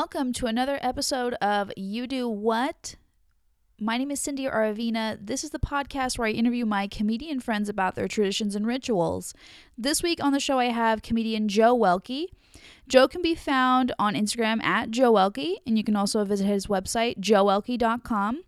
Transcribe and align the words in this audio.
welcome 0.00 0.32
to 0.32 0.46
another 0.46 0.78
episode 0.80 1.34
of 1.42 1.70
You 1.76 2.06
Do 2.06 2.26
What? 2.26 2.94
My 3.78 3.98
name 3.98 4.10
is 4.10 4.18
Cindy 4.18 4.46
Aravina. 4.46 5.18
This 5.20 5.44
is 5.44 5.50
the 5.50 5.58
podcast 5.58 6.16
where 6.16 6.26
I 6.26 6.30
interview 6.30 6.64
my 6.64 6.86
comedian 6.88 7.38
friends 7.38 7.68
about 7.68 7.96
their 7.96 8.08
traditions 8.08 8.54
and 8.54 8.66
rituals. 8.66 9.34
This 9.76 10.02
week 10.02 10.24
on 10.24 10.32
the 10.32 10.40
show, 10.40 10.58
I 10.58 10.70
have 10.70 11.02
comedian 11.02 11.48
Joe 11.48 11.76
Welke. 11.76 12.28
Joe 12.88 13.08
can 13.08 13.20
be 13.20 13.34
found 13.34 13.92
on 13.98 14.14
Instagram 14.14 14.64
at 14.64 14.90
Joe 14.90 15.12
Welke, 15.12 15.56
and 15.66 15.76
you 15.76 15.84
can 15.84 15.96
also 15.96 16.24
visit 16.24 16.46
his 16.46 16.66
website, 16.66 17.18
joewelke.com. 17.18 18.44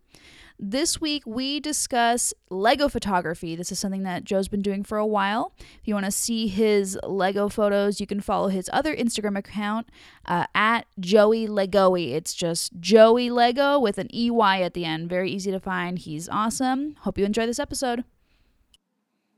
This 0.59 1.01
week, 1.01 1.23
we 1.25 1.59
discuss 1.59 2.33
Lego 2.49 2.87
photography. 2.87 3.55
This 3.55 3.71
is 3.71 3.79
something 3.79 4.03
that 4.03 4.23
Joe's 4.23 4.47
been 4.47 4.61
doing 4.61 4.83
for 4.83 4.97
a 4.97 5.05
while. 5.05 5.53
If 5.59 5.87
you 5.87 5.93
want 5.93 6.05
to 6.05 6.11
see 6.11 6.47
his 6.47 6.97
Lego 7.03 7.49
photos, 7.49 7.99
you 7.99 8.07
can 8.07 8.21
follow 8.21 8.47
his 8.47 8.69
other 8.71 8.95
Instagram 8.95 9.37
account 9.37 9.89
uh, 10.25 10.45
at 10.55 10.85
Joey 10.99 11.47
Legoey. 11.47 12.13
It's 12.13 12.33
just 12.33 12.79
Joey 12.79 13.29
Lego 13.29 13.79
with 13.79 13.97
an 13.97 14.07
EY 14.15 14.61
at 14.63 14.73
the 14.73 14.85
end. 14.85 15.09
Very 15.09 15.31
easy 15.31 15.51
to 15.51 15.59
find. 15.59 15.99
He's 15.99 16.29
awesome. 16.29 16.95
Hope 17.01 17.17
you 17.17 17.25
enjoy 17.25 17.45
this 17.45 17.59
episode. 17.59 18.03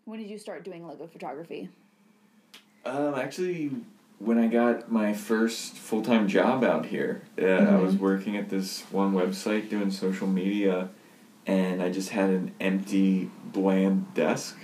When 0.04 0.20
did 0.20 0.30
you 0.30 0.38
start 0.38 0.64
doing 0.64 0.86
Lego 0.86 1.08
photography? 1.08 1.70
Um, 2.86 3.16
actually, 3.16 3.72
when 4.20 4.38
I 4.38 4.46
got 4.48 4.92
my 4.92 5.14
first 5.14 5.74
full 5.74 6.04
time 6.04 6.28
job 6.28 6.64
out 6.64 6.86
here, 6.86 7.24
uh, 7.42 7.46
I 7.46 7.48
Mhm. 7.48 7.82
was 7.82 7.96
working 7.96 8.38
at 8.38 8.50
this 8.50 8.82
one 8.92 9.14
website 9.14 9.70
doing 9.70 9.90
social 9.90 10.28
media, 10.28 10.90
and 11.48 11.82
I 11.82 11.90
just 11.90 12.10
had 12.10 12.30
an 12.30 12.52
empty, 12.60 13.30
bland 13.54 14.14
desk. 14.14 14.58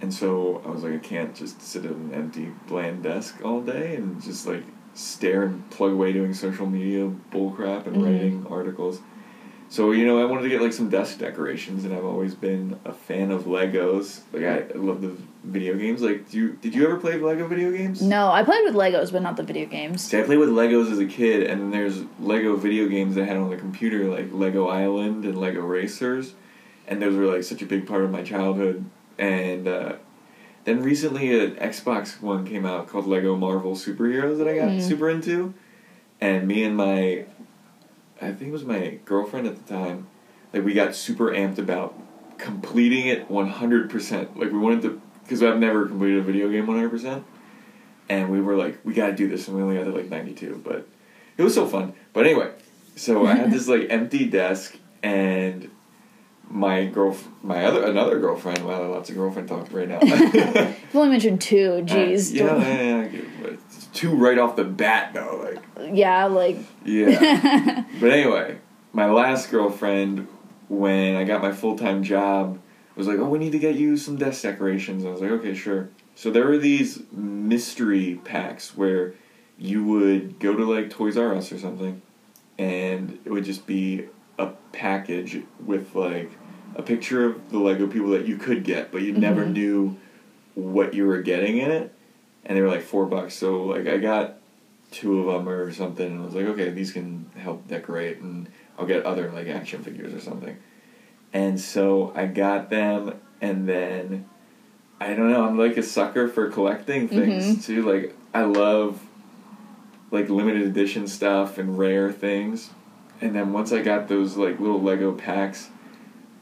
And 0.00 0.12
so 0.12 0.62
I 0.66 0.70
was 0.70 0.82
like, 0.82 0.94
I 0.94 0.98
can't 0.98 1.34
just 1.34 1.62
sit 1.62 1.84
at 1.84 1.92
an 1.92 2.12
empty, 2.12 2.52
bland 2.66 3.02
desk 3.02 3.40
all 3.44 3.60
day 3.60 3.94
and 3.96 4.20
just 4.22 4.46
like 4.46 4.64
stare 4.94 5.44
and 5.44 5.68
plug 5.70 5.92
away 5.92 6.12
doing 6.12 6.34
social 6.34 6.66
media 6.66 7.10
bullcrap 7.30 7.86
and 7.86 7.96
Mhm. 7.96 8.02
writing 8.04 8.46
articles. 8.50 9.00
So 9.68 9.92
you 9.92 10.04
know, 10.04 10.20
I 10.20 10.24
wanted 10.26 10.42
to 10.42 10.48
get 10.50 10.60
like 10.60 10.72
some 10.74 10.90
desk 10.90 11.18
decorations, 11.18 11.84
and 11.84 11.94
I've 11.94 12.04
always 12.04 12.34
been 12.34 12.78
a 12.84 12.92
fan 12.92 13.30
of 13.30 13.44
Legos. 13.44 14.20
Like 14.32 14.44
I 14.44 14.76
love 14.76 15.00
the 15.00 15.16
video 15.44 15.76
games. 15.76 16.02
Like, 16.02 16.30
do 16.30 16.38
you 16.38 16.58
did 16.60 16.74
you 16.74 16.84
ever 16.86 16.96
play 16.96 17.18
Lego 17.18 17.46
video 17.46 17.72
games? 17.72 18.00
No, 18.00 18.30
I 18.30 18.42
played 18.42 18.64
with 18.64 18.74
Legos, 18.74 19.10
but 19.12 19.22
not 19.22 19.36
the 19.36 19.42
video 19.42 19.66
games. 19.66 20.02
See, 20.04 20.18
I 20.18 20.22
played 20.22 20.38
with 20.38 20.50
Legos 20.50 20.90
as 20.92 20.98
a 20.98 21.06
kid, 21.06 21.42
and 21.44 21.60
then 21.60 21.70
there's 21.70 22.02
Lego 22.20 22.56
video 22.56 22.88
games 22.88 23.18
I 23.18 23.24
had 23.24 23.36
on 23.36 23.50
the 23.50 23.56
computer, 23.56 24.04
like 24.04 24.28
Lego 24.32 24.68
Island 24.68 25.24
and 25.24 25.38
Lego 25.38 25.60
Racers, 25.62 26.34
and 26.86 27.02
those 27.02 27.16
were 27.16 27.26
like 27.26 27.42
such 27.42 27.62
a 27.62 27.66
big 27.66 27.86
part 27.86 28.04
of 28.04 28.10
my 28.10 28.22
childhood. 28.22 28.84
And 29.18 29.68
uh, 29.68 29.94
then 30.64 30.82
recently, 30.82 31.38
an 31.44 31.56
Xbox 31.56 32.20
one 32.22 32.46
came 32.46 32.64
out 32.64 32.88
called 32.88 33.06
Lego 33.06 33.36
Marvel 33.36 33.74
Superheroes 33.74 34.38
that 34.38 34.48
I 34.48 34.54
got 34.56 34.68
Mm. 34.70 34.80
super 34.80 35.10
into, 35.10 35.54
and 36.20 36.46
me 36.46 36.62
and 36.64 36.76
my, 36.76 37.24
I 38.20 38.26
think 38.32 38.42
it 38.42 38.52
was 38.52 38.64
my 38.64 38.98
girlfriend 39.04 39.46
at 39.48 39.56
the 39.66 39.72
time, 39.74 40.06
like 40.52 40.64
we 40.64 40.72
got 40.72 40.94
super 40.94 41.30
amped 41.32 41.58
about 41.58 41.94
completing 42.38 43.06
it 43.06 43.28
one 43.30 43.48
hundred 43.48 43.90
percent. 43.90 44.38
Like 44.38 44.52
we 44.52 44.58
wanted 44.58 44.82
to, 44.82 45.00
because 45.22 45.42
I've 45.42 45.58
never 45.58 45.86
completed 45.86 46.18
a 46.18 46.22
video 46.22 46.48
game 46.50 46.66
one 46.66 46.76
hundred 46.76 46.90
percent 46.90 47.24
and 48.08 48.30
we 48.30 48.40
were 48.40 48.56
like, 48.56 48.78
we 48.84 48.94
gotta 48.94 49.14
do 49.14 49.28
this, 49.28 49.48
and 49.48 49.56
we 49.56 49.62
only 49.62 49.76
got 49.76 49.84
to 49.84 49.90
like 49.90 50.08
ninety 50.08 50.34
two, 50.34 50.60
but 50.64 50.86
it 51.36 51.42
was 51.42 51.54
so 51.54 51.66
fun. 51.66 51.94
But 52.12 52.26
anyway, 52.26 52.52
so 52.96 53.26
I 53.26 53.34
had 53.34 53.50
this 53.50 53.68
like 53.68 53.86
empty 53.90 54.26
desk, 54.26 54.76
and 55.02 55.70
my 56.48 56.86
girl, 56.86 57.16
my 57.42 57.64
other 57.64 57.84
another 57.84 58.18
girlfriend. 58.18 58.64
Wow, 58.66 58.90
lots 58.90 59.08
of 59.10 59.16
girlfriend 59.16 59.48
talk 59.48 59.72
right 59.72 59.88
now. 59.88 60.00
You've 60.02 60.94
only 60.94 61.10
mentioned 61.10 61.40
two. 61.40 61.82
Jeez. 61.86 62.32
Uh, 62.32 62.44
yeah, 62.44 63.02
yeah, 63.02 63.20
yeah, 63.42 63.56
two 63.92 64.14
right 64.14 64.38
off 64.38 64.56
the 64.56 64.64
bat 64.64 65.14
though, 65.14 65.40
like 65.44 65.94
yeah, 65.94 66.26
like. 66.26 66.58
yeah. 66.84 67.84
but 68.00 68.10
anyway, 68.10 68.58
my 68.92 69.10
last 69.10 69.50
girlfriend, 69.50 70.28
when 70.68 71.16
I 71.16 71.24
got 71.24 71.40
my 71.40 71.52
full 71.52 71.78
time 71.78 72.02
job, 72.02 72.60
was 72.96 73.06
like, 73.06 73.18
"Oh, 73.18 73.28
we 73.28 73.38
need 73.38 73.52
to 73.52 73.58
get 73.58 73.74
you 73.76 73.96
some 73.96 74.16
desk 74.16 74.42
decorations." 74.42 75.02
And 75.02 75.10
I 75.10 75.12
was 75.12 75.20
like, 75.22 75.30
"Okay, 75.32 75.54
sure." 75.54 75.88
So 76.14 76.30
there 76.30 76.46
were 76.46 76.58
these 76.58 77.02
mystery 77.12 78.20
packs 78.24 78.76
where 78.76 79.14
you 79.58 79.84
would 79.84 80.38
go 80.38 80.56
to 80.56 80.64
like 80.64 80.90
Toys 80.90 81.16
R 81.16 81.34
Us 81.34 81.52
or 81.52 81.58
something, 81.58 82.02
and 82.58 83.18
it 83.24 83.30
would 83.30 83.44
just 83.44 83.66
be 83.66 84.06
a 84.38 84.48
package 84.72 85.42
with 85.64 85.94
like 85.94 86.30
a 86.74 86.82
picture 86.82 87.24
of 87.24 87.50
the 87.50 87.58
Lego 87.58 87.86
people 87.86 88.10
that 88.10 88.26
you 88.26 88.36
could 88.36 88.64
get, 88.64 88.90
but 88.90 89.02
you 89.02 89.12
never 89.12 89.44
Mhm. 89.44 89.52
knew 89.52 89.96
what 90.54 90.94
you 90.94 91.06
were 91.06 91.20
getting 91.22 91.58
in 91.58 91.70
it, 91.70 91.92
and 92.44 92.56
they 92.56 92.62
were 92.62 92.68
like 92.68 92.82
four 92.82 93.06
bucks. 93.06 93.34
So 93.34 93.64
like 93.64 93.86
I 93.86 93.98
got 93.98 94.38
two 94.90 95.20
of 95.20 95.26
them 95.34 95.48
or 95.48 95.72
something, 95.72 96.06
and 96.06 96.20
I 96.20 96.24
was 96.24 96.34
like, 96.34 96.46
okay, 96.46 96.70
these 96.70 96.92
can 96.92 97.26
help 97.36 97.66
decorate, 97.68 98.18
and 98.20 98.48
I'll 98.78 98.86
get 98.86 99.04
other 99.04 99.30
like 99.30 99.48
action 99.48 99.82
figures 99.82 100.12
or 100.12 100.20
something. 100.20 100.56
And 101.32 101.60
so 101.60 102.12
I 102.14 102.26
got 102.26 102.70
them, 102.70 103.18
and 103.40 103.68
then 103.68 104.28
I 105.00 105.14
don't 105.14 105.30
know. 105.30 105.44
I'm 105.44 105.58
like 105.58 105.76
a 105.76 105.82
sucker 105.82 106.28
for 106.28 106.50
collecting 106.50 107.08
mm-hmm. 107.08 107.18
things 107.18 107.66
too. 107.66 107.90
Like 107.90 108.14
I 108.32 108.42
love 108.42 109.00
like 110.10 110.28
limited 110.28 110.62
edition 110.62 111.08
stuff 111.08 111.58
and 111.58 111.76
rare 111.78 112.12
things. 112.12 112.70
And 113.20 113.34
then 113.34 113.52
once 113.52 113.72
I 113.72 113.82
got 113.82 114.08
those 114.08 114.36
like 114.36 114.60
little 114.60 114.80
Lego 114.80 115.12
packs, 115.12 115.70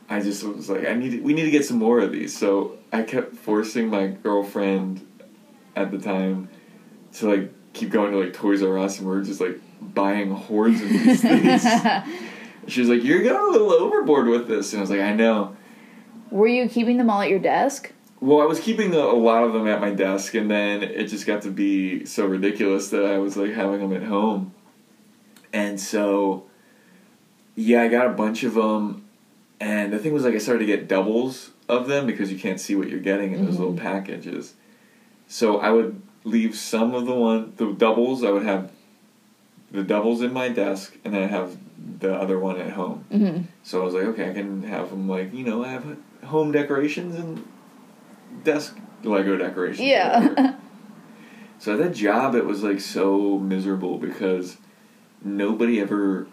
I 0.09 0.21
just 0.21 0.43
was 0.43 0.69
like, 0.69 0.87
I 0.87 0.95
need 0.95 1.23
we 1.23 1.33
need 1.33 1.45
to 1.45 1.51
get 1.51 1.65
some 1.65 1.79
more 1.79 2.01
of 2.01 2.13
these. 2.13 2.37
So 2.37 2.79
I 2.93 3.03
kept 3.03 3.37
forcing 3.37 3.89
my 3.89 4.09
girlfriend 4.09 5.07
at 5.77 5.91
the 5.91 5.99
time 5.99 6.49
to 7.15 7.31
like 7.31 7.53
keep 7.73 7.91
going 7.91 8.13
to 8.13 8.19
like 8.19 8.33
Toys 8.33 8.63
R 8.63 8.77
Us, 8.79 8.99
and 8.99 9.09
we 9.09 9.17
are 9.17 9.23
just 9.23 9.41
like 9.41 9.61
buying 9.81 10.33
hordes 10.33 10.83
of 10.83 10.89
these 10.89 11.21
things. 11.23 11.65
She 12.67 12.81
was 12.81 12.89
like, 12.89 13.03
"You're 13.03 13.23
going 13.23 13.37
a 13.49 13.51
little 13.51 13.73
overboard 13.73 14.27
with 14.29 14.47
this," 14.49 14.73
and 14.73 14.81
I 14.81 14.83
was 14.83 14.91
like, 14.91 15.01
"I 15.01 15.13
know." 15.15 15.57
Were 16.31 16.47
you 16.47 16.69
keeping 16.69 16.97
them 16.97 17.11
all 17.11 17.21
at 17.23 17.29
your 17.31 17.39
desk? 17.41 17.93
Well, 18.21 18.41
I 18.41 18.45
was 18.45 18.61
keeping 18.61 18.95
a, 18.95 18.99
a 18.99 19.17
lot 19.17 19.45
of 19.45 19.53
them 19.53 19.67
at 19.67 19.81
my 19.81 19.91
desk, 19.91 20.35
and 20.35 20.51
then 20.51 20.83
it 20.83 21.07
just 21.07 21.27
got 21.27 21.43
to 21.43 21.51
be 21.51 22.05
so 22.05 22.27
ridiculous 22.27 22.91
that 22.91 23.05
I 23.05 23.19
was 23.19 23.37
like 23.37 23.53
having 23.53 23.81
them 23.81 23.93
at 23.95 24.07
home. 24.07 24.53
And 25.53 25.81
so, 25.81 26.45
yeah, 27.57 27.83
I 27.83 27.89
got 27.89 28.07
a 28.07 28.11
bunch 28.11 28.45
of 28.45 28.55
them, 28.55 29.05
and 29.59 29.93
the 29.93 29.99
thing 29.99 30.13
was 30.13 30.25
like 30.25 30.35
I 30.35 30.39
started 30.39 30.61
to 30.61 30.67
get 30.67 30.87
doubles 30.87 31.51
of 31.69 31.89
them 31.89 32.07
because 32.07 32.31
you 32.31 32.39
can't 32.39 32.61
see 32.61 32.75
what 32.75 32.89
you're 32.89 33.01
getting 33.01 33.33
in 33.33 33.45
those 33.45 33.57
Mhm. 33.57 33.59
little 33.61 33.75
packages. 33.77 34.55
So 35.27 35.59
I 35.59 35.71
would 35.71 36.01
leave 36.25 36.55
some 36.55 36.95
of 36.95 37.07
the 37.07 37.15
one 37.15 37.55
the 37.57 37.73
doubles. 37.73 38.23
I 38.23 38.31
would 38.31 38.45
have 38.45 38.71
the 39.73 39.83
doubles 39.83 40.21
in 40.21 40.33
my 40.33 40.49
desk, 40.49 40.97
and 41.05 41.15
then 41.15 41.23
I 41.23 41.27
have 41.27 41.57
the 41.99 42.15
other 42.15 42.39
one 42.39 42.61
at 42.61 42.71
home. 42.73 43.05
Mm-hmm. 43.11 43.43
So 43.63 43.81
I 43.81 43.85
was 43.85 43.95
like, 43.95 44.05
okay, 44.05 44.31
I 44.31 44.33
can 44.33 44.63
have 44.65 44.91
them 44.91 45.09
like 45.09 45.33
you 45.33 45.45
know 45.45 45.65
I 45.65 45.69
have 45.69 45.97
home 46.25 46.53
decorations 46.53 47.15
and 47.15 47.47
desk 48.45 48.79
Lego 49.03 49.37
decorations. 49.37 49.87
Yeah. 49.87 50.57
So 51.61 51.75
at 51.75 51.79
that 51.81 51.95
job, 51.95 52.35
it 52.35 52.47
was 52.47 52.63
like 52.63 52.81
so 52.81 53.39
miserable 53.39 53.99
because 53.99 54.57
nobody 55.23 55.79
ever, 55.79 56.27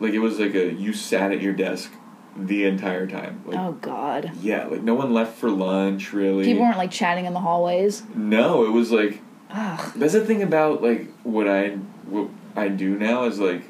like 0.00 0.14
it 0.14 0.18
was 0.18 0.40
like 0.40 0.54
a 0.54 0.72
you 0.72 0.94
sat 0.94 1.30
at 1.30 1.42
your 1.42 1.52
desk 1.52 1.92
the 2.34 2.64
entire 2.64 3.06
time. 3.06 3.42
Like 3.44 3.58
oh 3.58 3.72
God. 3.72 4.32
yeah, 4.40 4.64
like 4.64 4.80
no 4.80 4.94
one 4.94 5.12
left 5.12 5.36
for 5.36 5.50
lunch 5.50 6.14
really. 6.14 6.44
People 6.44 6.62
weren't 6.62 6.78
like 6.78 6.90
chatting 6.90 7.26
in 7.26 7.34
the 7.34 7.40
hallways. 7.40 8.02
no, 8.14 8.64
it 8.64 8.70
was 8.70 8.90
like 8.90 9.20
Ugh. 9.50 9.92
that's 9.94 10.14
the 10.14 10.24
thing 10.24 10.42
about 10.42 10.82
like 10.82 11.12
what 11.22 11.46
I 11.46 11.72
what 12.06 12.30
I 12.56 12.68
do 12.68 12.96
now 12.96 13.24
is 13.24 13.38
like 13.38 13.64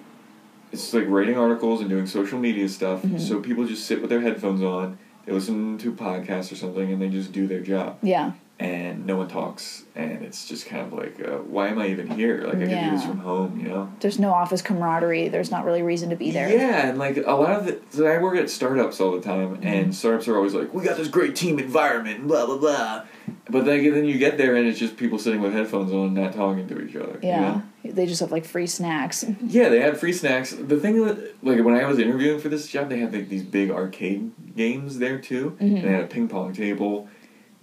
it's 0.73 0.93
like 0.95 1.05
writing 1.09 1.37
articles 1.37 1.81
and 1.81 1.91
doing 1.91 2.07
social 2.07 2.39
media 2.39 2.69
stuff. 2.69 3.03
Mhm. 3.03 3.21
So 3.21 3.41
people 3.41 3.65
just 3.67 3.85
sit 3.87 4.01
with 4.01 4.11
their 4.11 4.21
headphones 4.23 4.63
on, 4.63 4.99
they 5.27 5.33
listen 5.33 5.79
to 5.79 5.93
podcasts 5.93 6.51
or 6.51 6.57
something, 6.57 6.91
and 6.91 7.01
they 7.01 7.09
just 7.09 7.33
do 7.33 7.47
their 7.47 7.61
job. 7.61 7.99
Yeah. 8.03 8.33
And 8.59 9.07
no 9.07 9.17
one 9.17 9.27
talks, 9.29 9.85
and 9.97 10.23
it's 10.23 10.47
just 10.47 10.67
kind 10.67 10.87
of 10.87 10.93
like, 10.93 11.17
uh, 11.21 11.39
why 11.39 11.69
am 11.69 11.79
I 11.81 11.89
even 11.89 12.07
here? 12.09 12.43
Like 12.45 12.57
I 12.57 12.61
could 12.61 12.69
do 12.69 12.91
this 12.93 13.05
from 13.05 13.19
home, 13.19 13.59
you 13.61 13.69
know? 13.69 13.91
There's 14.01 14.21
no 14.21 14.33
office 14.33 14.63
camaraderie. 14.63 15.29
There's 15.31 15.51
not 15.51 15.65
really 15.65 15.83
reason 15.83 16.11
to 16.11 16.17
be 16.17 16.31
there. 16.31 16.49
Yeah, 16.49 16.87
and 16.89 16.97
like 16.99 17.17
a 17.17 17.33
lot 17.33 17.59
of 17.59 17.67
the, 17.67 17.81
so 17.91 18.07
I 18.07 18.19
work 18.19 18.37
at 18.37 18.49
startups 18.51 19.01
all 19.01 19.11
the 19.13 19.21
time, 19.21 19.57
Mm-hmm. 19.57 19.67
and 19.67 19.95
startups 19.95 20.29
are 20.29 20.37
always 20.37 20.55
like, 20.55 20.73
we 20.73 20.85
got 20.85 20.97
this 20.97 21.09
great 21.09 21.35
team 21.35 21.59
environment, 21.59 22.27
blah 22.29 22.47
blah 22.47 22.59
blah. 22.59 23.03
But 23.51 23.65
then, 23.65 23.83
then 23.93 24.05
you 24.05 24.19
get 24.19 24.39
there, 24.39 24.55
and 24.55 24.69
it's 24.69 24.79
just 24.79 24.97
people 24.97 25.19
sitting 25.19 25.41
with 25.41 25.53
headphones 25.53 25.93
on, 25.93 26.15
not 26.15 26.33
talking 26.33 26.69
to 26.69 26.81
each 26.81 26.95
other. 26.95 27.19
you 27.23 27.29
Yeah. 27.29 27.41
know? 27.41 27.63
They 27.85 28.07
just 28.07 28.21
have 28.21 28.31
like 28.31 28.45
free 28.45 28.69
snacks. 28.69 29.25
Yeah, 29.45 29.69
they 29.69 29.81
had 29.81 29.97
free 29.99 30.13
snacks. 30.13 30.53
The 30.53 30.79
thing 30.79 31.05
that, 31.05 31.35
like, 31.43 31.63
when 31.65 31.75
I 31.75 31.85
was 31.87 31.99
interviewing 31.99 32.39
for 32.39 32.49
this 32.49 32.69
job, 32.69 32.89
they 32.89 33.01
had 33.01 33.13
like 33.13 33.29
these 33.29 33.43
big 33.43 33.71
arcade 33.73 34.31
games 34.57 34.99
there 35.01 35.19
too, 35.19 35.57
Mhm. 35.61 35.77
and 35.77 35.85
they 35.85 35.91
had 35.93 36.05
a 36.05 36.07
ping 36.07 36.29
pong 36.29 36.53
table, 36.53 37.09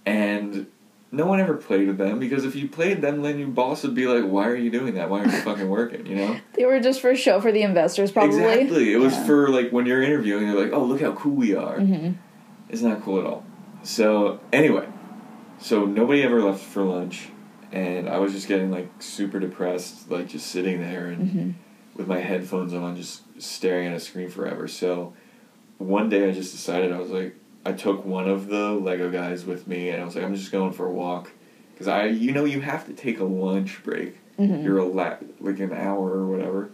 and 0.05 0.67
no 1.11 1.25
one 1.25 1.39
ever 1.39 1.55
played 1.55 1.87
with 1.87 1.97
them 1.97 2.19
because 2.19 2.43
if 2.45 2.55
you 2.55 2.67
played 2.67 3.01
them, 3.01 3.21
then 3.21 3.39
your 3.39 3.47
boss 3.47 3.81
would 3.83 3.95
be 3.95 4.05
like, 4.05 4.25
"Why 4.29 4.47
are 4.47 4.55
you 4.55 4.69
doing 4.69 4.95
that? 4.95 5.09
Why 5.09 5.19
aren't 5.19 5.31
you 5.31 5.39
fucking 5.49 5.69
working?" 5.69 6.05
You 6.05 6.15
know. 6.17 6.35
They 6.53 6.65
were 6.65 6.79
just 6.81 6.99
for 6.99 7.15
show 7.15 7.39
for 7.39 7.51
the 7.53 7.61
investors, 7.61 8.11
probably. 8.11 8.35
Exactly. 8.37 8.93
It 8.93 8.97
was 8.99 9.13
Yeah. 9.13 9.23
for 9.25 9.47
like 9.49 9.71
when 9.71 9.85
you're 9.85 10.03
interviewing, 10.03 10.47
they're 10.47 10.61
like, 10.61 10.73
"Oh, 10.73 10.83
look 10.83 10.99
how 11.01 11.13
cool 11.13 11.35
we 11.35 11.55
are." 11.55 11.79
hmm 11.79 12.09
It's 12.69 12.81
not 12.81 13.01
cool 13.01 13.19
at 13.19 13.25
all. 13.25 13.43
So 13.83 14.39
anyway, 14.53 14.85
so 15.59 15.85
nobody 15.85 16.23
ever 16.23 16.41
left 16.41 16.61
for 16.63 16.83
lunch, 16.83 17.29
and 17.71 18.09
I 18.09 18.17
was 18.19 18.33
just 18.33 18.47
getting 18.47 18.71
like 18.71 18.89
super 18.99 19.39
depressed, 19.39 20.09
like 20.09 20.27
just 20.27 20.47
sitting 20.47 20.81
there 20.81 21.07
and 21.07 21.31
hmm 21.31 21.49
with 21.95 22.07
my 22.07 22.19
headphones 22.19 22.73
on, 22.73 22.95
just 22.95 23.23
staring 23.41 23.85
at 23.87 23.93
a 23.93 23.99
screen 23.99 24.29
forever. 24.29 24.69
So 24.69 25.13
one 25.79 26.07
day 26.07 26.29
I 26.29 26.31
just 26.31 26.53
decided 26.53 26.93
I 26.93 26.97
was 26.99 27.09
like, 27.09 27.35
I 27.65 27.73
took 27.73 28.05
one 28.05 28.29
of 28.29 28.47
the 28.47 28.71
Lego 28.71 29.09
guys 29.11 29.43
with 29.43 29.67
me, 29.67 29.89
and 29.89 30.01
I 30.01 30.05
was 30.05 30.15
like, 30.15 30.23
I'm 30.23 30.33
just 30.33 30.49
going 30.49 30.71
for 30.71 30.85
a 30.85 30.91
walk, 30.93 31.31
because 31.73 31.89
I, 31.89 32.05
you 32.05 32.31
know, 32.31 32.45
you 32.45 32.61
have 32.61 32.85
to 32.87 32.93
take 32.93 33.19
a 33.19 33.25
lunch 33.25 33.83
break. 33.83 34.15
Mhm. 34.37 34.63
You're 34.63 34.77
a 34.77 34.85
la- 34.85 35.17
like 35.41 35.59
an 35.59 35.73
hour 35.73 36.09
or 36.11 36.27
whatever, 36.27 36.71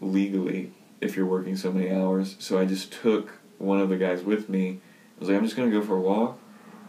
legally, 0.00 0.72
if 1.00 1.16
you're 1.16 1.26
working 1.26 1.56
so 1.56 1.72
many 1.72 1.90
hours. 1.90 2.36
So 2.38 2.56
I 2.58 2.64
just 2.64 2.92
took 2.92 3.32
one 3.58 3.80
of 3.80 3.88
the 3.88 3.96
guys 3.96 4.22
with 4.22 4.48
me. 4.48 4.80
I 5.16 5.20
was 5.20 5.28
like, 5.28 5.36
I'm 5.38 5.44
just 5.44 5.56
gonna 5.56 5.70
go 5.70 5.82
for 5.82 5.96
a 5.96 6.00
walk. 6.00 6.38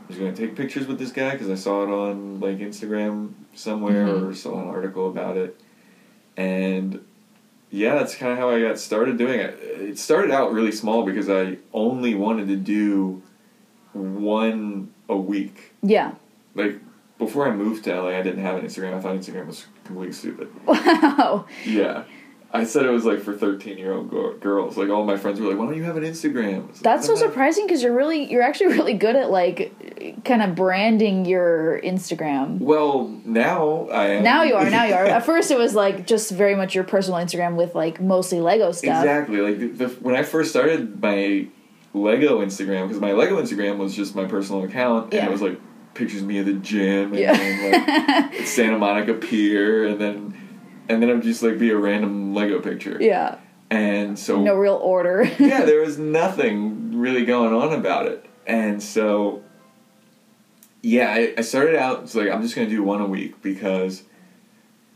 I'm 0.08 0.10
just 0.10 0.20
gonna 0.20 0.34
take 0.36 0.56
pictures 0.56 0.86
with 0.88 1.00
this 1.00 1.12
guy 1.12 1.32
because 1.32 1.50
I 1.50 1.56
saw 1.56 1.84
it 1.84 1.90
on 1.90 2.40
like 2.40 2.60
Instagram 2.60 3.32
somewhere 3.56 4.06
Mhm. 4.08 4.30
or 4.30 4.34
saw 4.36 4.62
an 4.62 4.68
article 4.68 5.10
about 5.10 5.36
it, 5.38 5.60
and 6.38 7.04
yeah, 7.72 7.96
that's 7.96 8.16
kind 8.16 8.32
of 8.32 8.38
how 8.38 8.50
I 8.52 8.62
got 8.62 8.78
started 8.80 9.18
doing 9.18 9.40
it. 9.40 9.58
It 9.62 9.98
started 10.00 10.32
out 10.32 10.54
really 10.54 10.72
small 10.72 11.04
because 11.04 11.30
I 11.30 11.58
only 11.74 12.14
wanted 12.16 12.48
to 12.50 12.56
do 12.56 13.22
one 13.94 14.92
a 15.10 15.18
week. 15.18 15.74
Yeah. 15.82 16.12
Like 16.54 16.80
before 17.18 17.48
I 17.48 17.56
moved 17.56 17.86
to 17.86 17.94
LA, 17.94 18.10
I 18.18 18.22
didn't 18.22 18.44
have 18.44 18.58
an 18.58 18.66
Instagram. 18.66 18.94
I 18.94 19.00
thought 19.02 19.16
Instagram 19.16 19.48
was 19.48 19.66
completely 19.86 20.14
stupid. 20.14 20.50
Wow. 20.68 21.46
Yeah. 21.66 22.04
I 22.56 22.64
said 22.64 22.86
it 22.86 22.90
was 22.90 23.06
like 23.06 23.20
for 23.20 23.34
13 23.34 23.78
year 23.78 23.94
old 23.94 24.10
go- 24.10 24.34
girls. 24.38 24.78
Like 24.78 24.90
all 24.90 25.04
my 25.06 25.18
friends 25.18 25.40
were 25.40 25.48
like, 25.50 25.58
why 25.58 25.66
don't 25.66 25.76
you 25.78 25.84
have 25.84 25.98
an 25.98 26.04
Instagram? 26.04 26.64
Like, 26.68 26.76
That's 26.80 27.06
so 27.06 27.14
"I 27.14 27.16
don't 27.16 27.24
have-" 27.24 27.32
surprising 27.34 27.66
because 27.68 27.84
you're 27.84 27.94
really, 27.96 28.30
you're 28.32 28.42
actually 28.42 28.68
really 28.74 28.94
good 28.94 29.16
at 29.16 29.30
like 29.30 30.24
kind 30.26 30.42
of 30.42 30.56
branding 30.56 31.26
your 31.26 31.80
Instagram. 31.84 32.60
Well, 32.60 33.08
now 33.26 33.88
I 33.92 34.06
am. 34.08 34.24
Now 34.24 34.44
you 34.44 34.56
are, 34.56 34.70
now 34.70 34.86
you 34.86 34.94
are. 34.94 35.06
At 35.16 35.26
first, 35.26 35.52
it 35.52 35.58
was 35.58 35.76
like 35.76 36.08
just 36.08 36.32
very 36.32 36.56
much 36.56 36.74
your 36.76 36.84
personal 36.84 37.20
Instagram 37.20 37.56
with 37.56 37.76
like 37.76 38.02
mostly 38.02 38.40
Lego 38.42 38.72
stuff. 38.72 39.04
Exactly. 39.04 39.40
Like 39.42 39.60
the, 39.60 39.68
the, 39.68 39.88
when 40.02 40.16
I 40.16 40.24
first 40.24 40.50
started 40.50 41.02
my 41.02 41.48
Lego 41.94 42.42
Instagram, 42.46 42.88
because 42.88 43.00
my 43.02 43.14
Lego 43.14 43.42
Instagram 43.42 43.78
was 43.78 43.96
just 43.96 44.16
my 44.16 44.26
personal 44.26 44.64
account, 44.64 45.06
and 45.06 45.14
Yeah. 45.14 45.26
it 45.28 45.32
was 45.32 45.42
like 45.42 45.60
pictures 45.94 46.22
of 46.22 46.28
me 46.28 46.40
at 46.40 46.46
the 46.46 46.54
gym 46.54 47.12
and 47.14 47.20
Yeah. 47.20 47.34
then, 47.34 48.32
like 48.32 48.42
Santa 48.46 48.78
Monica 48.78 49.14
Pier, 49.14 49.88
and 49.88 50.00
then 50.02 50.34
and 50.90 51.02
then 51.02 51.10
it 51.10 51.14
would 51.14 51.24
just 51.24 51.42
like 51.44 51.58
be 51.60 51.70
a 51.72 51.78
random 51.78 52.34
Lego 52.34 52.60
picture. 52.62 52.98
Yeah. 53.00 53.38
And 53.70 54.18
so 54.18 54.42
No 54.42 54.56
real 54.56 54.76
order. 54.76 55.24
yeah, 55.40 55.66
there 55.66 55.82
was 55.82 55.98
nothing 56.00 56.98
really 57.00 57.26
going 57.26 57.54
on 57.54 57.74
about 57.74 58.08
it. 58.08 58.26
And 58.46 58.82
so, 58.82 59.44
yeah, 60.82 61.10
I, 61.12 61.34
I 61.38 61.42
started 61.42 61.76
out, 61.76 62.04
it's 62.04 62.14
like, 62.16 62.30
I'm 62.30 62.42
just 62.44 62.56
going 62.56 62.70
to 62.70 62.76
do 62.76 62.84
one 62.84 63.02
a 63.02 63.08
week 63.08 63.42
because, 63.42 64.04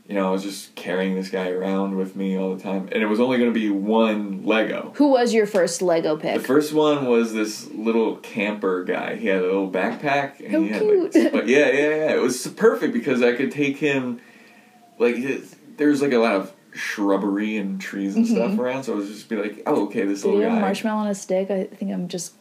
you 0.06 0.14
know, 0.14 0.28
I 0.28 0.30
was 0.30 0.44
just 0.44 0.72
carrying 0.76 1.16
this 1.16 1.30
guy 1.30 1.48
around 1.50 1.96
with 1.96 2.14
me 2.14 2.38
all 2.38 2.54
the 2.54 2.62
time. 2.62 2.88
And 2.92 3.02
it 3.02 3.06
was 3.06 3.18
only 3.18 3.38
going 3.38 3.52
to 3.52 3.58
be 3.58 3.70
one 3.70 4.44
Lego. 4.46 4.92
Who 4.96 5.08
was 5.08 5.34
your 5.34 5.46
first 5.46 5.82
Lego 5.82 6.16
pick? 6.16 6.40
The 6.40 6.46
first 6.46 6.72
one 6.72 7.06
was 7.06 7.32
this 7.34 7.68
little 7.72 8.16
camper 8.18 8.84
guy. 8.84 9.16
He 9.16 9.26
had 9.26 9.38
a 9.38 9.46
little 9.46 9.70
backpack. 9.70 10.38
And 10.38 10.52
How 10.52 10.60
he 10.60 10.68
had 10.68 10.80
cute. 10.82 11.14
Like, 11.16 11.32
but 11.32 11.48
yeah, 11.48 11.66
yeah, 11.70 11.88
yeah. 11.88 12.12
It 12.14 12.20
was 12.20 12.46
perfect 12.46 12.92
because 12.92 13.20
I 13.20 13.34
could 13.34 13.50
take 13.50 13.78
him, 13.78 14.20
like, 15.00 15.16
it- 15.16 15.56
there's 15.80 16.00
like 16.02 16.12
a 16.12 16.18
lot 16.18 16.36
of 16.36 16.52
shrubbery 16.72 17.56
and 17.56 17.80
trees 17.80 18.14
and 18.14 18.26
stuff 18.28 18.56
around. 18.58 18.84
So 18.84 18.92
I 18.92 18.96
was 18.96 19.08
just 19.08 19.28
be 19.28 19.36
like, 19.36 19.62
oh, 19.66 19.86
okay, 19.86 20.04
this 20.04 20.20
Mm-hmm. 20.20 20.28
Did 20.30 20.34
little 20.36 20.42
have 20.42 20.52
guy. 20.52 20.58
a 20.58 20.60
marshmallow 20.60 21.00
on 21.00 21.06
a 21.08 21.14
stick? 21.14 21.50
I 21.50 21.64
think 21.64 21.90
I'm 21.92 22.06
just 22.06 22.34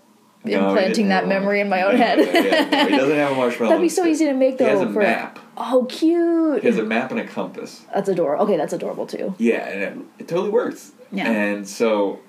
No, 0.44 0.70
implanting 0.70 1.10
that 1.10 1.28
memory 1.28 1.62
in 1.62 1.70
my 1.70 1.82
own 1.82 1.96
head. 1.96 2.20
yeah, 2.20 2.86
he 2.88 2.96
doesn't 2.96 3.16
have 3.16 3.32
a 3.32 3.36
marshmallow. 3.44 3.70
That'd 3.72 3.82
be 3.82 3.90
so 3.90 4.06
easy 4.06 4.26
to 4.26 4.34
make 4.34 4.60
He 4.60 4.64
has 4.66 4.80
though. 4.82 4.88
a 4.90 4.94
for 4.94 5.02
map. 5.02 5.40
oh, 5.58 5.86
cute. 5.90 6.62
He 6.62 6.68
has 6.68 6.78
a 6.78 6.84
map 6.84 7.10
and 7.12 7.20
a 7.20 7.26
compass. 7.28 7.86
That's 7.94 8.08
adorable. 8.10 8.44
Okay, 8.44 8.58
that's 8.58 8.74
adorable 8.74 9.08
too. 9.08 9.34
Yeah, 9.40 9.68
and 9.68 9.82
it, 9.84 10.06
it 10.24 10.28
totally 10.28 10.50
works. 10.52 10.92
Yeah. 11.12 11.28
And 11.32 11.68
so 11.68 12.20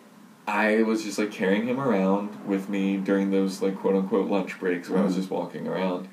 I 0.48 0.82
was 0.84 1.04
just 1.04 1.18
like 1.18 1.30
carrying 1.32 1.66
him 1.66 1.78
around 1.78 2.46
with 2.46 2.68
me 2.70 2.96
during 2.96 3.30
those 3.30 3.60
like 3.60 3.76
quote 3.78 3.94
unquote 3.96 4.30
lunch 4.30 4.58
breaks 4.58 4.88
where 4.88 5.00
I 5.00 5.04
was 5.04 5.12
Mhm. 5.14 5.16
just 5.18 5.30
walking 5.30 5.66
around. 5.68 6.08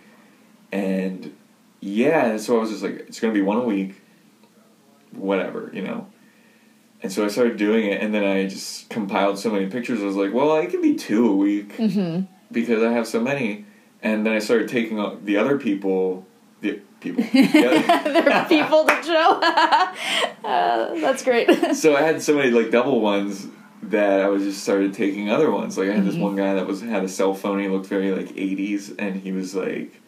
And 0.71 1.33
yeah, 1.79 2.37
so 2.37 2.57
I 2.57 2.59
was 2.59 2.71
just 2.71 2.83
like, 2.83 2.95
it's 3.07 3.19
gonna 3.19 3.33
be 3.33 3.41
one 3.41 3.57
a 3.57 3.63
week, 3.63 4.01
whatever, 5.17 5.69
you 5.73 5.81
know. 5.81 6.07
And 7.03 7.11
so 7.11 7.23
I 7.23 7.27
started 7.27 7.57
doing 7.57 7.85
it, 7.85 8.01
and 8.01 8.13
then 8.13 8.23
I 8.23 8.47
just 8.47 8.89
compiled 8.89 9.37
so 9.37 9.51
many 9.51 9.67
pictures. 9.67 10.01
I 10.01 10.05
was 10.05 10.15
like, 10.15 10.33
well, 10.33 10.55
it 10.57 10.69
can 10.71 10.81
be 10.81 10.95
two 10.95 11.29
a 11.29 11.35
week 11.35 11.77
Mm-hmm. 11.77 12.25
because 12.51 12.81
I 12.83 12.91
have 12.91 13.07
so 13.07 13.19
many. 13.21 13.65
And 14.01 14.25
then 14.25 14.33
I 14.33 14.39
started 14.39 14.67
taking 14.69 14.99
on 14.99 15.23
the 15.25 15.37
other 15.37 15.57
people, 15.59 16.25
the 16.61 16.79
people. 16.99 17.23
the 17.33 18.15
other- 18.15 18.45
people 18.49 18.85
to 18.85 19.03
show. 19.03 19.39
uh, 20.43 20.99
that's 20.99 21.23
great. 21.23 21.75
so 21.75 21.95
I 21.95 22.01
had 22.01 22.21
so 22.21 22.35
many 22.35 22.51
like 22.51 22.71
double 22.71 22.99
ones 23.01 23.47
that 23.83 24.21
I 24.21 24.27
was 24.27 24.43
just 24.43 24.63
started 24.63 24.93
taking 24.93 25.29
other 25.29 25.51
ones. 25.51 25.77
Like 25.77 25.89
I 25.89 25.93
had 25.93 26.05
this 26.05 26.15
Mhm. 26.15 26.21
one 26.21 26.35
guy 26.35 26.55
that 26.55 26.65
was 26.67 26.81
had 26.81 27.03
a 27.03 27.07
cell 27.09 27.33
phone. 27.35 27.59
He 27.59 27.67
looked 27.67 27.85
very 27.87 28.11
like 28.11 28.29
'80s, 28.29 28.95
and 28.97 29.15
he 29.15 29.31
was 29.31 29.53
like, 29.55 30.01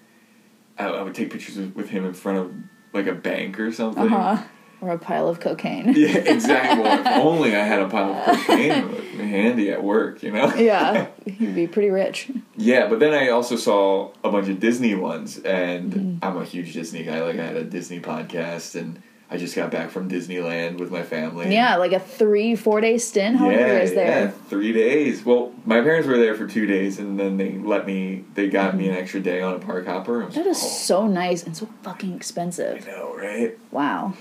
I, 0.78 0.86
I 0.88 1.02
would 1.04 1.14
take 1.16 1.32
pictures 1.32 1.58
with, 1.58 1.76
with 1.76 1.90
him 1.90 2.06
in 2.06 2.14
front 2.14 2.38
of 2.40 2.54
like 2.94 3.06
a 3.08 3.14
bank 3.14 3.60
or 3.60 3.72
something. 3.72 4.12
Uh 4.12 4.36
huh. 4.38 4.44
Or 4.82 4.90
a 4.92 4.98
pile 4.98 5.28
of 5.28 5.40
cocaine. 5.42 5.94
Yeah, 5.98 6.18
exactly. 6.18 6.82
Well, 6.84 7.00
if 7.00 7.08
only 7.26 7.56
I 7.56 7.66
had 7.66 7.82
a 7.82 7.90
pile 7.90 8.14
of 8.14 8.26
cocaine 8.48 8.88
handy 9.20 9.70
at 9.72 9.84
work, 9.84 10.24
you 10.24 10.32
know. 10.32 10.54
yeah, 10.56 11.08
you'd 11.26 11.54
be 11.56 11.68
pretty 11.68 11.90
rich. 11.90 12.30
Yeah, 12.56 12.88
but 12.88 13.00
then 13.00 13.14
I 13.14 13.30
also 13.30 13.56
saw 13.58 14.12
a 14.24 14.30
bunch 14.32 14.48
of 14.48 14.60
Disney 14.62 14.96
ones, 14.96 15.38
and 15.40 15.94
Mhm. 15.94 16.20
I'm 16.22 16.38
a 16.38 16.46
huge 16.46 16.74
Disney 16.74 17.04
guy. 17.04 17.22
Like 17.22 17.38
I 17.38 17.46
had 17.46 17.58
a 17.58 17.64
Disney 17.66 18.00
podcast, 18.00 18.80
and 18.80 19.02
I 19.30 19.36
just 19.38 19.56
got 19.56 19.70
back 19.70 19.90
from 19.92 20.10
Disneyland 20.10 20.80
with 20.80 20.90
my 20.92 21.04
family. 21.04 21.54
Yeah, 21.54 21.76
like 21.76 21.92
a 21.92 22.00
three, 22.00 22.56
four 22.56 22.80
day 22.82 22.98
stint. 22.98 23.36
How 23.36 23.46
long 23.46 23.54
were 23.56 23.60
you 23.62 23.68
guys 23.80 23.90
Yeah, 23.92 23.96
there? 23.96 24.34
three 24.50 24.72
days. 24.74 25.24
Well, 25.26 25.52
my 25.66 25.82
parents 25.82 26.08
were 26.08 26.18
there 26.18 26.34
for 26.36 26.48
two 26.48 26.66
days, 26.66 26.98
and 27.00 27.20
then 27.20 27.36
they 27.38 27.52
let 27.58 27.86
me. 27.86 28.24
They 28.34 28.48
got 28.48 28.76
me 28.78 28.88
an 28.88 28.96
extra 28.96 29.20
day 29.20 29.42
on 29.42 29.54
a 29.56 29.60
park 29.60 29.86
hopper. 29.88 30.26
Was 30.26 30.36
That 30.36 30.48
is 30.48 30.58
oh, 30.64 30.68
so 30.68 31.08
nice 31.08 31.44
and 31.44 31.56
so 31.56 31.68
fucking 31.84 32.16
expensive. 32.16 32.88
I 32.88 32.92
know, 32.92 33.14
right? 33.16 33.58
Wow. 33.72 34.14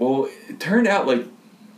Well, 0.00 0.28
it 0.48 0.58
turned 0.58 0.86
out 0.88 1.06
like 1.06 1.26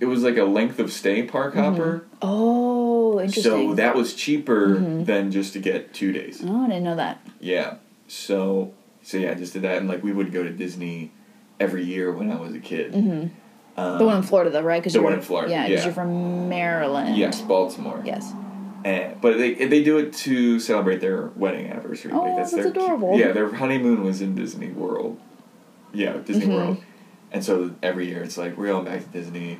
it 0.00 0.06
was 0.06 0.22
like 0.22 0.36
a 0.36 0.44
length 0.44 0.78
of 0.78 0.92
stay 0.92 1.22
park 1.24 1.54
hopper, 1.54 2.06
Oh, 2.22 3.14
Mm-hmm. 3.16 3.24
interesting. 3.26 3.42
so 3.70 3.74
that 3.74 3.94
was 3.96 4.14
cheaper 4.14 4.68
Mhm. 4.76 5.04
than 5.06 5.30
just 5.32 5.52
to 5.54 5.58
get 5.58 5.92
two 5.92 6.12
days. 6.12 6.42
oh, 6.46 6.64
I 6.64 6.68
didn't 6.68 6.84
know 6.84 6.96
that. 6.96 7.18
Yeah. 7.40 7.74
So 8.08 8.72
so 9.02 9.18
yeah, 9.18 9.32
I 9.32 9.34
just 9.34 9.52
did 9.54 9.62
that, 9.62 9.78
and 9.78 9.88
like 9.88 10.02
we 10.04 10.12
would 10.12 10.32
go 10.32 10.44
to 10.44 10.50
Disney 10.50 11.10
every 11.58 11.84
year 11.84 12.12
when 12.12 12.30
I 12.30 12.36
was 12.40 12.54
a 12.54 12.60
kid. 12.60 12.94
hmm 12.94 13.24
Um, 13.76 13.98
The 13.98 14.04
one 14.04 14.18
in 14.18 14.22
Florida, 14.22 14.50
though, 14.50 14.60
right? 14.62 14.82
Cause 14.82 14.92
the 14.92 14.98
you're, 14.98 15.04
one 15.04 15.14
in 15.14 15.20
Florida, 15.22 15.50
Yeah, 15.50 15.66
because 15.66 15.80
yeah. 15.80 15.84
you're 15.86 15.94
from 15.94 16.48
Maryland. 16.48 17.16
Yes, 17.16 17.40
Baltimore. 17.40 18.00
Yes. 18.04 18.32
And, 18.84 19.20
but 19.20 19.36
they 19.38 19.54
they 19.54 19.82
do 19.82 19.98
it 19.98 20.12
to 20.26 20.60
celebrate 20.60 21.00
their 21.00 21.30
wedding 21.36 21.66
anniversary. 21.66 22.12
Oh, 22.14 22.36
that's 22.36 22.52
their, 22.52 22.68
adorable. 22.68 23.18
Yeah, 23.18 23.32
their 23.32 23.52
honeymoon 23.54 24.04
was 24.04 24.20
in 24.20 24.34
Disney 24.36 24.68
World. 24.68 25.18
Yeah, 25.92 26.16
Disney 26.24 26.46
Mhm. 26.46 26.54
World. 26.56 26.76
And 27.32 27.42
so 27.44 27.74
every 27.82 28.08
year 28.08 28.22
it's 28.22 28.36
like 28.36 28.56
we're 28.56 28.68
going 28.68 28.84
back 28.84 29.00
to 29.02 29.08
Disney. 29.08 29.58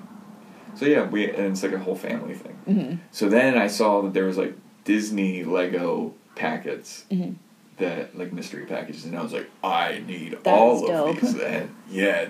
So 0.75 0.87
yeah, 0.87 1.05
we 1.09 1.29
and 1.31 1.53
it's 1.53 1.63
like 1.63 1.73
a 1.73 1.79
whole 1.79 1.97
family 1.97 2.35
thing. 2.35 2.55
hmm 2.67 2.95
So 3.11 3.29
then 3.29 3.57
I 3.59 3.67
saw 3.67 4.03
that 4.03 4.13
there 4.15 4.25
was 4.25 4.39
like 4.39 4.55
Disney 4.85 5.45
Lego 5.45 6.15
packets 6.35 7.05
hmm 7.11 7.33
that 7.79 8.17
like 8.17 8.33
mystery 8.33 8.67
packages, 8.67 9.05
and 9.07 9.17
I 9.19 9.23
was 9.23 9.33
like, 9.33 9.51
I 9.65 10.03
need 10.07 10.33
That 10.33 10.47
all 10.47 10.83
of 10.85 10.87
dope. 10.89 11.21
these. 11.21 11.35
And 11.41 11.75
yeah, 11.91 12.29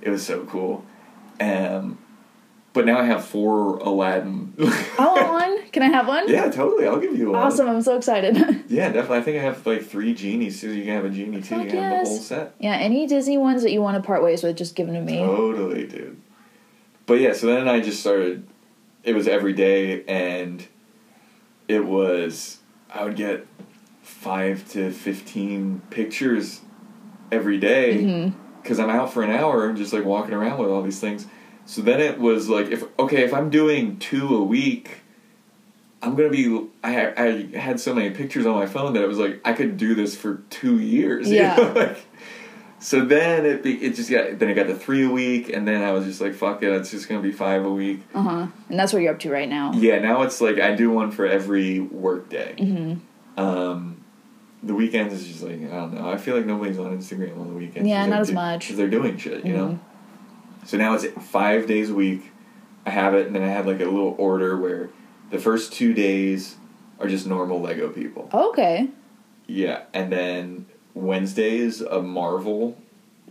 it 0.00 0.10
was 0.10 0.24
so 0.26 0.44
cool. 0.46 0.84
Um, 1.40 1.98
but 2.72 2.86
now 2.86 2.98
I 2.98 3.04
have 3.04 3.24
four 3.24 3.78
Aladdin. 3.78 4.54
I 4.58 4.96
want 4.98 5.28
one. 5.28 5.70
Can 5.70 5.82
I 5.82 5.86
have 5.88 6.06
one? 6.06 6.28
Yeah, 6.28 6.50
totally. 6.50 6.86
I'll 6.86 7.00
give 7.00 7.16
you 7.16 7.30
one. 7.32 7.40
Awesome. 7.42 7.68
I'm 7.68 7.82
so 7.82 7.96
excited. 7.96 8.36
Yeah, 8.68 8.90
definitely. 8.92 9.18
I 9.18 9.22
think 9.22 9.38
I 9.38 9.42
have 9.42 9.66
like 9.66 9.82
three 9.84 10.12
genies 10.14 10.60
too. 10.60 10.70
You 10.72 10.84
can 10.84 10.92
have 10.94 11.04
a 11.06 11.10
genie 11.10 11.40
too. 11.40 11.56
Fuck 11.56 11.64
you 11.64 11.70
can 11.70 11.82
have 11.82 12.04
the 12.04 12.08
whole 12.10 12.18
set. 12.18 12.54
yeah, 12.60 12.74
any 12.74 13.06
Disney 13.06 13.38
ones 13.38 13.62
that 13.62 13.72
you 13.72 13.80
want 13.80 13.96
to 13.96 14.06
part 14.06 14.22
ways 14.22 14.42
with, 14.42 14.56
just 14.56 14.74
give 14.76 14.86
them 14.86 14.94
to 14.96 15.00
me. 15.00 15.16
Totally, 15.18 15.86
dude. 15.86 16.20
But 17.06 17.14
yeah, 17.20 17.32
so 17.32 17.46
then 17.46 17.66
I 17.66 17.80
just 17.80 18.00
started. 18.00 18.46
It 19.04 19.14
was 19.14 19.26
every 19.26 19.54
day, 19.54 20.04
and 20.04 20.66
it 21.66 21.84
was 21.86 22.58
I 22.92 23.04
would 23.04 23.16
get 23.16 23.46
five 24.02 24.68
to 24.72 24.90
fifteen 24.90 25.80
pictures 25.90 26.60
every 27.32 27.58
day 27.58 28.02
hmm 28.02 28.28
because 28.62 28.78
I'm 28.80 28.90
out 28.90 29.10
for 29.14 29.22
an 29.22 29.30
hour, 29.30 29.66
and 29.66 29.78
just 29.78 29.94
like 29.94 30.04
walking 30.04 30.34
around 30.34 30.58
with 30.58 30.68
all 30.68 30.82
these 30.82 31.00
things. 31.00 31.26
So 31.68 31.82
then 31.82 32.00
it 32.00 32.18
was 32.18 32.48
like, 32.48 32.68
if 32.68 32.82
okay, 32.98 33.24
if 33.24 33.34
I'm 33.34 33.50
doing 33.50 33.98
two 33.98 34.34
a 34.34 34.42
week, 34.42 35.02
I'm 36.02 36.14
gonna 36.14 36.30
be. 36.30 36.66
I 36.82 37.12
I 37.54 37.58
had 37.58 37.78
so 37.78 37.94
many 37.94 38.08
pictures 38.10 38.46
on 38.46 38.54
my 38.54 38.64
phone 38.64 38.94
that 38.94 39.02
it 39.02 39.06
was 39.06 39.18
like 39.18 39.42
I 39.44 39.52
could 39.52 39.76
do 39.76 39.94
this 39.94 40.16
for 40.16 40.36
two 40.48 40.78
years. 40.78 41.28
you 41.28 41.36
Yeah. 41.36 41.56
know, 41.56 41.72
like, 41.76 41.98
so 42.80 43.04
then 43.04 43.44
it 43.44 43.62
be, 43.62 43.74
it 43.84 43.94
just 43.96 44.10
got 44.10 44.38
then 44.38 44.48
it 44.48 44.54
got 44.54 44.68
to 44.68 44.74
three 44.74 45.04
a 45.04 45.10
week, 45.10 45.50
and 45.50 45.68
then 45.68 45.82
I 45.82 45.92
was 45.92 46.06
just 46.06 46.22
like, 46.22 46.32
fuck 46.32 46.62
it, 46.62 46.72
it's 46.72 46.90
just 46.90 47.06
gonna 47.06 47.20
be 47.20 47.32
five 47.32 47.66
a 47.66 47.70
week. 47.70 48.00
Uh 48.14 48.22
huh. 48.22 48.46
And 48.70 48.78
that's 48.80 48.94
what 48.94 49.02
you're 49.02 49.12
up 49.12 49.20
to 49.20 49.30
right 49.30 49.48
now. 49.48 49.72
Yeah, 49.74 49.98
now 49.98 50.22
it's 50.22 50.40
like 50.40 50.58
I 50.58 50.74
do 50.74 50.88
one 50.90 51.10
for 51.10 51.26
every 51.26 51.80
work 51.80 52.30
day. 52.30 52.54
hmm 52.56 52.94
Um, 53.38 54.02
the 54.62 54.74
weekends 54.74 55.12
is 55.12 55.26
just 55.26 55.42
like 55.42 55.56
I 55.64 55.66
don't 55.76 55.92
know. 55.92 56.08
I 56.08 56.16
feel 56.16 56.34
like 56.34 56.46
nobody's 56.46 56.78
on 56.78 56.96
Instagram 56.96 57.38
on 57.38 57.48
the 57.48 57.54
weekends. 57.54 57.86
Yeah, 57.86 58.06
not 58.06 58.10
they're 58.12 58.20
as 58.22 58.28
do- 58.28 58.34
much. 58.34 58.68
they're 58.70 58.88
doing 58.88 59.18
shit, 59.18 59.44
you 59.44 59.52
Mhm. 59.52 59.56
know. 59.56 59.78
So 60.68 60.76
now 60.76 60.92
it's 60.92 61.06
five 61.30 61.66
days 61.66 61.88
a 61.88 61.94
week. 61.94 62.30
I 62.84 62.90
have 62.90 63.14
it, 63.14 63.26
and 63.26 63.34
then 63.34 63.42
I 63.42 63.48
had 63.48 63.66
like 63.66 63.80
a 63.80 63.84
little 63.86 64.14
order 64.18 64.54
where 64.54 64.90
the 65.30 65.38
first 65.38 65.72
two 65.72 65.94
days 65.94 66.56
are 67.00 67.08
just 67.08 67.26
normal 67.26 67.62
Lego 67.62 67.88
people. 67.88 68.28
Okay. 68.34 68.88
Yeah, 69.46 69.84
and 69.94 70.12
then 70.12 70.66
Wednesdays 70.94 71.80
a 71.80 72.02
Marvel 72.02 72.76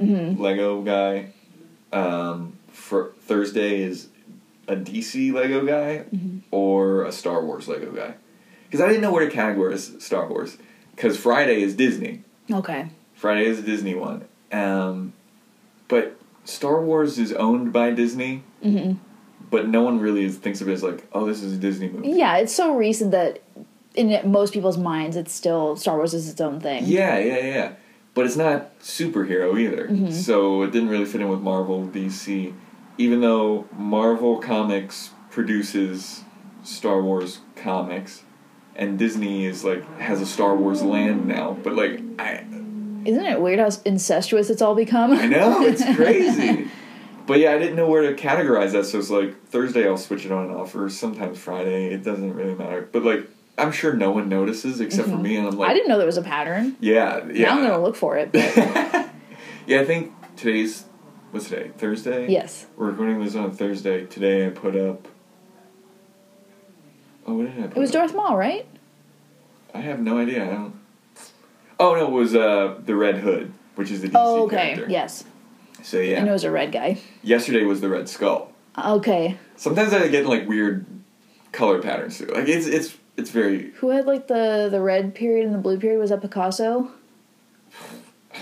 Mm-hmm. 0.01 0.41
Lego 0.41 0.82
guy. 0.82 1.34
Um, 1.94 2.58
for 2.70 3.13
Thursday 3.22 3.82
is 3.82 4.10
a 4.67 4.75
DC 4.75 5.32
Lego 5.32 5.63
guy 5.65 6.06
Mm-hmm. 6.13 6.39
or 6.51 7.03
a 7.03 7.12
Star 7.12 7.44
Wars 7.46 7.67
Lego 7.67 7.91
guy. 7.91 8.15
Because 8.65 8.82
I 8.82 8.88
didn't 8.88 9.01
know 9.01 9.12
where 9.12 9.27
to 9.29 9.36
categorize 9.36 10.01
Star 10.01 10.27
Wars. 10.27 10.58
Because 10.96 11.17
Friday 11.17 11.62
is 11.62 11.75
Disney. 11.75 12.24
Okay. 12.51 12.89
Friday 13.13 13.46
is 13.46 13.60
a 13.60 13.62
Disney 13.62 13.94
one. 13.94 14.25
Um, 14.51 15.13
but 15.88 16.16
Star 16.47 16.81
Wars 16.81 17.19
is 17.19 17.33
owned 17.33 17.73
by 17.73 17.91
Disney, 17.91 18.43
hmm 18.61 18.93
but 19.49 19.67
no 19.67 19.81
one 19.81 19.99
really 19.99 20.25
is, 20.25 20.37
thinks 20.37 20.61
of 20.61 20.67
it 20.67 20.73
as 20.73 20.83
like, 20.83 21.05
oh, 21.13 21.25
this 21.25 21.41
is 21.41 21.53
a 21.53 21.57
Disney 21.57 21.89
movie. 21.89 22.09
Yeah, 22.09 22.37
it's 22.37 22.53
so 22.53 22.75
recent 22.75 23.11
that 23.11 23.41
in 23.95 24.29
most 24.29 24.53
people's 24.53 24.77
minds, 24.77 25.15
it's 25.15 25.33
still 25.33 25.75
Star 25.75 25.95
Wars 25.95 26.13
is 26.13 26.29
its 26.29 26.41
own 26.41 26.59
thing. 26.59 26.83
Yeah, 26.85 27.17
yeah, 27.17 27.39
yeah. 27.39 27.71
But 28.13 28.25
it's 28.25 28.35
not 28.35 28.77
superhero 28.79 29.59
either. 29.59 29.87
Mm-hmm. 29.87 30.11
So 30.11 30.63
it 30.63 30.71
didn't 30.71 30.89
really 30.89 31.05
fit 31.05 31.21
in 31.21 31.29
with 31.29 31.39
Marvel, 31.39 31.87
DC. 31.87 32.53
Even 32.97 33.21
though 33.21 33.67
Marvel 33.71 34.39
Comics 34.39 35.11
produces 35.29 36.23
Star 36.63 37.01
Wars 37.01 37.39
comics, 37.55 38.23
and 38.75 38.99
Disney 38.99 39.45
is 39.45 39.63
like 39.63 39.87
has 39.99 40.19
a 40.19 40.25
Star 40.25 40.55
Wars 40.55 40.81
land 40.81 41.27
now. 41.27 41.57
But 41.63 41.75
like 41.75 42.01
I 42.19 42.43
Isn't 43.07 43.25
it 43.25 43.41
weird 43.41 43.59
how 43.59 43.69
incestuous 43.85 44.49
it's 44.49 44.61
all 44.61 44.75
become? 44.75 45.13
I 45.13 45.25
know, 45.27 45.61
it's 45.65 45.83
crazy. 45.95 46.69
But 47.25 47.39
yeah, 47.39 47.53
I 47.53 47.57
didn't 47.57 47.75
know 47.75 47.87
where 47.87 48.13
to 48.13 48.21
categorize 48.21 48.73
that, 48.73 48.85
so 48.85 48.99
it's 48.99 49.09
like 49.09 49.45
Thursday 49.47 49.87
I'll 49.87 49.97
switch 49.97 50.25
it 50.25 50.31
on 50.31 50.47
and 50.47 50.55
off, 50.55 50.75
or 50.75 50.89
sometimes 50.89 51.39
Friday. 51.39 51.93
It 51.93 52.03
doesn't 52.03 52.33
really 52.33 52.53
matter. 52.55 52.87
But 52.91 53.03
like, 53.03 53.27
I'm 53.57 53.71
sure 53.71 53.93
no 53.93 54.11
one 54.11 54.29
notices 54.29 54.79
except 54.81 55.07
for 55.09 55.17
me, 55.17 55.37
and 55.37 55.47
I'm 55.47 55.57
like, 55.57 55.67
Mm-hmm. 55.67 55.71
I 55.71 55.73
didn't 55.73 55.87
know 55.89 55.97
there 55.97 56.05
was 56.05 56.17
a 56.17 56.21
pattern. 56.21 56.75
yeah, 56.79 57.25
yeah. 57.31 57.45
Now 57.47 57.57
I'm 57.57 57.67
gonna 57.67 57.81
look 57.83 57.95
for 57.95 58.17
it. 58.17 58.31
But 58.31 58.55
yeah, 59.67 59.79
I 59.81 59.85
think 59.85 60.13
today's 60.35 60.85
what's 61.31 61.49
today? 61.49 61.71
Thursday. 61.77 62.29
yes. 62.29 62.65
We're 62.75 62.91
recording 62.91 63.23
this 63.23 63.35
on 63.35 63.51
Thursday. 63.51 64.05
Today 64.05 64.47
I 64.47 64.49
put 64.49 64.75
up. 64.75 65.07
Oh, 67.25 67.33
what 67.35 67.53
did 67.53 67.63
I 67.63 67.67
put 67.67 67.77
It 67.77 67.79
was 67.79 67.89
up? 67.89 67.93
Darth 67.93 68.15
Maul, 68.15 68.37
right? 68.37 68.67
I 69.73 69.79
have 69.81 69.99
no 69.99 70.17
idea. 70.17 70.43
I 70.43 70.47
don't. 70.49 70.76
Oh 71.79 71.96
no, 71.96 72.07
it 72.07 72.12
was 72.12 72.36
uh 72.36 72.75
the 72.86 72.96
Red 72.96 73.17
Hood, 73.17 73.51
which 73.75 73.91
is 73.91 74.01
the 74.01 74.07
DC 74.10 74.13
Oh, 74.15 74.43
okay. 74.46 74.55
character. 74.75 74.88
Yes. 74.89 75.24
So 75.84 76.00
yeah, 76.00 76.19
I 76.22 76.24
know 76.24 76.31
it 76.31 76.34
was 76.34 76.43
a 76.43 76.51
red 76.51 76.72
guy. 76.72 77.00
yesterday 77.24 77.63
was 77.63 77.81
the 77.81 77.89
Red 77.89 78.10
Skull. 78.10 78.51
Okay. 78.84 79.38
Sometimes 79.55 79.93
I 79.93 80.07
get 80.07 80.25
like 80.25 80.48
weird 80.48 80.86
color 81.51 81.81
patterns 81.81 82.17
too. 82.17 82.25
Like 82.27 82.48
it's 82.48 82.65
it's 82.67 82.96
it's 83.15 83.29
very 83.29 83.72
Who 83.77 83.89
had 83.89 84.05
like 84.05 84.27
the 84.27 84.67
the 84.72 84.81
red 84.81 85.13
period 85.15 85.46
and 85.46 85.53
the 85.53 85.60
blue 85.60 85.79
period? 85.79 86.00
Was 86.00 86.10
that 86.10 86.22
Picasso? 86.22 86.91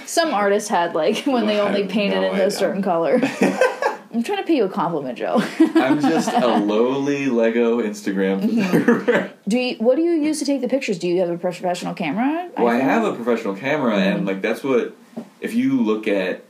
Some 0.05 0.33
artists 0.33 0.69
had 0.69 0.93
like 0.95 1.17
when 1.25 1.45
they 1.45 1.59
I 1.59 1.67
only 1.67 1.87
painted 1.87 2.23
in 2.23 2.35
a 2.39 2.51
certain 2.51 2.81
color. 2.81 3.19
I'm 4.15 4.23
trying 4.23 4.37
to 4.37 4.43
pay 4.45 4.55
you 4.55 4.63
a 4.63 4.69
compliment, 4.69 5.17
Joe. 5.17 5.41
I'm 5.59 5.99
just 5.99 6.29
a 6.31 6.47
lowly 6.57 7.27
Lego 7.27 7.81
Instagram 7.81 8.39
Mm-hmm. 8.41 8.61
photographer. 8.61 9.33
do 9.47 9.57
you, 9.57 9.75
what 9.79 9.97
do 9.97 10.03
you 10.03 10.11
use 10.11 10.39
to 10.39 10.45
take 10.45 10.61
the 10.61 10.69
pictures? 10.69 10.97
Do 10.99 11.09
you 11.09 11.19
have 11.19 11.29
a 11.29 11.37
professional 11.37 11.93
camera? 11.93 12.49
Well, 12.57 12.67
I 12.69 12.79
iPhone? 12.79 12.81
have 12.83 13.03
a 13.03 13.13
professional 13.13 13.55
camera, 13.55 13.97
and 13.97 14.25
like 14.25 14.41
that's 14.41 14.63
what. 14.63 14.95
If 15.41 15.53
you 15.53 15.81
look 15.81 16.07
at 16.07 16.45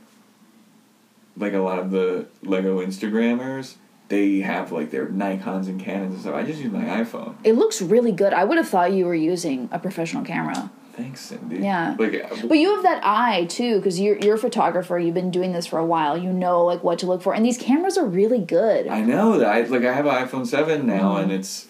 like 1.36 1.54
a 1.54 1.58
lot 1.58 1.80
of 1.80 1.90
the 1.90 2.26
Lego 2.42 2.80
Instagrammers, 2.84 3.74
they 4.08 4.38
have 4.40 4.70
like 4.70 4.92
their 4.92 5.08
Nikon's 5.08 5.66
and 5.66 5.80
Canons 5.80 6.12
and 6.14 6.20
stuff. 6.22 6.34
I 6.36 6.44
just 6.44 6.60
use 6.62 6.72
my 6.72 6.84
iPhone. 6.84 7.34
It 7.42 7.54
looks 7.54 7.82
really 7.82 8.12
good. 8.12 8.32
I 8.32 8.44
would 8.44 8.58
have 8.58 8.68
thought 8.68 8.92
you 8.92 9.06
were 9.06 9.14
using 9.14 9.68
a 9.72 9.78
professional 9.80 10.24
camera. 10.24 10.70
Thanks, 10.96 11.20
Cindy. 11.20 11.58
Yeah. 11.58 11.94
Like, 11.98 12.14
uh, 12.14 12.46
But 12.46 12.58
you 12.58 12.74
have 12.74 12.82
that 12.84 13.00
eye 13.04 13.44
too, 13.50 13.76
because 13.76 14.00
you're 14.00 14.18
you're 14.18 14.36
a 14.36 14.38
photographer. 14.38 14.98
You've 14.98 15.14
been 15.14 15.30
doing 15.30 15.52
this 15.52 15.66
for 15.66 15.78
a 15.78 15.84
while. 15.84 16.16
You 16.16 16.32
know 16.32 16.64
like 16.64 16.82
what 16.82 16.98
to 17.00 17.06
look 17.06 17.20
for, 17.22 17.34
and 17.34 17.44
these 17.44 17.58
cameras 17.58 17.98
are 17.98 18.06
really 18.06 18.38
good. 18.40 18.88
I 18.88 19.02
know 19.02 19.38
that 19.38 19.46
I 19.48 19.62
like 19.62 19.84
I 19.84 19.92
have 19.92 20.06
an 20.06 20.26
iPhone 20.26 20.46
seven 20.46 20.86
now, 20.86 21.14
Mm-hmm. 21.16 21.22
and 21.24 21.32
it's 21.32 21.68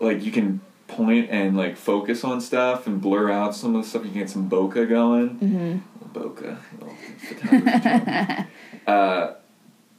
like 0.00 0.22
you 0.24 0.30
can 0.30 0.60
point 0.86 1.28
and 1.30 1.56
like 1.56 1.76
focus 1.76 2.22
on 2.24 2.40
stuff 2.40 2.86
and 2.86 3.00
blur 3.00 3.30
out 3.30 3.54
some 3.54 3.74
of 3.74 3.82
the 3.82 3.88
stuff. 3.88 4.04
You 4.04 4.10
can 4.10 4.20
get 4.20 4.30
some 4.30 4.48
bokeh 4.48 4.88
going. 4.88 5.38
Mm-hmm. 5.40 5.78
Bokeh. 6.18 6.56
little 6.78 6.96
photography 7.18 8.38
joke. 8.38 8.46
uh, 8.86 9.34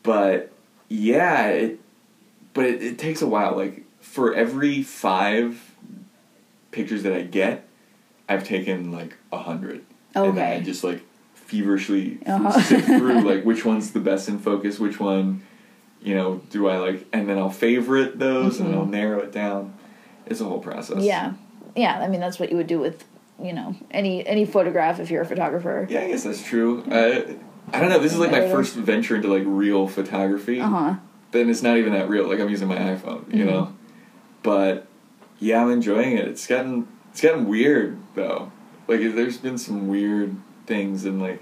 but 0.04 0.52
yeah, 0.88 1.48
it. 1.48 1.80
But 2.54 2.66
it, 2.66 2.82
it 2.82 2.98
takes 2.98 3.22
a 3.22 3.28
while. 3.28 3.56
Like 3.56 3.84
for 4.00 4.34
every 4.34 4.82
five 4.84 5.76
pictures 6.72 7.04
that 7.04 7.14
I 7.14 7.22
get, 7.22 7.68
I've 8.30 8.44
taken 8.46 8.92
like 8.92 9.18
a 9.34 9.40
hundred. 9.40 9.84
And 10.16 10.38
then 10.38 10.62
I 10.62 10.64
just 10.64 10.84
like 10.84 11.02
feverishly 11.34 12.20
Uh-huh. 12.26 12.62
sift 12.62 12.86
through 12.86 13.22
like 13.22 13.44
which 13.44 13.66
one's 13.66 13.92
the 13.92 14.00
best 14.00 14.30
in 14.30 14.40
focus, 14.40 14.80
which 14.80 15.00
one, 15.00 15.42
you 16.02 16.16
know, 16.16 16.42
do 16.52 16.68
I 16.70 16.78
like, 16.78 17.06
and 17.12 17.28
then 17.28 17.38
I'll 17.38 17.50
favorite 17.50 18.20
those 18.20 18.60
and 18.60 18.74
I'll 18.74 18.86
narrow 18.86 19.20
it 19.20 19.32
down. 19.32 19.74
It's 20.28 20.40
a 20.42 20.46
whole 20.46 20.60
process. 20.60 20.98
Mm-hmm. 20.98 21.04
Yeah, 21.06 21.34
yeah. 21.76 22.00
I 22.00 22.08
mean, 22.08 22.20
that's 22.22 22.40
what 22.40 22.52
you 22.52 22.58
would 22.58 22.68
do 22.68 22.80
with 22.80 23.04
you 23.42 23.54
know 23.54 23.76
any 23.92 24.26
any 24.28 24.46
photograph 24.46 25.00
if 25.00 25.10
you're 25.10 25.24
a 25.24 25.26
photographer. 25.26 25.88
Yeah, 25.90 26.02
I 26.02 26.08
guess 26.10 26.24
that's 26.24 26.44
true. 26.44 26.84
I, 26.92 27.36
I 27.74 27.80
don't 27.80 27.90
know. 27.90 28.00
This 28.00 28.14
is 28.14 28.20
like 28.20 28.32
my 28.32 28.48
first 28.48 28.76
venture 28.76 29.16
into 29.16 29.28
like 29.28 29.44
real 29.46 29.88
photography. 29.88 30.60
Uh 30.62 30.68
huh. 30.70 30.96
Then 31.32 31.50
it's 31.50 31.62
not 31.64 31.78
even 31.78 31.94
that 31.94 32.10
real. 32.10 32.28
Like 32.28 32.40
I'm 32.40 32.50
using 32.50 32.68
my 32.68 32.78
iPhone, 32.78 33.32
you 33.34 33.46
Mm-hmm. 33.46 33.48
know. 33.50 33.74
But 34.44 34.88
yeah, 35.40 35.62
I'm 35.64 35.72
enjoying 35.72 36.18
it. 36.18 36.28
It's 36.28 36.46
gotten 36.48 36.88
it's 37.12 37.22
gotten 37.22 37.48
weird 37.48 38.00
though. 38.16 38.51
Like 38.88 39.00
there's 39.01 39.38
been 39.38 39.58
some 39.58 39.88
weird 39.88 40.36
things 40.66 41.06
and 41.06 41.22
like, 41.22 41.42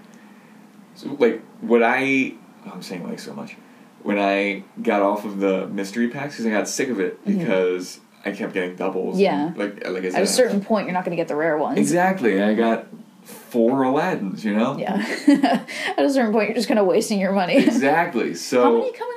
so, 0.95 1.15
like 1.19 1.41
what 1.61 1.83
I 1.83 2.33
I'm 2.65 2.81
saying 2.81 3.07
like 3.07 3.19
so 3.19 3.33
much. 3.33 3.55
When 4.03 4.19
I 4.19 4.63
got 4.81 5.01
off 5.01 5.25
of 5.25 5.39
the 5.39 5.67
mystery 5.67 6.07
packs 6.09 6.35
because 6.35 6.45
I 6.45 6.49
got 6.49 6.67
sick 6.67 6.89
of 6.89 6.99
it 6.99 7.23
because 7.25 7.99
I 8.23 8.31
kept 8.31 8.53
getting 8.53 8.75
doubles. 8.75 9.15
Mm-hmm. 9.15 9.21
Yeah. 9.21 9.47
and, 9.47 9.57
like 9.57 9.87
like 9.87 10.03
I 10.05 10.09
said. 10.09 10.15
At 10.15 10.23
a 10.23 10.27
certain 10.27 10.61
point, 10.61 10.85
you're 10.85 10.93
not 10.93 11.03
going 11.03 11.15
to 11.15 11.21
get 11.21 11.27
the 11.27 11.35
rare 11.35 11.57
ones. 11.57 11.77
Exactly. 11.79 12.41
I 12.41 12.53
got 12.53 12.87
four 13.23 13.83
Aladdins. 13.83 14.43
You 14.43 14.55
know. 14.55 14.77
Yeah. 14.77 14.95
At 15.97 16.05
a 16.05 16.09
certain 16.09 16.31
point, 16.31 16.49
you're 16.49 16.55
just 16.55 16.67
kind 16.67 16.79
of 16.79 16.85
wasting 16.85 17.19
your 17.19 17.31
money. 17.31 17.57
Exactly. 17.57 18.33
So 18.35 18.63
How 18.63 18.71
many 18.77 18.91
come 18.91 19.09
in 19.09 19.16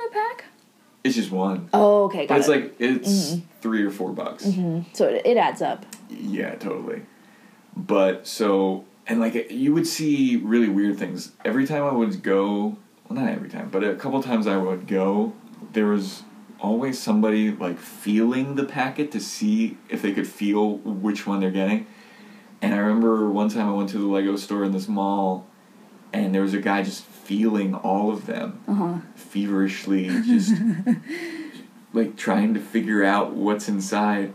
It's 1.03 1.15
just 1.15 1.31
one. 1.31 1.69
Oh, 1.73 2.05
okay, 2.05 2.25
got 2.27 2.35
But 2.35 2.39
it's 2.39 2.47
it. 2.47 2.51
like 2.51 2.75
it's 2.79 3.31
Mm-hmm. 3.31 3.39
three 3.61 3.83
or 3.83 3.91
four 3.91 4.11
bucks. 4.11 4.43
so 4.93 5.05
it, 5.07 5.25
it 5.25 5.37
adds 5.37 5.61
up. 5.61 5.85
Yeah, 6.09 6.55
totally. 6.55 7.03
But 7.75 8.27
so 8.27 8.85
and 9.07 9.19
like 9.19 9.49
you 9.51 9.73
would 9.73 9.87
see 9.87 10.37
really 10.37 10.69
weird 10.69 10.97
things 10.97 11.31
every 11.45 11.65
time 11.65 11.83
I 11.83 11.91
would 11.93 12.21
go. 12.23 12.77
Well, 13.09 13.19
not 13.19 13.29
every 13.29 13.49
time, 13.49 13.69
but 13.69 13.83
a 13.83 13.95
couple 13.95 14.21
times 14.23 14.47
I 14.47 14.57
would 14.57 14.87
go. 14.87 15.33
There 15.73 15.87
was 15.87 16.23
always 16.59 16.99
somebody 17.01 17.49
like 17.51 17.79
feeling 17.79 18.55
the 18.55 18.63
packet 18.65 19.11
to 19.11 19.19
see 19.19 19.77
if 19.89 20.01
they 20.01 20.11
could 20.13 20.27
feel 20.27 20.77
which 20.77 21.25
one 21.25 21.39
they're 21.39 21.49
getting. 21.51 21.87
And 22.61 22.73
I 22.75 22.77
remember 22.77 23.27
one 23.29 23.49
time 23.49 23.67
I 23.67 23.73
went 23.73 23.89
to 23.89 23.97
the 23.97 24.05
Lego 24.05 24.35
store 24.35 24.63
in 24.63 24.71
this 24.71 24.87
mall, 24.87 25.47
and 26.13 26.35
there 26.35 26.43
was 26.43 26.53
a 26.53 26.59
guy 26.61 26.83
just 26.83 27.03
feeling 27.23 27.73
all 27.75 28.11
of 28.11 28.25
them 28.25 28.59
Uh 28.67 28.73
huh. 28.73 28.93
feverishly, 29.15 30.07
just 30.25 30.53
like 31.93 32.15
trying 32.15 32.53
to 32.53 32.59
figure 32.59 33.03
out 33.03 33.33
what's 33.33 33.67
inside. 33.67 34.33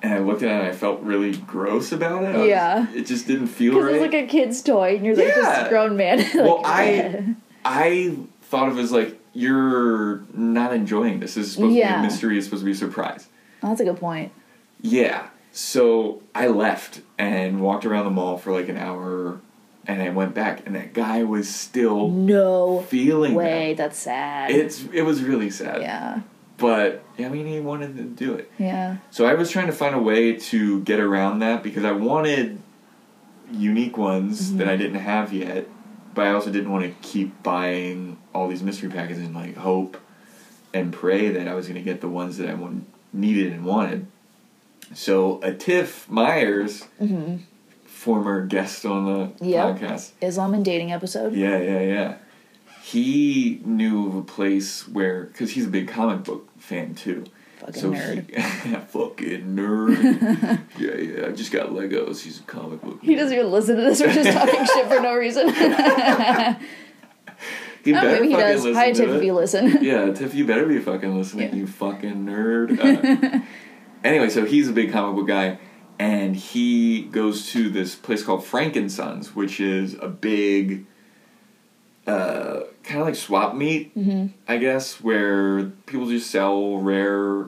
And 0.00 0.14
I 0.14 0.18
looked 0.18 0.42
at 0.42 0.50
it 0.50 0.54
and 0.60 0.66
I 0.68 0.72
felt 0.72 1.00
really 1.00 1.36
gross 1.36 1.90
about 1.90 2.22
it. 2.22 2.34
I 2.34 2.38
was- 2.38 2.48
Yeah. 2.48 2.86
it 2.94 3.06
just 3.06 3.26
didn't 3.26 3.48
feel 3.48 3.80
right. 3.80 3.94
it's 3.96 4.02
like 4.02 4.14
a 4.14 4.26
kid's 4.26 4.62
toy, 4.62 4.96
and 4.96 5.04
you're 5.04 5.16
like 5.16 5.28
Yeah. 5.28 5.60
this 5.62 5.68
grown 5.68 5.96
man. 5.96 6.18
like, 6.18 6.34
well, 6.34 6.60
I 6.64 7.34
I 7.64 8.16
thought 8.42 8.68
of 8.68 8.78
it 8.78 8.82
as 8.82 8.92
like 8.92 9.18
you're 9.34 10.22
not 10.34 10.72
enjoying 10.72 11.20
this. 11.20 11.34
This 11.34 11.46
is 11.48 11.52
supposed 11.54 11.74
to 11.74 11.80
be 11.80 11.82
a 11.82 12.02
mystery. 12.02 12.36
It's 12.38 12.46
supposed 12.46 12.62
to 12.62 12.66
be 12.66 12.72
a 12.72 12.74
surprise. 12.76 13.28
Oh, 13.62 13.68
that's 13.68 13.80
a 13.80 13.84
good 13.84 13.98
point. 13.98 14.32
Yeah. 14.80 15.28
So 15.52 16.22
I 16.34 16.46
left 16.46 17.00
and 17.18 17.60
walked 17.60 17.84
around 17.84 18.04
the 18.04 18.10
mall 18.10 18.38
for 18.38 18.52
like 18.52 18.68
an 18.68 18.76
hour, 18.76 19.40
and 19.88 20.00
I 20.02 20.10
went 20.10 20.34
back, 20.34 20.64
and 20.66 20.76
that 20.76 20.92
guy 20.94 21.24
was 21.24 21.48
still 21.52 22.08
No 22.10 22.82
feeling 22.82 23.34
way. 23.34 23.68
them. 23.74 23.76
That's 23.86 23.98
sad. 23.98 24.50
It's 24.50 24.84
it 24.92 25.02
was 25.02 25.22
really 25.24 25.50
sad. 25.50 25.80
yeah. 25.80 26.20
But 26.58 27.02
I 27.18 27.28
mean, 27.28 27.46
he 27.46 27.58
wanted 27.60 27.96
to 27.96 28.02
do 28.04 28.34
it. 28.34 28.50
Yeah. 28.58 28.98
So 29.10 29.26
I 29.26 29.34
was 29.34 29.50
trying 29.50 29.66
to 29.66 29.72
find 29.72 29.94
a 29.94 29.98
way 30.00 30.34
to 30.36 30.80
get 30.82 31.00
around 31.00 31.38
that 31.40 31.62
because 31.62 31.84
I 31.84 31.92
wanted 31.92 32.60
unique 33.50 33.96
ones 33.96 34.48
Mm-hmm. 34.48 34.58
that 34.58 34.68
I 34.68 34.76
didn't 34.76 35.00
have 35.00 35.32
yet, 35.32 35.66
but 36.14 36.26
I 36.26 36.32
also 36.32 36.50
didn't 36.50 36.70
want 36.70 36.84
to 36.84 36.90
keep 37.08 37.42
buying 37.42 38.18
all 38.34 38.48
these 38.48 38.62
mystery 38.62 38.90
packages 38.90 39.18
and 39.24 39.34
like 39.34 39.56
hope 39.56 39.96
and 40.74 40.92
pray 40.92 41.28
that 41.30 41.48
I 41.48 41.54
was 41.54 41.66
going 41.66 41.76
to 41.78 41.82
get 41.82 42.00
the 42.02 42.08
ones 42.08 42.36
that 42.38 42.48
I 42.50 42.54
want, 42.54 42.86
needed 43.12 43.52
and 43.52 43.64
wanted. 43.64 44.06
So 44.94 45.40
a 45.42 45.52
Tiff 45.52 46.08
Myers, 46.10 46.82
hmm 46.98 47.36
former 48.08 48.46
guest 48.46 48.86
on 48.86 49.04
the 49.04 49.44
Yep. 49.44 49.78
podcast, 49.80 50.12
Islam 50.22 50.54
and 50.54 50.64
dating 50.64 50.92
episode. 50.92 51.34
yeah, 51.34 51.58
yeah, 51.58 51.80
yeah. 51.80 52.14
he 52.82 53.60
knew 53.66 54.06
of 54.08 54.14
a 54.14 54.22
place 54.22 54.88
where 54.88 55.24
because 55.24 55.50
he's 55.50 55.66
a 55.66 55.68
big 55.68 55.88
comic 55.88 56.24
book 56.24 56.48
fan 56.58 56.94
too. 56.94 57.24
Fucking 57.58 57.74
so 57.82 57.90
nerd. 57.90 58.30
He, 58.34 58.74
fucking 58.88 59.56
nerd. 59.56 60.60
yeah, 60.78 60.94
yeah. 60.94 61.26
I 61.26 61.32
just 61.32 61.52
got 61.52 61.68
Legos. 61.68 62.20
He's 62.22 62.38
a 62.40 62.44
comic 62.44 62.80
book. 62.80 63.00
He 63.02 63.14
doesn't 63.14 63.36
even 63.36 63.50
listen 63.50 63.76
to 63.76 63.82
this. 63.82 64.00
We're 64.00 64.14
just 64.14 64.30
talking 64.32 64.64
shit 64.64 64.86
for 64.86 65.00
no 65.00 65.14
reason. 65.14 65.48
He 67.84 67.94
oh, 67.94 68.02
maybe 68.02 68.28
he 68.28 68.34
does. 68.34 68.64
Hi, 68.74 68.92
Tiff, 68.92 69.08
if 69.08 69.22
you 69.22 69.32
listen. 69.32 69.78
Yeah, 69.82 70.12
Tiff, 70.12 70.34
you 70.34 70.44
better 70.44 70.66
be 70.66 70.78
fucking 70.78 71.16
listening, 71.16 71.50
Yeah. 71.50 71.54
you 71.54 71.66
fucking 71.66 72.26
nerd. 72.26 72.78
Uh, 72.78 73.40
anyway, 74.04 74.28
so 74.28 74.44
he's 74.44 74.68
a 74.68 74.72
big 74.72 74.92
comic 74.92 75.16
book 75.16 75.28
guy, 75.28 75.58
and 75.98 76.36
he 76.36 77.02
goes 77.02 77.50
to 77.50 77.68
this 77.68 77.94
place 77.94 78.22
called 78.22 78.44
Frankensons, 78.44 79.28
which 79.34 79.58
is 79.60 79.94
a 79.94 80.08
big, 80.08 80.86
uh, 82.06 82.60
kind 82.84 83.00
of 83.00 83.06
like 83.06 83.16
swap 83.16 83.54
meet, 83.54 83.92
I 84.46 84.56
guess, 84.58 85.00
where 85.00 85.64
people 85.86 86.08
just 86.08 86.30
sell 86.30 86.78
rare 86.78 87.46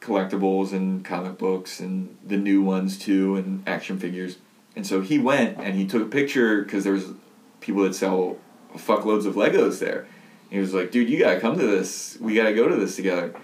collectibles 0.00 0.72
and 0.72 1.04
comic 1.04 1.36
books 1.36 1.78
and 1.78 2.16
the 2.26 2.38
new 2.38 2.62
ones 2.62 2.98
too, 2.98 3.36
and 3.36 3.62
action 3.68 3.98
figures. 3.98 4.38
And 4.74 4.86
so 4.86 5.02
he 5.02 5.18
went 5.18 5.58
and 5.58 5.74
he 5.74 5.86
took 5.86 6.02
a 6.02 6.06
picture 6.06 6.62
because 6.62 6.84
there 6.84 6.94
was 6.94 7.12
people 7.60 7.82
that 7.82 7.94
sell 7.94 8.38
fuckloads 8.76 9.26
of 9.26 9.34
Legos 9.34 9.78
there. 9.78 10.06
He 10.48 10.58
was 10.58 10.72
like, 10.72 10.90
"Dude, 10.90 11.10
you 11.10 11.18
gotta 11.18 11.38
come 11.38 11.58
to 11.58 11.66
this. 11.66 12.16
We 12.20 12.34
gotta 12.34 12.54
go 12.54 12.66
to 12.68 12.76
this 12.76 12.96
together." 12.96 13.34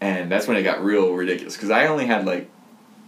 And 0.00 0.30
that's 0.30 0.46
when 0.46 0.56
it 0.56 0.62
got 0.62 0.84
real 0.84 1.12
ridiculous 1.14 1.56
because 1.56 1.70
I 1.70 1.86
only 1.86 2.06
had 2.06 2.26
like 2.26 2.50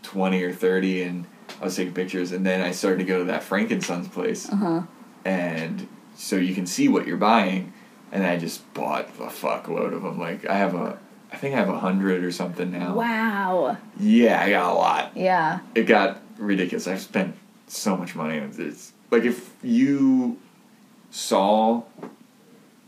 twenty 0.06 0.42
or 0.42 0.52
thirty, 0.52 1.02
and 1.02 1.26
I 1.60 1.64
was 1.64 1.76
taking 1.76 1.92
pictures. 1.94 2.30
And 2.32 2.46
then 2.46 2.60
I 2.62 2.70
started 2.70 2.98
to 2.98 3.04
go 3.04 3.18
to 3.18 3.24
that 3.24 3.42
Frankensons 3.42 4.10
place, 4.10 4.50
Uh 4.50 4.56
huh. 4.56 4.82
and 5.24 5.86
so 6.14 6.36
you 6.36 6.54
can 6.54 6.66
see 6.66 6.88
what 6.88 7.06
you're 7.06 7.16
buying. 7.16 7.72
And 8.12 8.24
I 8.24 8.38
just 8.38 8.72
bought 8.72 9.08
a 9.18 9.24
fuckload 9.28 9.92
of 9.92 10.02
them. 10.02 10.18
Like 10.18 10.46
I 10.48 10.54
have 10.56 10.74
a, 10.74 10.96
I 11.32 11.36
think 11.36 11.54
I 11.54 11.58
have 11.58 11.68
a 11.68 11.78
hundred 11.78 12.22
or 12.24 12.30
something 12.30 12.70
now. 12.70 12.94
Wow. 12.94 13.76
Yeah, 13.98 14.40
I 14.40 14.50
got 14.50 14.72
a 14.72 14.74
lot 14.74 15.12
Yeah. 15.16 15.58
it 15.74 15.82
got 15.84 16.22
ridiculous. 16.38 16.86
I've 16.86 17.00
spent 17.00 17.34
so 17.66 17.96
much 17.96 18.14
money 18.14 18.38
on 18.38 18.52
this. 18.52 18.92
Like 19.10 19.24
if 19.24 19.50
you 19.62 20.38
saw 21.10 21.82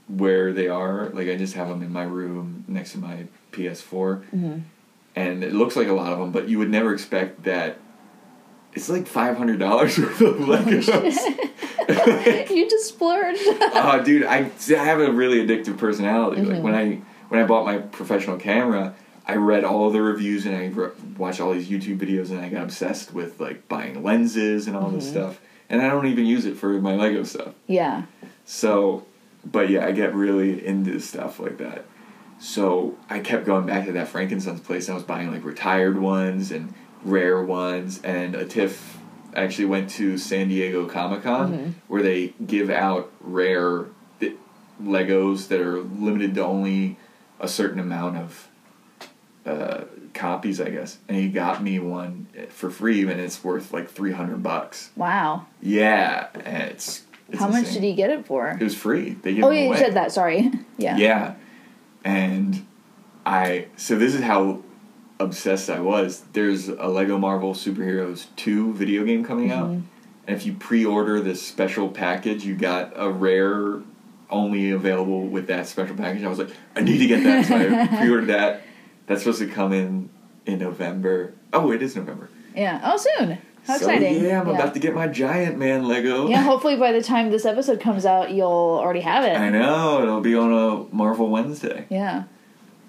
where 0.06 0.52
they 0.52 0.68
are, 0.68 1.08
like 1.10 1.28
I 1.28 1.37
just 1.37 1.54
have 1.54 1.68
them 1.68 1.82
in 1.82 1.92
my 1.92 2.04
room 2.04 2.64
next 2.68 2.92
to 2.92 2.98
my 2.98 3.26
PS4, 3.52 4.22
Mhm. 4.34 4.62
And 5.18 5.42
it 5.42 5.52
looks 5.52 5.75
like 5.75 5.88
a 5.88 5.92
lot 5.92 6.12
of 6.12 6.20
them, 6.20 6.30
but 6.30 6.48
you 6.48 6.58
would 6.58 6.70
never 6.70 6.94
expect 6.94 7.42
that. 7.42 7.78
It's 8.72 8.88
like 8.88 9.06
five 9.06 9.37
hundred 9.37 9.58
dollars 9.58 9.98
worth 9.98 10.20
of 10.20 10.37
Legos. 10.37 10.90
you 12.50 12.70
just 12.70 12.88
splurged. 12.88 13.40
oh, 13.44 14.00
dude, 14.04 14.25
I, 14.25 14.50
I 14.70 14.84
have 14.84 15.00
a 15.00 15.10
really 15.10 15.44
addictive 15.44 15.76
personality. 15.76 16.42
Like 16.42 16.62
when 16.62 16.75
mm-hmm. 16.75 17.02
I 17.02 17.06
when 17.28 17.40
I 17.40 17.46
bought 17.46 17.64
my 17.64 17.78
professional 17.78 18.37
camera, 18.37 18.94
I 19.26 19.34
read 19.34 19.64
all 19.64 19.90
the 19.90 20.02
reviews 20.02 20.46
and 20.46 20.54
I 20.54 20.66
re- 20.66 20.90
watched 21.16 21.40
all 21.40 21.52
these 21.52 21.68
YouTube 21.68 21.98
videos, 21.98 22.30
and 22.30 22.40
I 22.40 22.48
got 22.48 22.62
obsessed 22.62 23.12
with 23.12 23.40
like 23.40 23.66
buying 23.68 24.04
lenses 24.04 24.68
and 24.68 24.76
all 24.76 24.90
this 24.90 25.04
mm-hmm. 25.04 25.12
stuff. 25.12 25.40
And 25.68 25.82
I 25.82 25.88
don't 25.88 26.06
even 26.06 26.25
use 26.25 26.46
it 26.46 26.56
for 26.56 26.80
my 26.80 26.94
Lego 26.94 27.25
stuff. 27.25 27.54
yeah. 27.66 28.04
So, 28.46 29.04
but 29.44 29.68
yeah, 29.68 29.84
I 29.84 29.92
get 29.92 30.14
really 30.14 30.64
into 30.64 30.98
stuff 31.00 31.38
like 31.40 31.58
that. 31.58 31.84
So 32.40 32.97
I 33.11 33.21
kept 33.21 33.45
going 33.47 33.66
back 33.66 33.87
to 33.87 33.92
that 33.92 34.09
Frankensons 34.12 34.62
place. 34.62 34.88
And 34.88 34.92
I 34.92 34.97
was 34.97 35.04
buying 35.04 35.30
like 35.33 35.45
retired 35.45 35.99
ones 35.99 36.50
and 36.50 36.73
rare 37.04 37.42
ones. 37.42 38.00
And 38.02 38.35
a 38.35 38.45
Tiff 38.45 38.99
actually 39.35 39.66
went 39.66 39.90
to 39.90 40.16
San 40.18 40.49
Diego 40.49 40.87
Comic 40.87 41.23
Con 41.23 41.52
Mhm. 41.52 41.73
where 41.88 42.02
they 42.02 42.35
give 42.47 42.71
out 42.71 43.11
rare 43.21 43.86
Legos 44.82 45.49
that 45.49 45.60
are 45.60 45.80
limited 45.80 46.34
to 46.36 46.45
only 46.45 46.97
a 47.41 47.49
certain 47.49 47.80
amount 47.80 48.17
of 48.17 48.49
uh, 49.45 49.84
copies, 50.15 50.60
I 50.60 50.71
guess. 50.71 50.99
And 51.08 51.17
he 51.17 51.28
got 51.28 51.62
me 51.62 51.78
one 51.80 52.26
for 52.50 52.71
free, 52.71 53.02
and 53.02 53.21
it's 53.21 53.43
worth 53.43 53.73
like 53.73 53.89
three 53.91 54.12
hundred 54.12 54.43
bucks. 54.43 54.91
Wow. 54.95 55.47
Yeah, 55.60 56.28
and 56.45 56.62
it's. 56.71 57.04
it's 57.28 57.41
How 57.41 57.49
much 57.49 57.73
did 57.73 57.82
he 57.82 57.95
get 57.95 58.10
it 58.10 58.26
for? 58.26 58.50
It 58.50 58.62
was 58.62 58.76
free. 58.76 59.17
They 59.23 59.34
gave 59.34 59.43
Oh 59.45 59.50
yeah, 59.50 59.69
you 59.69 59.76
said 59.76 59.95
that. 59.95 60.12
Sorry. 60.12 60.50
Yeah. 60.78 60.97
Yeah. 60.97 61.34
And 62.04 62.67
I 63.26 63.67
so 63.76 63.99
this 63.99 64.15
is 64.15 64.23
how 64.23 64.63
obsessed 65.21 65.69
I 65.69 65.80
was. 65.80 66.25
There's 66.32 66.69
a 66.69 66.87
Lego 66.87 67.19
Marvel 67.19 67.52
Superheroes 67.54 68.26
2 68.37 68.73
video 68.75 69.04
game 69.04 69.25
coming 69.25 69.50
out. 69.50 69.69
Mhm. 69.69 69.82
And 70.26 70.37
if 70.37 70.47
you 70.47 70.52
pre-order 70.52 71.21
this 71.21 71.43
special 71.43 71.89
package, 71.89 72.45
you 72.45 72.54
got 72.54 72.93
a 72.97 73.11
rare 73.11 73.80
only 74.30 74.71
available 74.71 75.26
with 75.26 75.47
that 75.47 75.67
special 75.67 75.97
package. 75.97 76.23
I 76.23 76.28
was 76.28 76.39
like, 76.39 76.50
I 76.76 76.82
need 76.82 76.99
to 76.99 77.06
get 77.06 77.25
that. 77.25 77.47
So 77.47 77.56
I 77.56 77.87
pre-ordered 78.00 78.26
that. 78.26 78.63
That's 79.06 79.23
supposed 79.23 79.39
to 79.41 79.47
come 79.47 79.73
in 79.73 80.11
in 80.45 80.58
November. 80.58 81.32
Oh, 81.52 81.73
it 81.73 81.80
is 81.82 81.97
November. 81.97 82.28
Yeah. 82.54 82.80
Oh, 82.84 82.97
soon. 83.19 83.39
How 83.69 83.76
so, 83.76 83.85
exciting. 83.91 84.25
Yeah, 84.25 84.41
I'm 84.41 84.49
about 84.49 84.73
to 84.75 84.81
get 84.81 84.95
my 84.95 85.07
giant 85.09 85.59
man 85.59 85.87
Lego. 85.87 86.26
Yeah. 86.26 86.43
Hopefully, 86.43 86.76
by 86.76 86.91
the 86.91 87.02
time 87.02 87.31
this 87.31 87.45
episode 87.45 87.81
comes 87.81 88.07
out, 88.07 88.31
you'll 88.31 88.49
already 88.49 89.00
have 89.02 89.25
it. 89.25 89.37
I 89.37 89.50
know, 89.50 90.02
it'll 90.02 90.23
be 90.23 90.35
on 90.35 90.50
a 90.52 90.95
Marvel 90.95 91.28
Wednesday. 91.28 91.85
Yeah. 91.91 92.25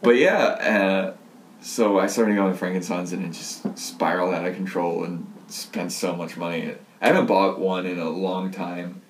But 0.01 0.15
yeah, 0.15 0.37
uh, 0.37 1.13
so 1.59 1.99
I 1.99 2.07
started 2.07 2.35
going 2.37 2.57
to 2.57 2.57
Frankensons 2.57 3.11
and 3.11 3.25
it 3.25 3.33
just 3.33 3.77
spiraled 3.77 4.33
out 4.33 4.45
of 4.45 4.55
control 4.55 5.03
and 5.03 5.31
spent 5.47 5.91
so 5.91 6.15
much 6.15 6.37
money. 6.37 6.73
I 7.01 7.07
haven't 7.07 7.25
bought 7.25 7.59
one 7.59 7.85
in 7.85 7.99
a 7.99 8.09
long 8.09 8.49
time, 8.51 9.01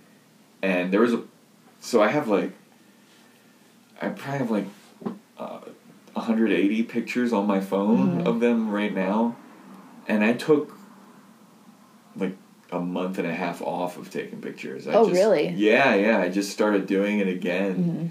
and 0.64 0.92
there 0.92 1.02
was 1.02 1.14
a, 1.14 1.22
so 1.80 2.02
I 2.02 2.08
have 2.08 2.28
like, 2.28 2.52
I 4.02 4.10
probably 4.10 4.40
have 4.40 4.52
like, 4.52 4.66
uh, 5.38 5.60
180 6.14 6.84
pictures 6.84 7.32
on 7.32 7.46
my 7.46 7.60
phone 7.60 8.22
Mhm. 8.24 8.26
of 8.26 8.40
them 8.40 8.72
right 8.72 8.94
now, 8.94 9.36
and 10.08 10.24
I 10.24 10.34
took, 10.34 10.70
like 10.70 10.79
a 12.72 12.80
month 12.80 13.18
and 13.18 13.28
a 13.28 13.34
half 13.34 13.62
off 13.62 13.98
of 13.98 14.12
taking 14.12 14.42
pictures. 14.42 14.88
I 14.88 14.94
Oh, 14.94 15.08
just- 15.10 15.20
really? 15.20 15.50
Yeah, 15.50 15.96
yeah. 15.96 16.20
I 16.20 16.30
just 16.30 16.52
started 16.52 16.86
doing 16.88 17.20
it 17.20 17.28
again 17.28 17.74
hmm 17.76 18.06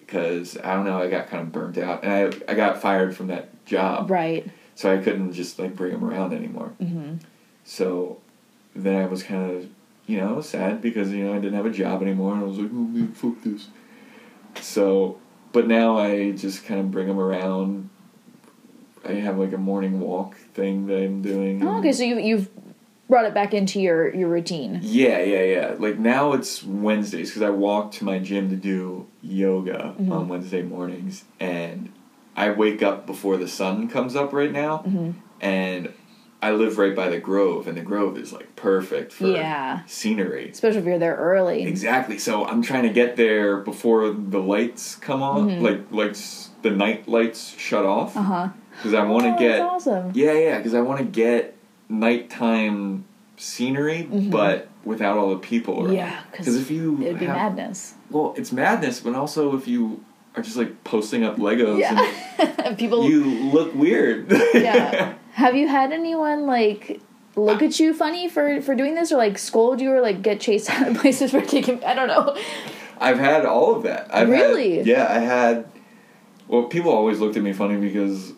because 0.00 0.56
I 0.64 0.74
don't 0.74 0.86
know, 0.86 0.98
I 1.02 1.10
got 1.10 1.28
kind 1.28 1.42
of 1.42 1.52
burnt 1.52 1.76
out, 1.76 2.02
and 2.02 2.10
I 2.10 2.50
I 2.50 2.54
got 2.54 2.80
fired 2.80 3.14
from 3.14 3.26
that 3.26 3.50
job, 3.66 4.10
Right. 4.10 4.46
so 4.74 4.90
I 4.90 4.96
couldn't 4.96 5.32
just 5.34 5.58
like 5.58 5.76
bring 5.76 5.92
them 5.92 6.02
around 6.02 6.32
anymore. 6.32 6.68
hmm 6.80 7.16
So 7.64 8.16
then 8.74 8.96
I 8.96 9.06
was 9.06 9.22
kind 9.22 9.50
of 9.50 9.66
you 10.06 10.16
know 10.18 10.40
sad 10.40 10.80
because 10.80 11.10
you 11.12 11.24
know 11.26 11.32
I 11.34 11.38
didn't 11.38 11.56
have 11.56 11.66
a 11.66 11.70
job 11.70 12.00
anymore, 12.00 12.32
and 12.32 12.40
I 12.42 12.46
was 12.46 12.56
like, 12.58 12.70
oh 12.72 12.88
man, 12.94 13.12
fuck 13.12 13.34
this. 13.44 13.68
So, 14.62 15.18
but 15.52 15.68
now 15.68 15.98
I 15.98 16.30
just 16.32 16.64
kind 16.64 16.80
of 16.80 16.90
bring 16.90 17.06
them 17.08 17.18
around. 17.20 17.90
I 19.06 19.12
have 19.12 19.38
like 19.38 19.52
a 19.52 19.58
morning 19.58 20.00
walk 20.00 20.36
thing 20.54 20.86
that 20.86 20.96
I'm 21.02 21.20
doing. 21.22 21.62
Oh, 21.62 21.78
okay. 21.80 21.92
So 21.92 22.02
you 22.04 22.18
you've 22.18 22.48
brought 23.08 23.24
it 23.24 23.34
back 23.34 23.54
into 23.54 23.80
your 23.80 24.14
your 24.14 24.28
routine. 24.28 24.80
Yeah, 24.82 25.20
yeah, 25.22 25.42
yeah. 25.42 25.74
Like 25.78 25.98
now 25.98 26.32
it's 26.32 26.62
Wednesdays 26.62 27.30
because 27.30 27.42
I 27.42 27.50
walk 27.50 27.92
to 27.92 28.04
my 28.04 28.18
gym 28.18 28.50
to 28.50 28.56
do 28.56 29.06
yoga 29.22 29.94
Mhm. 30.00 30.10
on 30.12 30.28
Wednesday 30.28 30.62
mornings, 30.62 31.24
and 31.40 31.90
I 32.36 32.50
wake 32.50 32.82
up 32.82 33.06
before 33.06 33.36
the 33.36 33.48
sun 33.48 33.88
comes 33.88 34.14
up 34.14 34.32
right 34.32 34.52
now, 34.52 34.78
hmm 34.78 35.10
and 35.40 35.90
I 36.40 36.52
live 36.52 36.78
right 36.78 36.94
by 36.94 37.08
the 37.08 37.18
Grove, 37.18 37.66
and 37.66 37.76
the 37.76 37.80
Grove 37.82 38.16
is 38.16 38.32
like 38.32 38.54
perfect 38.54 39.12
for 39.12 39.26
Yeah. 39.26 39.80
scenery. 39.86 40.50
Especially 40.52 40.78
if 40.78 40.84
you're 40.84 40.98
there 40.98 41.16
early. 41.16 41.64
Exactly. 41.64 42.16
So 42.18 42.44
I'm 42.44 42.62
trying 42.62 42.84
to 42.84 42.90
get 42.90 43.16
there 43.16 43.56
before 43.56 44.10
the 44.10 44.38
lights 44.38 44.94
come 44.94 45.20
on, 45.22 45.48
Mhm. 45.50 45.60
like 45.62 45.80
like 45.90 46.14
the 46.62 46.70
night 46.70 47.08
lights 47.08 47.54
shut 47.58 47.84
off, 47.84 48.16
Uh 48.16 48.20
huh. 48.22 48.48
because 48.76 48.94
I 48.94 49.02
want 49.04 49.24
to 49.24 49.30
oh, 49.34 49.36
get 49.38 49.58
That's 49.58 49.86
awesome. 49.88 50.12
yeah, 50.14 50.32
yeah, 50.32 50.56
because 50.58 50.74
I 50.74 50.80
want 50.80 50.98
to 51.00 51.04
get 51.04 51.56
nighttime 51.88 53.04
scenery, 53.36 54.08
Mhm. 54.10 54.30
but 54.30 54.68
without 54.84 55.16
all 55.18 55.30
the 55.30 55.36
people 55.38 55.84
around. 55.84 55.94
Yeah, 55.94 56.16
because 56.30 56.56
if 56.56 56.70
you 56.70 56.98
it'd 57.02 57.18
be 57.18 57.26
have, 57.26 57.36
madness. 57.56 57.94
well, 58.10 58.34
it's 58.36 58.52
madness, 58.52 59.00
but 59.00 59.14
also 59.14 59.56
if 59.56 59.68
you 59.68 60.00
are 60.36 60.42
just 60.42 60.56
like 60.56 60.82
posting 60.84 61.24
up 61.24 61.36
Legos, 61.36 61.78
Yeah. 61.78 62.74
People. 62.78 63.08
you 63.08 63.24
look 63.24 63.74
weird. 63.74 64.30
yeah. 64.54 65.14
Have 65.32 65.54
you 65.54 65.68
had 65.68 65.92
anyone 65.92 66.46
like 66.46 67.00
look 67.36 67.62
at 67.62 67.78
you 67.78 67.94
funny 67.94 68.28
for 68.28 68.60
for 68.60 68.74
doing 68.74 68.94
this, 68.96 69.12
or 69.12 69.16
like 69.18 69.38
scold 69.38 69.80
you, 69.80 69.92
or 69.92 70.00
like 70.00 70.20
get 70.22 70.40
chased 70.40 70.68
out 70.74 70.88
of 70.88 70.96
places 70.98 71.30
for 71.30 71.40
taking? 71.40 71.82
I 71.84 71.94
don't 71.94 72.08
know. 72.08 72.36
I've 73.00 73.18
had 73.20 73.46
all 73.46 73.76
of 73.76 73.84
that. 73.84 74.08
I've 74.12 74.26
had- 74.28 74.30
Really? 74.30 74.82
yeah, 74.82 75.06
I 75.08 75.18
had. 75.20 75.66
Well, 76.48 76.64
people 76.64 76.90
always 76.90 77.20
looked 77.20 77.36
at 77.36 77.42
me 77.44 77.52
funny 77.52 77.76
because 77.76 78.32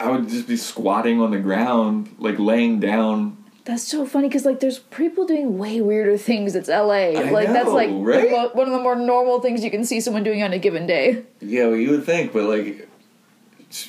I 0.00 0.10
would 0.10 0.28
just 0.28 0.48
be 0.48 0.56
squatting 0.56 1.20
on 1.20 1.30
the 1.30 1.38
ground, 1.38 2.14
like 2.18 2.38
laying 2.38 2.80
down. 2.80 3.36
That's 3.64 3.82
so 3.86 4.06
funny 4.06 4.28
because 4.28 4.46
like 4.46 4.60
there's 4.60 4.78
people 4.78 5.26
doing 5.26 5.58
way 5.58 5.82
weirder 5.82 6.16
things. 6.16 6.56
It's 6.56 6.70
L.A. 6.70 7.16
I 7.16 7.30
like 7.30 7.48
that's 7.48 7.68
like 7.68 7.90
right? 7.92 8.30
mo- 8.30 8.50
one 8.54 8.66
of 8.66 8.72
the 8.72 8.80
more 8.80 8.96
normal 8.96 9.40
things 9.40 9.62
you 9.62 9.70
can 9.70 9.84
see 9.84 10.00
someone 10.00 10.24
doing 10.24 10.42
on 10.42 10.52
a 10.54 10.58
given 10.58 10.86
day. 10.86 11.24
Yeah, 11.40 11.66
well, 11.66 11.76
you 11.76 11.90
would 11.90 12.04
think, 12.04 12.32
but 12.32 12.44
like, 12.44 12.88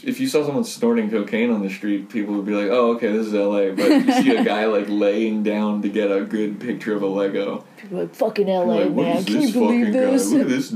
if 0.03 0.19
you 0.19 0.27
saw 0.27 0.45
someone 0.45 0.65
snorting 0.65 1.09
cocaine 1.09 1.49
on 1.49 1.61
the 1.61 1.69
street, 1.69 2.09
people 2.09 2.35
would 2.35 2.45
be 2.45 2.53
like, 2.53 2.69
"Oh, 2.69 2.95
okay, 2.95 3.11
this 3.13 3.27
is 3.27 3.33
L.A." 3.33 3.71
But 3.71 3.87
you 3.89 4.11
see 4.21 4.35
a 4.35 4.43
guy 4.53 4.65
like 4.65 4.87
laying 4.89 5.43
down 5.43 5.81
to 5.83 5.89
get 5.89 6.11
a 6.11 6.25
good 6.25 6.59
picture 6.59 6.93
of 6.93 7.01
a 7.01 7.07
Lego. 7.07 7.63
People 7.77 7.99
are 7.99 8.01
like 8.03 8.15
fucking 8.15 8.49
L.A. 8.49 8.65
like, 8.65 8.89
what 8.89 9.03
man, 9.05 9.17
is 9.17 9.25
can 9.25 9.33
this 9.35 9.53
you 9.55 9.59
believe 9.59 9.85
fucking 9.87 10.11
this? 10.11 10.29
guy? 10.29 10.37
Look 10.37 10.41
at 10.41 10.49
this 10.49 10.71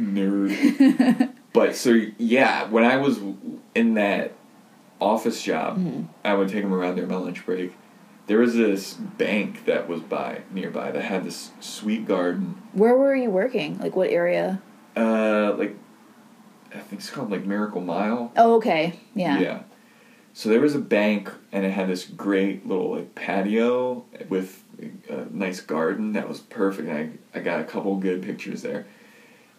nerd. 0.00 1.32
but 1.52 1.76
so 1.76 2.00
yeah, 2.16 2.64
when 2.70 2.84
I 2.84 2.96
was 2.96 3.20
in 3.74 3.94
that 3.94 4.32
office 5.02 5.42
job, 5.42 5.78
Mm-hmm. 5.78 6.02
I 6.24 6.34
would 6.34 6.48
take 6.48 6.62
them 6.62 6.72
around 6.72 6.94
during 6.96 7.10
my 7.10 7.16
lunch 7.16 7.44
break. 7.44 7.74
There 8.26 8.38
was 8.38 8.54
this 8.54 8.94
bank 8.94 9.64
that 9.66 9.88
was 9.88 10.00
by 10.00 10.42
nearby 10.52 10.90
that 10.92 11.02
had 11.02 11.24
this 11.24 11.50
sweet 11.60 12.06
garden. 12.06 12.62
Where 12.72 12.96
were 12.96 13.14
you 13.16 13.30
working? 13.30 13.78
Like 13.78 13.96
what 13.96 14.10
area? 14.10 14.62
Uh, 14.96 15.54
like 15.58 15.76
I 16.74 16.78
think 16.78 17.00
it's 17.00 17.10
called 17.10 17.30
like 17.30 17.44
Miracle 17.44 17.80
Mile. 17.80 18.32
Oh, 18.36 18.54
okay. 18.56 18.94
Yeah. 19.14 19.38
Yeah. 19.40 19.62
So 20.34 20.48
there 20.48 20.60
was 20.60 20.74
a 20.74 20.78
bank, 20.78 21.30
and 21.50 21.66
it 21.66 21.72
had 21.72 21.88
this 21.88 22.04
great 22.04 22.66
little 22.66 22.92
like 22.92 23.14
patio 23.14 24.06
with 24.30 24.62
a 25.10 25.26
nice 25.30 25.60
garden 25.60 26.12
that 26.14 26.26
was 26.28 26.40
perfect. 26.40 26.88
And 26.88 27.18
I 27.34 27.38
I 27.38 27.42
got 27.42 27.60
a 27.60 27.64
couple 27.64 27.94
good 27.96 28.22
pictures 28.22 28.62
there, 28.62 28.86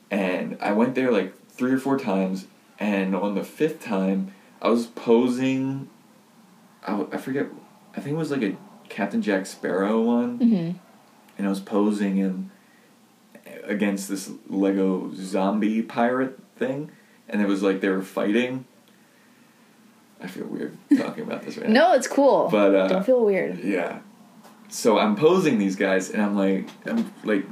and 0.09 0.57
I 0.59 0.71
went 0.71 0.95
there 0.95 1.11
like 1.11 1.33
three 1.49 1.71
or 1.73 1.77
four 1.79 1.99
times, 1.99 2.47
and 2.79 3.15
on 3.15 3.35
the 3.35 3.43
fifth 3.43 3.83
time, 3.83 4.33
I 4.63 4.69
was 4.69 4.87
posing. 4.87 5.89
I 6.85 7.17
forget. 7.17 7.47
I 7.95 8.01
think 8.01 8.15
it 8.15 8.17
was 8.17 8.31
like 8.31 8.41
a 8.41 8.55
Captain 8.89 9.21
Jack 9.21 9.45
Sparrow 9.45 10.01
one, 10.01 10.39
Mm-hmm. 10.39 10.77
and 11.37 11.47
I 11.47 11.49
was 11.49 11.59
posing 11.59 12.15
him 12.15 12.51
against 13.63 14.09
this 14.09 14.31
Lego 14.49 15.11
zombie 15.15 15.81
pirate 15.81 16.39
thing, 16.57 16.91
and 17.29 17.41
it 17.41 17.47
was 17.47 17.61
like 17.63 17.81
they 17.81 17.89
were 17.89 18.01
fighting. 18.01 18.65
I 20.21 20.27
feel 20.27 20.45
weird 20.47 20.77
talking 20.97 21.23
about 21.23 21.43
this 21.43 21.57
right 21.57 21.69
now. 21.69 21.89
No, 21.89 21.93
it's 21.93 22.07
cool. 22.07 22.47
But, 22.49 22.73
uh, 22.75 22.87
don't 22.87 23.05
feel 23.05 23.23
weird. 23.23 23.59
Yeah. 23.63 23.99
So 24.69 24.97
I'm 24.97 25.15
posing 25.15 25.57
these 25.59 25.75
guys, 25.75 26.09
and 26.09 26.21
I'm 26.21 26.35
like, 26.35 26.67
I'm 26.85 27.13
like 27.23 27.45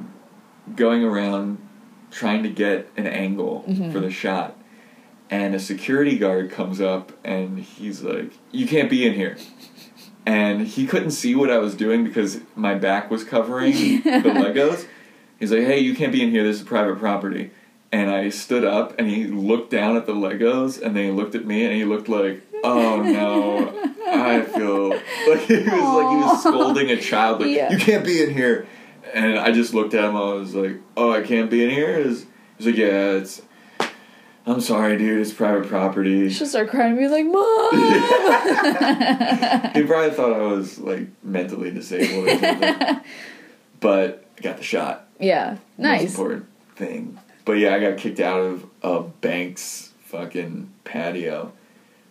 going 0.75 1.03
around 1.03 1.57
trying 2.09 2.43
to 2.43 2.49
get 2.49 2.89
an 2.97 3.07
angle 3.07 3.63
Mhm. 3.67 3.91
for 3.91 3.99
the 3.99 4.09
shot, 4.11 4.57
and 5.31 5.55
a 5.55 5.59
security 5.59 6.17
guard 6.19 6.51
comes 6.51 6.79
up, 6.81 7.11
and 7.23 7.57
he's 7.59 8.03
like, 8.03 8.31
"You 8.51 8.67
can't 8.67 8.89
be 8.89 9.07
in 9.07 9.13
here." 9.13 9.37
And 10.25 10.67
he 10.67 10.85
couldn't 10.85 11.11
see 11.11 11.33
what 11.33 11.49
I 11.49 11.57
was 11.57 11.73
doing 11.73 12.03
because 12.03 12.41
my 12.55 12.75
back 12.75 13.09
was 13.09 13.23
covering 13.23 13.71
the 13.71 13.99
Legos. 14.11 14.85
He's 15.39 15.51
like, 15.51 15.63
"Hey, 15.63 15.79
you 15.79 15.95
can't 15.95 16.11
be 16.11 16.21
in 16.21 16.29
here. 16.29 16.43
This 16.43 16.57
is 16.57 16.63
private 16.63 16.99
property." 16.99 17.49
And 17.93 18.09
I 18.09 18.29
stood 18.29 18.63
up, 18.63 18.97
and 18.99 19.09
he 19.09 19.25
looked 19.25 19.69
down 19.71 19.97
at 19.97 20.05
the 20.05 20.13
Legos, 20.13 20.81
and 20.81 20.95
then 20.95 21.05
he 21.05 21.11
looked 21.11 21.33
at 21.35 21.45
me, 21.45 21.65
and 21.65 21.73
he 21.73 21.83
looked 21.85 22.07
like, 22.07 22.41
"Oh 22.63 23.01
no, 23.01 23.93
I 24.07 24.41
feel 24.43 24.89
like 25.27 25.41
he 25.41 25.55
was 25.57 25.65
like 25.65 26.09
he 26.09 26.23
was 26.23 26.41
scolding 26.43 26.89
a 26.91 26.97
child, 27.01 27.41
like 27.41 27.49
Yeah. 27.49 27.71
you 27.71 27.77
can't 27.79 28.05
be 28.05 28.21
in 28.23 28.31
here." 28.33 28.67
And 29.13 29.37
I 29.39 29.51
just 29.51 29.73
looked 29.73 29.93
at 29.93 30.03
him. 30.05 30.15
I 30.15 30.33
was 30.33 30.53
like, 30.55 30.77
"Oh, 30.95 31.11
I 31.11 31.21
can't 31.21 31.49
be 31.49 31.63
in 31.63 31.69
here." 31.71 32.01
He's 32.03 32.25
he's 32.57 32.67
like, 32.67 32.77
"Yeah, 32.77 33.11
it's." 33.17 33.41
I'm 34.45 34.61
sorry, 34.61 34.97
dude. 34.97 35.19
It's 35.21 35.33
private 35.33 35.67
property. 35.67 36.29
She'll 36.29 36.47
start 36.47 36.69
crying 36.69 36.97
and 36.97 36.99
be 36.99 37.07
like, 37.07 37.25
Mom! 37.25 37.71
he 39.73 39.83
probably 39.83 40.11
thought 40.11 40.33
I 40.33 40.45
was 40.47 40.79
like 40.79 41.07
mentally 41.23 41.71
disabled 41.71 42.27
or 42.27 42.39
something. 42.39 43.01
but 43.79 44.25
I 44.37 44.41
got 44.41 44.57
the 44.57 44.63
shot. 44.63 45.07
yeah. 45.19 45.51
Most 45.51 45.59
Nice. 45.77 46.09
important 46.11 46.45
thing. 46.75 47.19
But 47.45 47.53
yeah, 47.53 47.75
I 47.75 47.79
got 47.79 47.97
kicked 47.97 48.19
out 48.19 48.39
of 48.39 48.65
a 48.83 49.01
bank's 49.01 49.91
fucking 50.05 50.71
patio, 50.83 51.51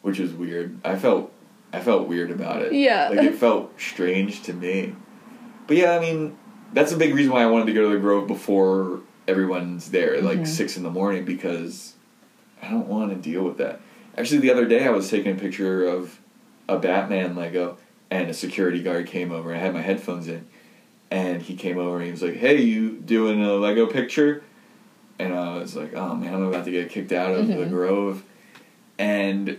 which 0.03 0.19
is 0.21 0.33
weird. 0.33 0.79
I 0.85 0.97
felt 0.97 1.33
I 1.73 1.81
felt 1.81 2.09
weird 2.09 2.31
about 2.31 2.63
it. 2.63 2.73
Yeah. 2.73 3.09
Like 3.11 3.27
it 3.27 3.35
felt 3.37 3.79
strange 3.81 4.43
to 4.45 4.53
me. 4.53 4.95
But 5.67 5.77
yeah, 5.77 5.93
I 5.97 6.01
mean, 6.01 6.37
that's 6.73 6.93
a 6.93 6.97
big 6.97 7.15
reason 7.15 7.33
why 7.33 7.43
I 7.43 7.47
wanted 7.47 7.67
to 7.67 7.73
go 7.73 7.89
to 7.89 7.95
the 7.95 8.01
Grove 8.01 8.27
before 8.27 9.01
everyone's 9.29 9.91
there, 9.93 10.21
like 10.21 10.41
Mhm. 10.41 10.47
six 10.47 10.77
in 10.77 10.83
the 10.83 10.91
morning, 10.91 11.25
because 11.25 11.95
I 12.63 12.71
don't 12.71 12.87
want 12.89 13.11
to 13.11 13.17
deal 13.17 13.43
with 13.43 13.59
that. 13.59 13.81
Actually, 14.17 14.41
the 14.41 14.51
other 14.53 14.67
day 14.67 14.85
I 14.87 14.91
was 14.91 15.09
taking 15.09 15.33
a 15.33 15.41
picture 15.41 15.87
of 15.87 16.19
a 16.69 16.79
Batman 16.79 17.35
Lego, 17.37 17.79
and 18.11 18.29
a 18.29 18.35
security 18.35 18.83
guard 18.83 19.07
came 19.07 19.33
over. 19.33 19.55
I 19.55 19.59
had 19.59 19.73
my 19.73 19.81
headphones 19.83 20.29
in, 20.29 20.47
and 21.11 21.41
he 21.43 21.57
came 21.57 21.79
over 21.79 21.97
and 21.97 22.05
he 22.07 22.11
was 22.11 22.23
like, 22.23 22.37
"Hey, 22.37 22.61
you 22.61 22.91
doing 22.91 23.43
a 23.45 23.55
Lego 23.55 23.87
picture?" 23.87 24.43
And 25.19 25.35
I 25.35 25.57
was 25.59 25.77
like, 25.77 25.95
"Oh 25.95 26.15
man, 26.15 26.35
I'm 26.35 26.43
about 26.43 26.65
to 26.65 26.71
get 26.71 26.91
kicked 26.91 27.13
out 27.13 27.33
of 27.35 27.47
the 27.47 27.55
Mhm. 27.55 27.71
Grove," 27.71 28.25
and 28.99 29.59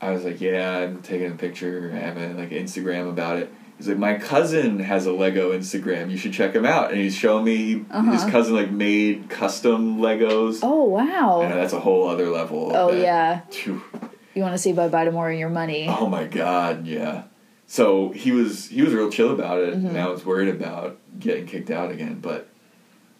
I 0.00 0.10
was 0.10 0.24
like, 0.24 0.40
"Yeah, 0.40 0.78
I'm 0.78 1.02
taking 1.02 1.30
a 1.30 1.34
picture. 1.36 1.90
I 1.94 1.98
have 1.98 2.16
a, 2.16 2.34
like 2.34 2.50
Instagram 2.50 3.08
about 3.08 3.38
it." 3.38 3.52
He's 3.78 3.88
like, 3.88 3.98
"My 3.98 4.14
cousin 4.14 4.78
has 4.80 5.04
a 5.06 5.12
Lego 5.12 5.52
Instagram. 5.52 6.10
You 6.10 6.16
should 6.16 6.32
check 6.32 6.54
him 6.54 6.64
out." 6.64 6.92
And 6.92 7.00
he's 7.00 7.14
showing 7.14 7.44
me 7.44 7.72
his 7.72 7.84
Uh-huh. 7.90 8.30
cousin 8.30 8.54
like 8.54 8.70
made 8.70 9.28
custom 9.28 9.98
Legos. 9.98 10.60
Oh, 10.62 10.84
wow. 10.84 11.42
And 11.42 11.52
that's 11.52 11.72
a 11.74 11.80
whole 11.80 12.08
other 12.08 12.28
level. 12.30 12.72
Oh, 12.74 12.92
that. 12.92 13.00
yeah. 13.00 13.40
Phew. 13.50 13.82
You 14.34 14.42
want 14.42 14.54
to 14.54 14.58
say 14.58 14.72
bye 14.72 14.88
bye 14.88 15.04
of 15.04 15.38
your 15.38 15.48
money. 15.48 15.86
Oh 15.88 16.06
my 16.08 16.24
god, 16.24 16.86
yeah. 16.86 17.22
So 17.66 18.10
he 18.10 18.32
was 18.32 18.68
he 18.68 18.82
was 18.82 18.92
real 18.94 19.10
chill 19.10 19.32
about 19.32 19.58
it, 19.58 19.74
Mhm. 19.74 19.88
and 19.90 19.98
I 19.98 20.08
was 20.08 20.24
worried 20.26 20.48
about 20.48 20.98
getting 21.18 21.46
kicked 21.46 21.70
out 21.70 21.90
again. 21.90 22.18
But 22.20 22.48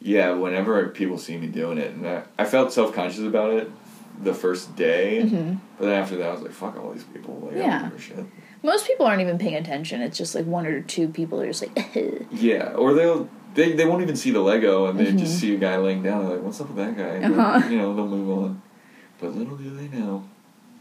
yeah, 0.00 0.32
whenever 0.34 0.86
people 0.88 1.18
see 1.18 1.36
me 1.38 1.46
doing 1.48 1.78
it, 1.78 1.92
and 1.94 2.06
I, 2.06 2.22
I 2.38 2.44
felt 2.44 2.72
self 2.72 2.92
conscious 2.94 3.20
about 3.24 3.50
it 3.52 3.70
the 4.22 4.34
first 4.34 4.76
day, 4.76 5.22
Mhm. 5.24 5.58
but 5.78 5.86
then 5.86 5.94
after 6.00 6.16
that, 6.16 6.28
I 6.28 6.32
was 6.32 6.42
like, 6.42 6.52
"Fuck 6.52 6.78
all 6.82 6.92
these 6.92 7.04
people!" 7.04 7.42
Like, 7.46 7.56
I 7.56 7.58
Yeah. 7.60 7.78
don't 7.80 7.90
give 7.90 7.98
a 7.98 8.02
shit. 8.02 8.24
Most 8.66 8.86
people 8.86 9.06
aren't 9.06 9.22
even 9.22 9.38
paying 9.38 9.54
attention. 9.54 10.00
It's 10.02 10.18
just 10.18 10.34
like 10.34 10.44
one 10.44 10.66
or 10.66 10.80
two 10.82 11.08
people 11.08 11.40
are 11.40 11.46
just 11.46 11.62
like, 11.66 11.96
Yeah, 12.32 12.72
or 12.74 12.92
they'll 12.94 13.28
they, 13.54 13.72
they 13.72 13.86
won't 13.86 14.02
even 14.02 14.16
see 14.16 14.32
the 14.32 14.40
Lego, 14.40 14.86
and 14.86 14.98
they 15.00 15.06
Mhm. 15.06 15.18
just 15.18 15.38
see 15.38 15.54
a 15.54 15.58
guy 15.58 15.76
laying 15.78 16.02
down. 16.02 16.24
They're 16.26 16.36
like, 16.36 16.44
"What's 16.44 16.60
up 16.60 16.68
with 16.68 16.76
that 16.76 16.94
guy?" 16.96 17.24
Uh-huh. 17.26 17.66
You 17.70 17.78
know, 17.78 17.94
they'll 17.94 18.06
move 18.06 18.38
on. 18.38 18.62
But 19.18 19.34
little 19.34 19.56
do 19.56 19.70
they 19.74 19.88
know, 19.96 20.24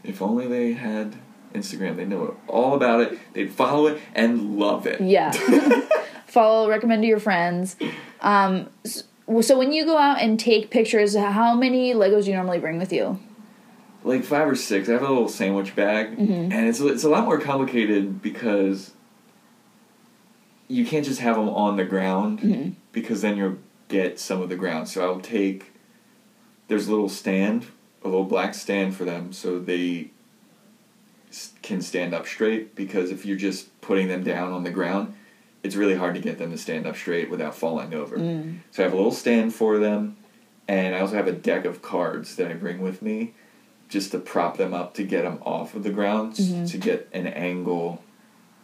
if 0.04 0.20
only 0.20 0.46
they 0.46 0.72
had 0.74 1.16
Instagram, 1.54 1.96
they'd 1.96 2.08
know 2.08 2.36
all 2.48 2.74
about 2.74 3.00
it. 3.00 3.18
They'd 3.32 3.50
follow 3.50 3.86
it 3.86 3.98
and 4.14 4.58
love 4.58 4.86
it. 4.86 5.00
yeah. 5.00 5.30
Follow, 6.26 6.68
recommend 6.68 7.02
to 7.02 7.08
your 7.08 7.20
friends. 7.20 7.76
Um, 8.20 8.68
s- 8.84 9.04
so 9.40 9.56
when 9.58 9.72
you 9.72 9.86
go 9.86 9.96
out 9.96 10.20
and 10.20 10.38
take 10.38 10.70
pictures, 10.70 11.16
how 11.16 11.54
many 11.54 11.94
Legos 11.94 12.24
do 12.24 12.30
you 12.30 12.36
normally 12.36 12.58
bring 12.58 12.78
with 12.78 12.92
you? 12.92 13.18
Like 14.06 14.22
five 14.24 14.48
or 14.48 14.54
six. 14.54 14.88
I 14.88 14.92
have 14.92 15.02
a 15.02 15.08
little 15.08 15.28
sandwich 15.28 15.74
bag, 15.74 16.16
Mhm. 16.16 16.52
and 16.52 16.68
it's 16.68 16.80
it's 16.80 17.04
a 17.04 17.08
lot 17.08 17.24
more 17.24 17.38
complicated 17.40 18.22
because 18.22 18.92
you 20.68 20.84
can't 20.86 21.04
just 21.04 21.20
have 21.20 21.36
them 21.36 21.48
on 21.48 21.76
the 21.76 21.84
ground 21.84 22.40
Mhm. 22.40 22.72
because 22.92 23.22
then 23.22 23.36
you'll 23.36 23.58
get 23.88 24.18
some 24.18 24.40
of 24.40 24.48
the 24.48 24.56
ground. 24.56 24.88
So 24.88 25.02
I'll 25.04 25.20
take 25.20 25.72
there's 26.68 26.88
a 26.88 26.90
little 26.90 27.08
stand, 27.08 27.66
a 28.02 28.08
little 28.08 28.24
black 28.24 28.52
stand 28.54 28.94
for 28.96 29.04
them, 29.04 29.32
so 29.32 29.58
they 29.60 30.10
can 31.62 31.80
stand 31.80 32.12
up 32.14 32.26
straight. 32.26 32.74
Because 32.74 33.10
if 33.12 33.24
you're 33.24 33.36
just 33.36 33.80
putting 33.80 34.08
them 34.08 34.24
down 34.24 34.52
on 34.52 34.64
the 34.64 34.70
ground, 34.70 35.14
it's 35.62 35.76
really 35.76 35.94
hard 35.94 36.14
to 36.16 36.20
get 36.20 36.38
them 36.38 36.50
to 36.50 36.58
stand 36.58 36.84
up 36.86 36.96
straight 36.96 37.30
without 37.30 37.54
falling 37.54 37.94
over. 37.94 38.16
Mm. 38.18 38.56
So 38.72 38.82
I 38.82 38.84
have 38.84 38.92
a 38.92 38.96
little 38.96 39.12
stand 39.12 39.54
for 39.54 39.78
them, 39.78 40.16
and 40.66 40.94
I 40.96 41.00
also 41.00 41.14
have 41.14 41.28
a 41.28 41.32
deck 41.32 41.64
of 41.64 41.82
cards 41.82 42.34
that 42.36 42.50
I 42.50 42.54
bring 42.54 42.80
with 42.80 43.00
me 43.02 43.34
just 43.88 44.10
to 44.12 44.18
prop 44.18 44.56
them 44.56 44.74
up 44.74 44.94
to 44.94 45.04
get 45.04 45.22
them 45.22 45.38
off 45.42 45.74
of 45.74 45.82
the 45.82 45.90
ground, 45.90 46.34
Mhm. 46.34 46.70
to 46.70 46.78
get 46.78 47.08
an 47.12 47.26
angle 47.26 48.02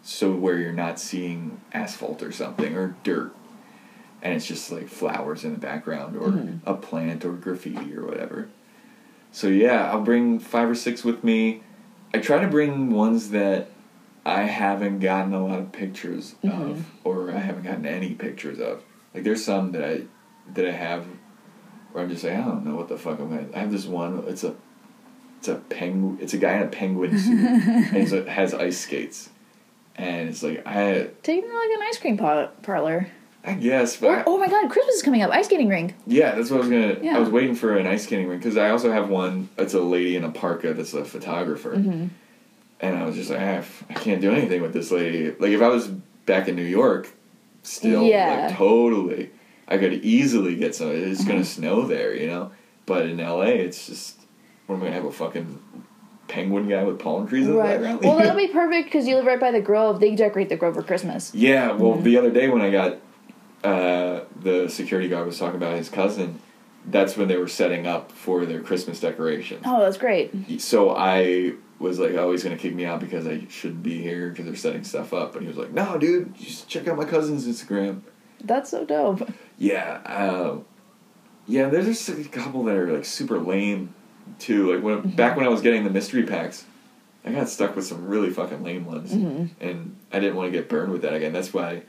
so 0.02 0.32
where 0.32 0.58
you're 0.58 0.72
not 0.72 0.98
seeing 0.98 1.60
asphalt 1.72 2.22
or 2.22 2.32
something 2.32 2.74
or 2.76 2.96
dirt. 3.04 3.32
And 4.20 4.34
it's 4.34 4.46
just 4.46 4.70
like 4.72 4.88
flowers 4.88 5.44
in 5.44 5.52
the 5.52 5.58
background 5.58 6.16
or 6.16 6.28
Mhm. 6.30 6.58
a 6.66 6.74
plant 6.74 7.24
or 7.24 7.32
graffiti 7.32 7.96
or 7.96 8.04
whatever. 8.04 8.48
So 9.30 9.46
yeah, 9.48 9.90
I'll 9.90 10.02
bring 10.02 10.38
five 10.38 10.68
or 10.68 10.74
six 10.74 11.04
with 11.04 11.22
me. 11.24 11.62
I 12.12 12.18
try 12.18 12.40
to 12.40 12.48
bring 12.48 12.90
ones 12.90 13.30
that 13.30 13.68
I 14.26 14.42
haven't 14.42 15.00
gotten 15.00 15.32
a 15.34 15.44
lot 15.44 15.58
of 15.58 15.72
pictures 15.72 16.34
Mhm. 16.44 16.70
of, 16.70 16.84
or 17.04 17.30
I 17.30 17.38
haven't 17.38 17.64
gotten 17.64 17.86
any 17.86 18.14
pictures 18.14 18.60
of. 18.60 18.82
Like 19.14 19.24
there's 19.24 19.44
some 19.44 19.72
that 19.72 19.84
I 19.84 20.02
that 20.54 20.66
I 20.66 20.72
have 20.72 21.06
where 21.92 22.02
I'm 22.04 22.10
just 22.10 22.24
like 22.24 22.32
I 22.34 22.40
don't 22.40 22.64
know 22.64 22.74
what 22.76 22.88
the 22.88 22.98
fuck 22.98 23.20
I'm 23.20 23.28
gonna. 23.30 23.46
I 23.54 23.60
have 23.60 23.70
this 23.72 23.86
one. 23.86 24.22
It's 24.26 24.44
a 24.44 24.54
it's 25.42 25.48
a 25.48 25.56
penguin. 25.56 26.18
It's 26.20 26.34
a 26.34 26.38
guy 26.38 26.54
in 26.54 26.62
a 26.62 26.68
penguin 26.68 27.18
suit 27.18 27.40
and 27.66 27.84
he's 27.96 28.12
a, 28.12 28.30
has 28.30 28.54
ice 28.54 28.78
skates, 28.78 29.28
and 29.96 30.28
it's 30.28 30.40
like 30.44 30.64
I 30.64 31.08
to 31.24 31.32
like 31.32 31.42
an 31.42 31.82
ice 31.82 31.98
cream 31.98 32.16
par- 32.16 32.50
parlor. 32.62 33.08
I 33.44 33.54
guess, 33.54 33.96
but 33.96 34.06
Or, 34.06 34.16
I- 34.18 34.22
oh 34.28 34.38
my 34.38 34.46
god, 34.46 34.70
Christmas 34.70 34.94
is 34.94 35.02
coming 35.02 35.20
up. 35.22 35.32
Ice 35.32 35.46
skating 35.46 35.68
rink. 35.68 35.94
yeah, 36.06 36.36
that's 36.36 36.48
what 36.48 36.58
I 36.58 36.60
was 36.60 36.68
gonna. 36.70 36.96
Yeah. 37.02 37.16
I 37.16 37.18
was 37.18 37.28
waiting 37.28 37.56
for 37.56 37.76
an 37.76 37.88
ice 37.88 38.04
skating 38.04 38.28
rink 38.28 38.40
because 38.40 38.56
I 38.56 38.70
also 38.70 38.92
have 38.92 39.08
one. 39.08 39.48
It's 39.58 39.74
a 39.74 39.80
lady 39.80 40.14
in 40.14 40.22
a 40.22 40.30
parka 40.30 40.74
that's 40.74 40.94
a 40.94 41.04
photographer. 41.04 41.74
hmm 41.74 42.06
And 42.80 42.96
I 42.96 43.04
was 43.04 43.16
just 43.16 43.30
like, 43.30 43.40
ah, 43.40 43.64
I 43.90 43.94
can't 43.94 44.20
do 44.20 44.30
anything 44.30 44.62
with 44.62 44.72
this 44.72 44.92
lady. 44.92 45.32
Like, 45.32 45.50
if 45.50 45.60
I 45.60 45.66
was 45.68 45.88
back 46.24 46.46
in 46.46 46.54
New 46.54 46.62
York, 46.62 47.10
still, 47.64 48.04
Yeah. 48.04 48.46
like, 48.46 48.56
totally, 48.56 49.30
I 49.66 49.76
could 49.78 49.94
easily 50.04 50.54
get 50.54 50.76
some. 50.76 50.90
It's 50.92 51.20
Uh-huh. 51.22 51.30
gonna 51.32 51.44
snow 51.44 51.82
there, 51.82 52.14
you 52.14 52.28
know? 52.28 52.52
But 52.86 53.06
in 53.06 53.18
LA, 53.18 53.58
it's 53.66 53.86
just, 53.88 54.20
what 54.66 54.76
am 54.76 54.82
I 54.82 54.84
gonna 54.86 54.96
have 54.96 55.04
a 55.04 55.12
fucking 55.12 55.58
penguin 56.28 56.68
guy 56.68 56.82
with 56.84 56.98
palm 56.98 57.26
trees 57.28 57.46
in 57.46 57.52
the 57.52 57.58
Right. 57.58 57.72
background? 57.80 58.00
Well, 58.02 58.16
that'll 58.16 58.36
be 58.46 58.48
perfect 58.48 58.86
because 58.86 59.06
you 59.06 59.16
live 59.16 59.26
right 59.26 59.40
by 59.40 59.50
the 59.50 59.60
Grove. 59.60 60.00
They 60.00 60.14
decorate 60.14 60.48
the 60.48 60.56
Grove 60.56 60.74
for 60.74 60.82
Christmas. 60.82 61.34
Yeah, 61.34 61.72
well, 61.72 61.98
Mhm. 61.98 62.02
the 62.04 62.18
other 62.18 62.30
day 62.30 62.48
when 62.48 62.62
I 62.62 62.70
got 62.70 62.98
uh, 63.64 64.24
the 64.40 64.68
security 64.68 65.08
guard 65.08 65.24
was 65.24 65.38
talking 65.38 65.54
about 65.54 65.76
his 65.76 65.88
cousin, 65.88 66.40
that's 66.90 67.16
when 67.16 67.28
they 67.28 67.36
were 67.36 67.46
setting 67.46 67.86
up 67.86 68.10
for 68.10 68.44
their 68.44 68.60
Christmas 68.60 68.98
decorations. 68.98 69.62
Oh, 69.64 69.78
that's 69.80 69.96
great. 69.96 70.60
So 70.60 70.90
I 70.90 71.52
was 71.78 72.00
like, 72.00 72.14
oh, 72.14 72.32
he's 72.32 72.42
gonna 72.42 72.56
kick 72.56 72.74
me 72.74 72.84
out 72.84 72.98
because 72.98 73.24
I 73.26 73.46
shouldn't 73.48 73.84
be 73.84 74.02
here 74.02 74.30
because 74.30 74.46
they're 74.46 74.56
setting 74.56 74.82
stuff 74.82 75.12
up. 75.14 75.34
And 75.36 75.42
he 75.42 75.48
was 75.48 75.56
like, 75.58 75.72
no, 75.72 75.96
dude, 75.96 76.34
just 76.34 76.66
check 76.68 76.88
out 76.88 76.96
my 76.96 77.04
cousin's 77.04 77.46
Instagram. 77.46 78.00
That's 78.42 78.70
so 78.70 78.84
dope. 78.84 79.30
Yeah, 79.58 80.00
uh, 80.06 80.56
yeah. 81.46 81.68
There's 81.68 81.86
just 81.86 82.08
a 82.08 82.24
couple 82.28 82.64
that 82.64 82.74
are 82.74 82.92
like 82.92 83.04
super 83.04 83.38
lame, 83.38 83.94
too. 84.38 84.72
Like 84.74 84.82
when 84.82 85.14
back 85.14 85.36
when 85.36 85.44
I 85.46 85.48
was 85.48 85.60
getting 85.60 85.84
the 85.84 85.90
mystery 85.90 86.22
packs, 86.24 86.64
I 87.24 87.32
got 87.32 87.48
stuck 87.48 87.76
with 87.76 87.86
some 87.86 88.06
really 88.06 88.30
fucking 88.30 88.62
lame 88.64 88.84
ones, 88.86 89.12
Mhm. 89.12 89.50
and 89.60 89.96
I 90.12 90.18
didn't 90.20 90.36
want 90.36 90.52
to 90.52 90.58
get 90.58 90.68
burned 90.68 90.92
with 90.92 91.02
that 91.02 91.14
again. 91.14 91.32
That's 91.32 91.52
why. 91.54 91.82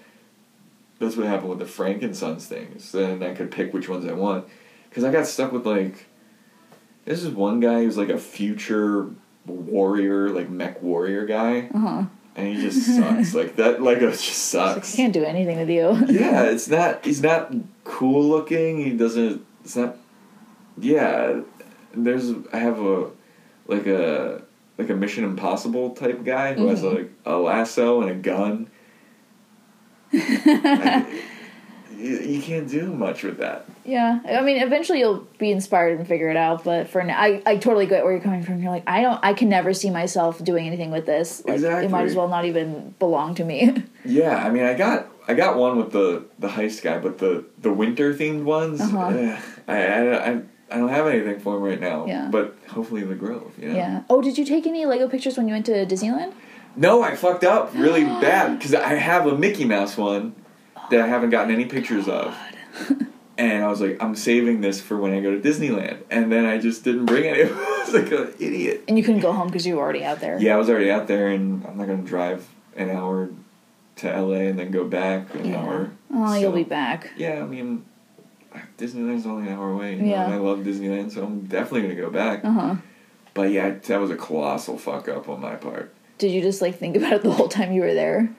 That's 0.99 1.17
what 1.17 1.25
happened 1.25 1.49
with 1.49 1.59
the 1.59 1.65
Frankensons 1.65 2.43
things. 2.45 2.91
Then 2.91 3.23
I 3.23 3.33
could 3.33 3.51
pick 3.51 3.73
which 3.73 3.89
ones 3.89 4.05
I 4.05 4.13
want, 4.13 4.45
because 4.89 5.03
I 5.03 5.11
got 5.11 5.25
stuck 5.27 5.51
with 5.51 5.65
like. 5.65 6.05
This 7.05 7.21
is 7.21 7.31
one 7.31 7.59
guy 7.59 7.83
who's 7.83 7.97
like 7.97 8.07
a 8.09 8.17
future 8.17 9.07
warrior, 9.45 10.29
like 10.29 10.49
mech 10.49 10.81
warrior 10.81 11.25
guy, 11.25 11.67
Uh 11.73 11.77
huh. 11.79 12.03
and 12.37 12.47
he 12.47 12.61
just 12.61 12.85
sucks. 12.95 13.33
like 13.39 13.57
that 13.57 13.81
Lego 13.81 14.09
just 14.11 14.55
I 14.55 14.75
sucks 14.75 14.95
can't 14.95 15.11
do 15.11 15.23
anything 15.25 15.57
with 15.57 15.69
you. 15.69 15.97
yeah, 16.15 16.43
it's 16.43 16.69
not. 16.69 17.03
He's 17.03 17.21
not 17.21 17.53
cool 17.83 18.23
looking. 18.29 18.77
He 18.83 18.91
doesn't. 18.91 19.45
It's 19.65 19.75
not. 19.75 19.97
Yeah, 20.79 21.41
there's. 21.93 22.31
I 22.51 22.57
have 22.57 22.79
a, 22.79 23.09
like 23.67 23.87
a 23.87 24.41
like 24.77 24.89
a 24.89 24.95
Mission 24.95 25.23
Impossible 25.23 25.91
type 25.91 26.23
guy 26.23 26.53
who 26.53 26.67
has 26.67 26.81
Mhm. 26.81 26.95
like 26.95 27.11
a 27.25 27.37
lasso 27.37 28.01
and 28.01 28.09
a 28.11 28.15
gun. 28.15 28.67
I- 30.13 31.05
you, 31.97 32.19
you 32.19 32.41
can't 32.41 32.67
do 32.69 32.91
much 32.91 33.23
with 33.23 33.37
that. 33.37 33.65
Yeah, 33.85 34.19
I 34.27 34.41
mean, 34.41 34.61
eventually 34.61 34.99
you'll 34.99 35.27
be 35.37 35.51
inspired 35.51 35.97
and 35.99 36.07
figure 36.07 36.29
it 36.29 36.37
out. 36.37 36.63
But 36.63 36.87
for 36.89 37.03
now, 37.03 37.19
I, 37.19 37.41
I 37.45 37.57
totally 37.57 37.85
get 37.85 38.03
where 38.03 38.13
you're 38.13 38.21
coming 38.21 38.43
from. 38.43 38.61
You're 38.61 38.71
like, 38.71 38.83
I 38.87 39.01
don't, 39.01 39.19
I 39.23 39.33
can 39.33 39.49
never 39.49 39.73
see 39.73 39.89
myself 39.89 40.43
doing 40.43 40.67
anything 40.67 40.89
with 40.91 41.05
this. 41.05 41.43
Like, 41.45 41.59
it 41.61 41.89
might 41.91 42.05
as 42.05 42.15
well 42.15 42.27
not 42.29 42.45
even 42.45 42.95
belong 42.99 43.35
to 43.35 43.43
me. 43.43 43.83
Yeah, 44.05 44.35
I 44.35 44.49
mean, 44.49 44.63
I 44.63 44.73
got 44.73 45.07
I 45.29 45.33
got 45.33 45.55
one 45.55 45.77
with 45.77 45.93
the 45.93 46.25
the 46.37 46.49
heist 46.49 46.81
guy, 46.83 46.97
but 46.99 47.19
the 47.19 47.45
the 47.61 47.71
winter 47.71 48.13
themed 48.13 48.43
ones, 48.43 48.81
Uh-huh. 48.81 49.07
eh, 49.15 49.41
I, 49.65 49.77
I 49.85 50.31
I 50.31 50.41
I 50.73 50.77
don't 50.77 50.89
have 50.89 51.05
anything 51.07 51.39
for 51.39 51.55
him 51.57 51.63
right 51.63 51.79
now. 51.79 52.05
Yeah. 52.07 52.27
But 52.31 52.55
hopefully 52.67 53.03
the 53.03 53.15
Grove, 53.15 53.53
you 53.61 53.69
know. 53.69 53.75
yeah. 53.75 54.03
Oh, 54.09 54.21
did 54.21 54.37
you 54.37 54.43
take 54.45 54.65
any 54.65 54.85
Lego 54.85 55.07
pictures 55.07 55.37
when 55.37 55.47
you 55.47 55.53
went 55.53 55.67
to 55.67 55.85
Disneyland? 55.85 56.33
No, 56.75 57.03
I 57.03 57.15
fucked 57.15 57.43
up 57.43 57.73
really 57.75 58.03
bad 58.27 58.57
because 58.57 58.73
I 58.73 58.95
have 58.95 59.27
a 59.27 59.37
Mickey 59.37 59.65
Mouse 59.65 59.95
one 59.95 60.33
that 60.89 60.99
I 60.99 61.07
haven't 61.07 61.29
gotten 61.29 61.53
any 61.53 61.65
pictures 61.65 62.07
of. 62.09 62.35
And 63.35 63.63
I 63.63 63.67
was 63.67 63.81
like, 63.81 63.97
I'm 64.01 64.15
saving 64.15 64.61
this 64.61 64.79
for 64.79 64.95
when 64.95 65.11
I 65.11 65.19
go 65.19 65.31
to 65.35 65.41
Disneyland. 65.41 65.97
And 66.11 66.31
then 66.31 66.45
I 66.45 66.59
just 66.59 66.83
didn't 66.83 67.07
bring 67.07 67.23
any. 67.25 67.41
I 67.51 67.83
was 67.83 67.91
like 67.91 68.11
an 68.11 68.31
idiot. 68.39 68.83
And 68.87 68.95
you 68.95 69.03
couldn't 69.03 69.21
go 69.21 69.31
home 69.33 69.47
because 69.47 69.65
you 69.65 69.75
were 69.75 69.81
already 69.81 70.03
out 70.05 70.19
there. 70.19 70.37
Yeah, 70.39 70.53
I 70.53 70.57
was 70.57 70.69
already 70.69 70.91
out 70.91 71.07
there, 71.07 71.29
and 71.29 71.65
I'm 71.65 71.75
not 71.75 71.87
going 71.87 72.03
to 72.03 72.07
drive 72.07 72.47
an 72.77 72.91
hour 72.91 73.29
to 73.95 74.21
LA 74.21 74.35
and 74.35 74.59
then 74.59 74.69
go 74.69 74.85
back 74.87 75.33
an 75.33 75.45
Yeah. 75.45 75.57
hour. 75.63 75.89
Oh, 76.13 76.35
you'll 76.35 76.51
be 76.51 76.63
back. 76.63 77.09
Yeah, 77.17 77.41
I 77.41 77.45
mean, 77.47 77.83
Disneyland's 78.77 79.25
only 79.25 79.47
an 79.47 79.53
hour 79.57 79.71
away. 79.71 79.95
You 79.95 80.01
know, 80.01 80.07
Yeah. 80.09 80.25
and 80.25 80.33
I 80.33 80.37
love 80.37 80.59
Disneyland, 80.59 81.11
so 81.11 81.23
I'm 81.23 81.41
definitely 81.41 81.81
going 81.83 81.95
to 81.95 82.01
go 82.01 82.09
back. 82.09 82.43
Uh 82.45 82.51
huh. 82.51 82.75
But 83.33 83.51
yeah, 83.51 83.71
that 83.71 83.99
was 83.99 84.11
a 84.11 84.15
colossal 84.15 84.77
fuck 84.77 85.07
up 85.09 85.27
on 85.29 85.41
my 85.41 85.55
part. 85.55 85.93
Did 86.19 86.31
you 86.31 86.41
just 86.41 86.61
like 86.61 86.77
think 86.77 86.95
about 86.95 87.13
it 87.13 87.23
the 87.23 87.31
whole 87.31 87.47
time 87.47 87.71
you 87.73 87.81
were 87.81 87.93
there? 87.93 88.29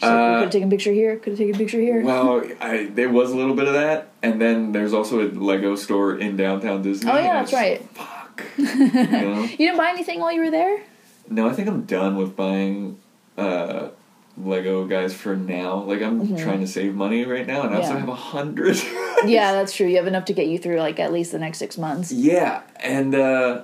Just 0.00 0.02
like, 0.02 0.10
Uh, 0.12 0.34
could 0.34 0.42
have 0.42 0.50
taken 0.50 0.68
a 0.68 0.70
picture 0.70 0.92
here. 0.92 1.16
Could 1.16 1.30
have 1.32 1.38
taken 1.38 1.54
a 1.54 1.58
picture 1.58 1.80
here. 1.80 2.02
Well, 2.02 2.42
I 2.60 2.86
there 2.86 3.10
was 3.10 3.30
a 3.30 3.36
little 3.36 3.54
bit 3.54 3.68
of 3.68 3.74
that, 3.74 4.08
and 4.22 4.40
then 4.40 4.72
there's 4.72 4.92
also 4.92 5.20
a 5.20 5.28
Lego 5.30 5.76
store 5.76 6.16
in 6.18 6.36
downtown 6.36 6.82
Disney. 6.82 7.10
Oh, 7.10 7.16
yeah, 7.16 7.34
that's 7.34 7.52
right. 7.52 7.80
Fuck. 7.90 8.42
you 8.58 8.66
know? 8.66 9.42
you 9.42 9.56
didn't 9.56 9.76
buy 9.76 9.90
anything 9.90 10.18
while 10.18 10.32
you 10.32 10.40
were 10.40 10.50
there. 10.50 10.82
No, 11.30 11.48
I 11.48 11.52
think 11.52 11.68
I'm 11.68 11.84
done 11.84 12.16
with 12.16 12.34
buying 12.34 12.98
uh, 13.38 13.88
Lego 14.36 14.84
guys 14.86 15.14
for 15.14 15.36
now. 15.36 15.78
Like 15.84 16.02
I'm 16.02 16.26
Mhm. 16.26 16.42
trying 16.42 16.60
to 16.60 16.66
save 16.66 16.94
money 16.94 17.24
right 17.24 17.46
now, 17.46 17.62
and 17.62 17.74
I 17.74 17.78
also 17.78 17.96
have 17.96 18.08
a 18.08 18.14
hundred. 18.14 18.76
yeah, 19.26 19.52
that's 19.52 19.74
true. 19.74 19.86
You 19.86 19.96
have 19.96 20.06
enough 20.08 20.24
to 20.26 20.32
get 20.32 20.46
you 20.48 20.58
through 20.58 20.78
like 20.78 20.98
at 20.98 21.12
least 21.12 21.30
the 21.32 21.38
next 21.38 21.58
six 21.58 21.78
months. 21.78 22.10
Yeah, 22.10 22.62
and 22.80 23.14
uh, 23.14 23.62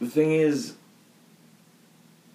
the 0.00 0.06
thing 0.06 0.32
is, 0.32 0.74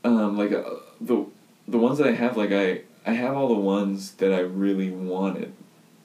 um, 0.03 0.37
like 0.37 0.51
uh, 0.51 0.63
the 0.99 1.25
the 1.67 1.77
ones 1.77 1.97
that 1.99 2.07
I 2.07 2.11
have, 2.13 2.35
like 2.35 2.51
I 2.51 2.81
I 3.05 3.13
have 3.13 3.35
all 3.37 3.47
the 3.47 3.53
ones 3.53 4.13
that 4.13 4.33
I 4.33 4.39
really 4.39 4.89
wanted. 4.89 5.53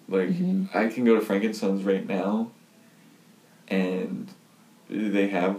Like 0.08 0.28
Mhm. 0.30 0.74
I 0.74 0.88
can 0.88 1.04
go 1.04 1.14
to 1.18 1.20
Frankensons 1.24 1.84
right 1.86 2.06
now, 2.06 2.50
and 3.68 4.28
they 4.90 5.28
have 5.28 5.56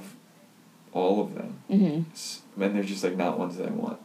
all 0.91 1.21
of 1.21 1.35
them, 1.35 1.59
Mm-hmm. 1.69 2.61
And 2.63 2.75
they're 2.75 2.83
just 2.83 3.03
like 3.03 3.15
not 3.15 3.37
ones 3.39 3.57
that 3.57 3.67
I 3.67 3.71
want. 3.71 3.99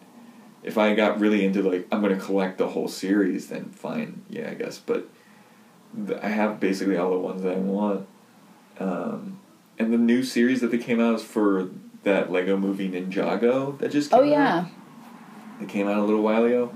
If 0.64 0.79
I 0.79 0.94
got 0.94 1.20
really 1.20 1.44
into 1.44 1.62
like 1.62 1.87
I'm 1.92 2.00
gonna 2.00 2.16
collect 2.16 2.59
the 2.59 2.68
whole 2.68 2.88
series, 2.88 3.48
then 3.48 3.66
fine, 3.66 4.22
yeah, 4.29 4.50
I 4.50 4.55
guess. 4.55 4.79
But 4.79 5.09
I 6.22 6.29
have 6.29 6.59
basically 6.59 6.96
all 6.96 7.11
the 7.11 7.18
ones 7.18 7.42
that 7.42 7.55
I 7.55 7.59
want. 7.59 8.07
Um, 8.81 9.38
and 9.79 9.92
the 9.92 9.98
new 9.98 10.22
series 10.22 10.61
that 10.61 10.70
they 10.70 10.79
came 10.79 11.00
out 11.00 11.16
is 11.16 11.22
for 11.22 11.68
that 12.05 12.31
Lego 12.33 12.57
movie 12.57 12.88
Ninjago 12.88 13.79
that 13.79 13.92
just 13.92 14.11
came 14.11 14.20
out. 14.20 14.24
Oh 14.24 14.27
out. 14.27 14.31
yeah. 14.31 14.66
It 15.61 15.68
came 15.68 15.87
out 15.87 15.98
a 15.98 16.03
little 16.03 16.22
while 16.22 16.44
ago. 16.44 16.74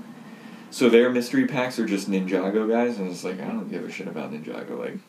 So 0.71 0.89
their 0.89 1.09
mystery 1.09 1.47
packs 1.47 1.79
are 1.79 1.85
just 1.85 2.09
Ninjago 2.09 2.69
guys, 2.69 2.99
and 2.99 3.09
it's 3.09 3.23
like 3.23 3.41
I 3.41 3.47
don't 3.47 3.69
give 3.69 3.83
a 3.83 3.91
shit 3.91 4.07
about 4.07 4.31
Ninjago. 4.31 4.77
Like, 4.77 4.99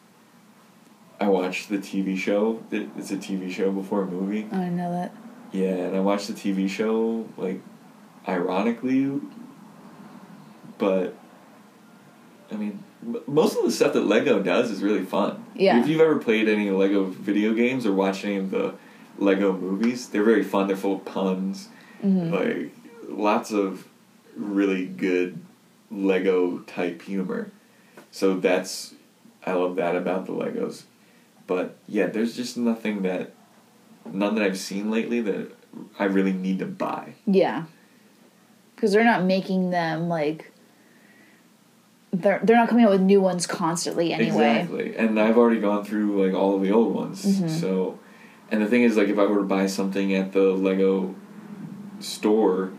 I 1.21 1.29
watched 1.29 1.69
the 1.69 1.79
TV 1.79 2.17
show. 2.17 2.63
It's 2.71 3.11
a 3.11 3.17
TV 3.17 3.51
show 3.51 3.71
before 3.71 4.03
a 4.03 4.07
movie. 4.07 4.49
I 4.51 4.69
know 4.71 4.91
that. 4.91 5.15
Yeah, 5.53 5.69
and 5.69 5.97
I 5.97 6.01
watched 6.01 6.29
the 6.29 6.33
TV 6.33 6.69
show 6.69 7.27
like, 7.37 7.61
ironically, 8.29 9.21
but 10.79 11.15
I 12.51 12.57
mean, 12.57 12.83
most 13.27 13.57
of 13.57 13.65
the 13.65 13.71
stuff 13.71 13.93
that 13.95 14.03
Lego 14.07 14.43
does 14.43 14.71
is 14.71 14.83
really 14.83 15.05
fun. 15.05 15.45
Yeah. 15.55 15.81
If 15.81 15.89
you've 15.89 16.01
ever 16.01 16.19
played 16.19 16.49
any 16.49 16.71
Lego 16.71 17.05
video 17.05 17.55
games 17.55 17.87
or 17.87 17.93
watched 17.93 18.25
any 18.25 18.37
of 18.37 18.51
the 18.51 18.75
Lego 19.19 19.53
movies, 19.53 20.09
they're 20.09 20.25
very 20.25 20.43
fun. 20.43 20.67
They're 20.67 20.77
full 20.77 20.97
of 20.97 21.05
puns 21.05 21.69
Mm-hmm. 22.05 22.33
like 22.33 22.75
lots 23.11 23.51
of 23.51 23.87
really 24.35 24.87
good 24.87 25.39
Lego 25.91 26.61
type 26.61 27.03
humor. 27.03 27.51
So 28.11 28.41
that's 28.41 28.95
I 29.45 29.53
love 29.53 29.77
that 29.77 29.95
about 29.97 30.25
the 30.25 30.33
Legos. 30.33 30.85
But 31.47 31.77
yeah, 31.87 32.07
there's 32.07 32.35
just 32.35 32.57
nothing 32.57 33.03
that 33.03 33.35
none 34.11 34.35
that 34.37 34.43
I've 34.45 34.59
seen 34.59 34.91
lately 34.91 35.21
that 35.21 35.53
I 35.99 36.05
really 36.05 36.33
need 36.33 36.59
to 36.61 36.67
buy. 36.67 37.15
Yeah. 37.27 37.65
Because 38.81 38.93
they're 38.93 39.05
not 39.05 39.25
making 39.25 39.69
them 39.69 40.09
like. 40.09 40.53
They're 42.13 42.41
they're 42.43 42.57
not 42.57 42.71
coming 42.71 42.87
out 42.87 42.91
with 42.91 43.03
new 43.03 43.21
ones 43.21 43.47
constantly 43.47 44.15
anyway. 44.15 44.61
Exactly. 44.61 44.97
And 44.97 45.21
I've 45.21 45.37
already 45.37 45.61
gone 45.61 45.85
through 45.85 46.25
like 46.25 46.35
all 46.35 46.57
of 46.57 46.63
the 46.63 46.73
old 46.73 46.95
ones. 46.95 47.27
Mhm. 47.27 47.51
So 47.51 47.99
and 48.51 48.63
the 48.63 48.67
thing 48.67 48.83
is 48.83 48.97
like 48.97 49.09
if 49.09 49.19
I 49.19 49.27
were 49.27 49.41
to 49.41 49.45
buy 49.45 49.67
something 49.67 50.15
at 50.15 50.33
the 50.33 50.55
Lego 50.55 51.15
store 51.99 52.73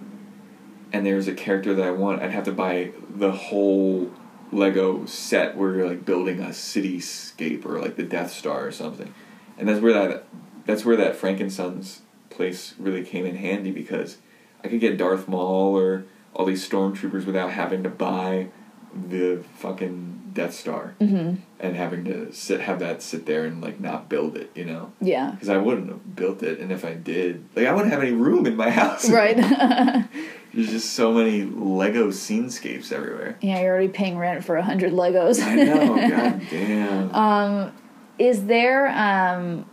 and 0.92 1.06
there's 1.06 1.28
a 1.28 1.36
character 1.36 1.76
that 1.76 1.86
I 1.86 1.92
want, 1.92 2.24
I'd 2.24 2.32
have 2.32 2.46
to 2.46 2.52
buy 2.52 2.94
the 3.08 3.32
whole 3.32 4.12
Lego 4.52 5.06
set 5.06 5.56
where 5.56 5.76
you're 5.76 5.88
like 5.88 6.04
building 6.04 6.42
a 6.42 6.48
cityscape 6.48 7.64
or 7.64 7.80
like 7.80 7.96
the 7.96 8.04
Death 8.04 8.32
Star 8.32 8.66
or 8.66 8.72
something. 8.72 9.14
And 9.58 9.70
that's 9.70 9.80
where 9.80 9.94
that 9.94 10.26
that's 10.66 10.84
where 10.84 10.98
that 10.98 11.16
Frankensons 11.16 12.00
place 12.32 12.74
really 12.80 13.04
came 13.04 13.26
in 13.26 13.36
handy 13.36 13.72
because 13.72 14.18
I 14.63 14.67
could 14.67 14.80
get 14.80 14.97
Darth 14.97 15.28
Maul 15.28 15.78
or 15.78 16.06
all 16.34 16.45
these 16.45 16.67
stormtroopers 16.67 17.26
without 17.26 17.52
having 17.52 17.84
to 17.84 17.89
buy 17.89 18.47
the 18.93 19.43
fucking 19.58 20.32
Death 20.34 20.54
Star 20.54 20.95
Mm-hmm. 21.02 21.36
and 21.60 21.76
having 21.76 22.06
to 22.06 22.32
sit 22.34 22.62
have 22.62 22.80
that 22.80 23.02
sit 23.02 23.26
there 23.26 23.43
and 23.45 23.62
like 23.62 23.80
not 23.82 24.08
build 24.08 24.38
it, 24.38 24.50
you 24.56 24.63
know? 24.65 24.93
Yeah. 25.02 25.32
Because 25.32 25.50
I 25.50 25.58
wouldn't 25.58 25.89
have 25.89 26.15
built 26.15 26.41
it, 26.43 26.60
and 26.60 26.71
if 26.71 26.86
I 26.86 26.93
did, 26.93 27.43
like 27.56 27.67
I 27.67 27.74
wouldn't 27.74 27.91
have 27.91 28.02
any 28.02 28.13
room 28.13 28.45
in 28.45 28.56
my 28.56 28.69
house. 28.82 29.10
Right. 29.10 29.36
There's 30.54 30.69
just 30.69 30.93
so 30.93 31.13
many 31.13 31.43
Lego 31.43 32.12
scenescapes 32.12 32.91
everywhere. 32.91 33.38
yeah, 33.41 33.62
you're 33.62 33.71
already 33.71 33.88
paying 33.88 34.17
rent 34.17 34.43
for 34.43 34.58
a 34.58 34.63
hundred 34.63 34.91
Legos. 34.93 35.41
I 35.41 35.56
know. 35.56 35.95
God 36.10 36.41
damn. 36.50 37.15
Um, 37.15 37.71
is 38.19 38.45
there 38.45 38.88
um, 38.89 39.65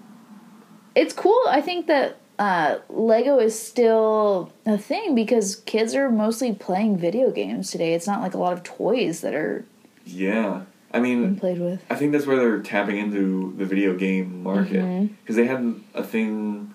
it's 0.94 1.12
cool. 1.12 1.40
I 1.48 1.60
think 1.60 1.86
that 1.88 2.18
uh, 2.38 2.78
Lego 2.88 3.38
is 3.38 3.58
still 3.60 4.52
a 4.64 4.78
thing 4.78 5.14
because 5.14 5.56
kids 5.56 5.94
are 5.94 6.10
mostly 6.10 6.52
playing 6.52 6.96
video 6.96 7.30
games 7.30 7.70
today. 7.70 7.94
It's 7.94 8.06
not 8.06 8.20
like 8.20 8.34
a 8.34 8.38
lot 8.38 8.52
of 8.52 8.62
toys 8.62 9.20
that 9.22 9.34
are 9.34 9.64
yeah. 10.06 10.62
I 10.92 11.00
mean, 11.00 11.36
played 11.36 11.60
with. 11.60 11.82
I 11.90 11.96
think 11.96 12.12
that's 12.12 12.26
where 12.26 12.36
they're 12.36 12.60
tapping 12.60 12.96
into 12.96 13.54
the 13.58 13.66
video 13.66 13.94
game 13.94 14.42
market 14.42 15.10
because 15.20 15.36
they 15.36 15.46
had 15.46 15.80
a 15.92 16.02
thing 16.02 16.72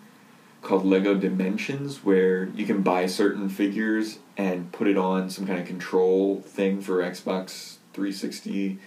called 0.62 0.86
Lego 0.86 1.15
Dimensions 1.15 2.04
where 2.04 2.45
you 2.49 2.65
can 2.65 2.84
buy 2.84 3.08
certain 3.08 3.49
figures 3.49 4.19
and 4.38 4.71
put 4.71 4.88
it 4.88 4.97
on 4.97 5.30
some 5.30 5.47
kind 5.47 5.60
of 5.60 5.65
control 5.65 6.41
thing 6.41 6.80
for 6.80 6.97
Xbox 6.97 7.78
360 7.93 8.78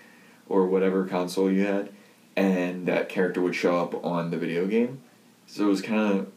or 0.49 0.67
whatever 0.67 1.07
console 1.07 1.51
you 1.51 1.67
had 1.67 1.91
and 2.37 2.87
that 2.87 3.09
character 3.09 3.41
would 3.41 3.55
show 3.55 3.79
up 3.79 4.05
on 4.05 4.31
the 4.31 4.37
video 4.37 4.67
game. 4.67 5.01
So 5.47 5.65
it 5.65 5.69
was 5.69 5.83
kind 5.83 6.01
of 6.01 6.33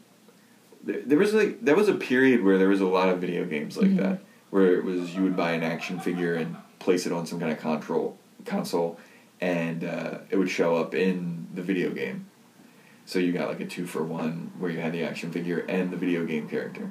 there, 0.84 1.02
there 1.06 1.18
was 1.18 1.34
like 1.34 1.64
that 1.66 1.76
was 1.76 1.90
a 1.90 1.96
period 1.96 2.44
where 2.44 2.58
there 2.58 2.70
was 2.70 2.82
a 2.82 2.86
lot 2.88 3.10
of 3.10 3.20
video 3.20 3.46
games 3.46 3.78
like 3.78 3.88
Mhm. 3.92 3.98
that 3.98 4.20
where 4.50 4.76
it 4.76 4.84
was 4.84 5.16
you 5.16 5.24
would 5.24 5.36
buy 5.36 5.52
an 5.52 5.64
action 5.64 6.00
figure 6.00 6.34
and 6.36 6.56
place 6.80 7.06
it 7.06 7.12
on 7.12 7.26
some 7.26 7.40
kind 7.40 7.52
of 7.52 7.60
control 7.60 8.18
console 8.46 8.98
and 9.42 9.84
uh, 9.84 10.18
it 10.30 10.38
would 10.38 10.50
show 10.50 10.76
up 10.76 10.94
in 10.96 11.48
the 11.54 11.62
video 11.62 11.92
game. 11.92 12.26
So 13.06 13.20
you 13.20 13.32
got 13.32 13.48
like 13.48 13.60
a 13.60 13.66
two 13.66 13.86
for 13.86 14.04
one 14.04 14.52
where 14.60 14.70
you 14.72 14.80
had 14.80 14.92
the 14.94 15.04
action 15.04 15.32
figure 15.32 15.60
and 15.70 15.92
the 15.92 15.98
video 15.98 16.26
game 16.26 16.48
character. 16.50 16.90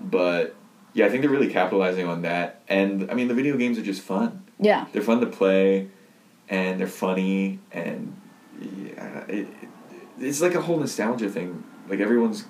But 0.00 0.54
yeah, 0.92 1.06
I 1.06 1.08
think 1.08 1.22
they're 1.22 1.30
really 1.30 1.48
capitalizing 1.50 2.06
on 2.06 2.22
that. 2.22 2.60
And 2.68 3.10
I 3.10 3.14
mean, 3.14 3.28
the 3.28 3.34
video 3.34 3.56
games 3.56 3.78
are 3.78 3.82
just 3.82 4.02
fun. 4.02 4.42
Yeah. 4.60 4.86
They're 4.92 5.02
fun 5.02 5.20
to 5.20 5.26
play, 5.26 5.88
and 6.48 6.78
they're 6.78 6.86
funny, 6.86 7.58
and 7.72 8.16
yeah, 8.60 9.24
it, 9.28 9.48
it's 10.20 10.40
like 10.40 10.54
a 10.54 10.60
whole 10.60 10.78
nostalgia 10.78 11.28
thing. 11.28 11.64
Like 11.88 12.00
everyone's 12.00 12.44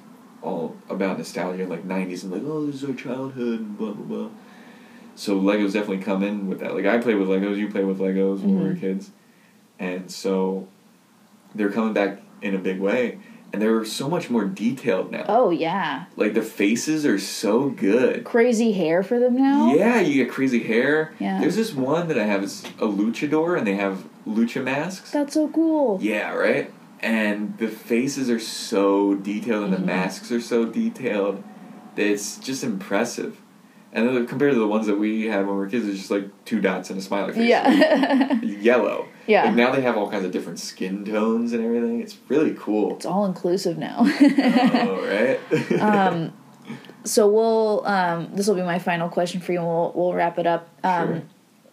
all 0.44 0.76
about 0.88 1.18
nostalgia, 1.18 1.66
like 1.66 1.86
'90s, 1.86 2.22
and 2.22 2.32
like, 2.32 2.42
oh, 2.44 2.66
this 2.66 2.76
is 2.82 2.84
our 2.88 2.94
childhood, 2.94 3.60
and 3.60 3.78
blah 3.78 3.92
blah 3.92 4.04
blah. 4.04 4.28
So 5.16 5.38
Legos 5.40 5.72
definitely 5.72 5.98
come 6.04 6.22
in 6.22 6.48
with 6.48 6.60
that. 6.60 6.74
Like 6.74 6.86
I 6.86 6.98
played 6.98 7.16
with 7.16 7.28
Legos, 7.28 7.56
you 7.56 7.68
played 7.70 7.86
with 7.86 7.98
Legos 7.98 8.40
when 8.42 8.58
we 8.58 8.64
were 8.68 8.74
Mhm. 8.74 8.80
kids, 8.80 9.10
and 9.78 10.10
so 10.10 10.66
they're 11.54 11.70
coming 11.70 11.92
back 11.94 12.20
in 12.42 12.54
a 12.54 12.58
big 12.58 12.80
way, 12.80 13.18
and 13.52 13.62
they're 13.62 13.84
so 13.84 14.08
much 14.08 14.28
more 14.28 14.44
detailed 14.44 15.10
now. 15.12 15.24
Oh 15.28 15.50
yeah. 15.50 16.04
Like 16.16 16.34
the 16.34 16.42
faces 16.42 17.06
are 17.06 17.18
so 17.18 17.70
good. 17.70 18.24
Crazy 18.24 18.72
hair 18.72 19.02
for 19.02 19.18
them 19.20 19.36
now. 19.36 19.72
Yeah, 19.74 20.00
you 20.00 20.24
get 20.24 20.32
crazy 20.32 20.62
hair. 20.64 21.12
Yeah. 21.20 21.40
There's 21.40 21.56
this 21.56 21.72
one 21.74 22.08
that 22.08 22.18
I 22.18 22.24
have 22.24 22.42
is 22.42 22.64
a 22.80 22.86
luchador, 22.86 23.56
and 23.56 23.66
they 23.66 23.76
have 23.76 24.04
lucha 24.26 24.62
masks. 24.64 25.10
That's 25.12 25.34
so 25.34 25.48
cool. 25.48 25.98
Yeah, 26.02 26.34
right. 26.34 26.70
And 27.04 27.58
the 27.58 27.68
faces 27.68 28.30
are 28.30 28.40
so 28.40 29.14
detailed, 29.14 29.64
and 29.64 29.72
the 29.74 29.78
masks 29.78 30.32
are 30.32 30.40
so 30.40 30.64
detailed. 30.64 31.44
That 31.96 32.06
it's 32.06 32.38
just 32.38 32.64
impressive. 32.64 33.40
And 33.92 34.08
then 34.08 34.26
compared 34.26 34.54
to 34.54 34.58
the 34.58 34.66
ones 34.66 34.86
that 34.88 34.96
we 34.96 35.26
had 35.26 35.46
when 35.46 35.54
we 35.54 35.60
were 35.60 35.68
kids, 35.68 35.86
it's 35.86 35.98
just 35.98 36.10
like 36.10 36.28
two 36.44 36.60
dots 36.60 36.90
and 36.90 36.98
a 36.98 37.02
smiley 37.02 37.32
face. 37.34 37.48
Yeah. 37.48 38.32
Yellow. 38.42 39.06
yeah. 39.28 39.44
Like 39.44 39.54
now 39.54 39.70
they 39.70 39.82
have 39.82 39.96
all 39.96 40.10
kinds 40.10 40.24
of 40.24 40.32
different 40.32 40.58
skin 40.58 41.04
tones 41.04 41.52
and 41.52 41.62
everything. 41.64 42.00
It's 42.00 42.16
really 42.28 42.54
cool. 42.58 42.96
it's 42.96 43.06
all 43.06 43.24
inclusive 43.26 43.78
now. 43.78 43.98
oh, 44.00 45.06
right. 45.06 45.80
um, 45.80 46.32
so 47.04 47.28
we'll 47.28 47.86
um, 47.86 48.30
this 48.34 48.48
will 48.48 48.56
be 48.56 48.62
my 48.62 48.78
final 48.80 49.08
question 49.08 49.40
for 49.40 49.52
you. 49.52 49.58
and 49.58 49.68
We'll 49.68 49.92
we'll 49.94 50.12
wrap 50.14 50.38
it 50.38 50.46
up. 50.46 50.68
Um, 50.82 51.06
Sure. 51.06 51.22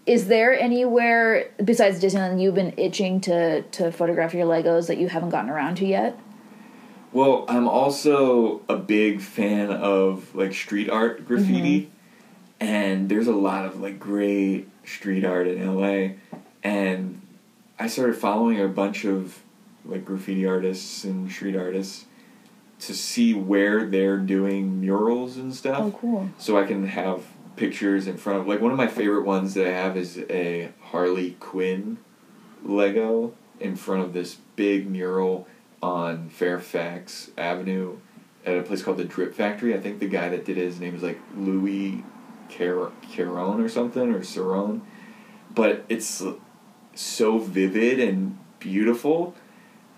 Is 0.05 0.27
there 0.27 0.57
anywhere 0.59 1.51
besides 1.63 2.01
Disneyland 2.01 2.41
you've 2.41 2.55
been 2.55 2.73
itching 2.77 3.21
to 3.21 3.61
to 3.61 3.91
photograph 3.91 4.33
your 4.33 4.45
Legos 4.47 4.87
that 4.87 4.97
you 4.97 5.07
haven't 5.09 5.29
gotten 5.29 5.49
around 5.49 5.75
to 5.75 5.85
yet? 5.85 6.19
Well, 7.13 7.45
I'm 7.47 7.67
also 7.67 8.61
a 8.69 8.77
big 8.77 9.21
fan 9.21 9.69
of 9.69 10.33
like 10.33 10.53
street 10.53 10.89
art 10.89 11.25
graffiti, 11.27 11.81
mm-hmm. 11.81 12.65
and 12.65 13.09
there's 13.09 13.27
a 13.27 13.33
lot 13.35 13.65
of 13.65 13.79
like 13.81 13.99
great 13.99 14.69
street 14.85 15.25
art 15.25 15.47
in 15.47 15.75
LA, 15.75 16.15
and 16.63 17.21
I 17.77 17.87
started 17.87 18.15
following 18.15 18.59
a 18.59 18.67
bunch 18.67 19.05
of 19.05 19.39
like 19.85 20.05
graffiti 20.05 20.45
artists 20.45 21.03
and 21.03 21.29
street 21.31 21.55
artists 21.55 22.05
to 22.79 22.93
see 22.95 23.33
where 23.33 23.85
they're 23.85 24.17
doing 24.17 24.79
murals 24.79 25.37
and 25.37 25.53
stuff 25.53 25.79
Oh, 25.79 25.91
cool. 25.91 26.29
so 26.39 26.57
I 26.57 26.65
can 26.65 26.87
have 26.87 27.23
pictures 27.61 28.07
in 28.07 28.17
front 28.17 28.39
of 28.39 28.47
like 28.47 28.59
one 28.59 28.71
of 28.71 28.77
my 28.77 28.87
favorite 28.87 29.23
ones 29.23 29.53
that 29.53 29.67
I 29.67 29.69
have 29.69 29.95
is 29.95 30.17
a 30.31 30.71
Harley 30.81 31.37
Quinn 31.39 31.99
Lego 32.63 33.35
in 33.59 33.75
front 33.75 34.01
of 34.01 34.13
this 34.13 34.37
big 34.55 34.89
mural 34.89 35.47
on 35.79 36.29
Fairfax 36.29 37.29
Avenue 37.37 37.99
at 38.47 38.57
a 38.57 38.63
place 38.63 38.81
called 38.81 38.97
the 38.97 39.05
Drip 39.05 39.35
Factory. 39.35 39.75
I 39.75 39.79
think 39.79 39.99
the 39.99 40.07
guy 40.07 40.29
that 40.29 40.43
did 40.43 40.57
it, 40.57 40.63
his 40.63 40.79
name 40.79 40.95
is 40.95 41.03
like 41.03 41.19
Louis 41.35 42.03
Car- 42.49 42.93
Caron 43.11 43.61
or 43.61 43.69
something 43.69 44.11
or 44.11 44.21
Cerrone. 44.21 44.81
But 45.53 45.85
it's 45.87 46.23
so 46.95 47.37
vivid 47.37 47.99
and 47.99 48.39
beautiful 48.59 49.35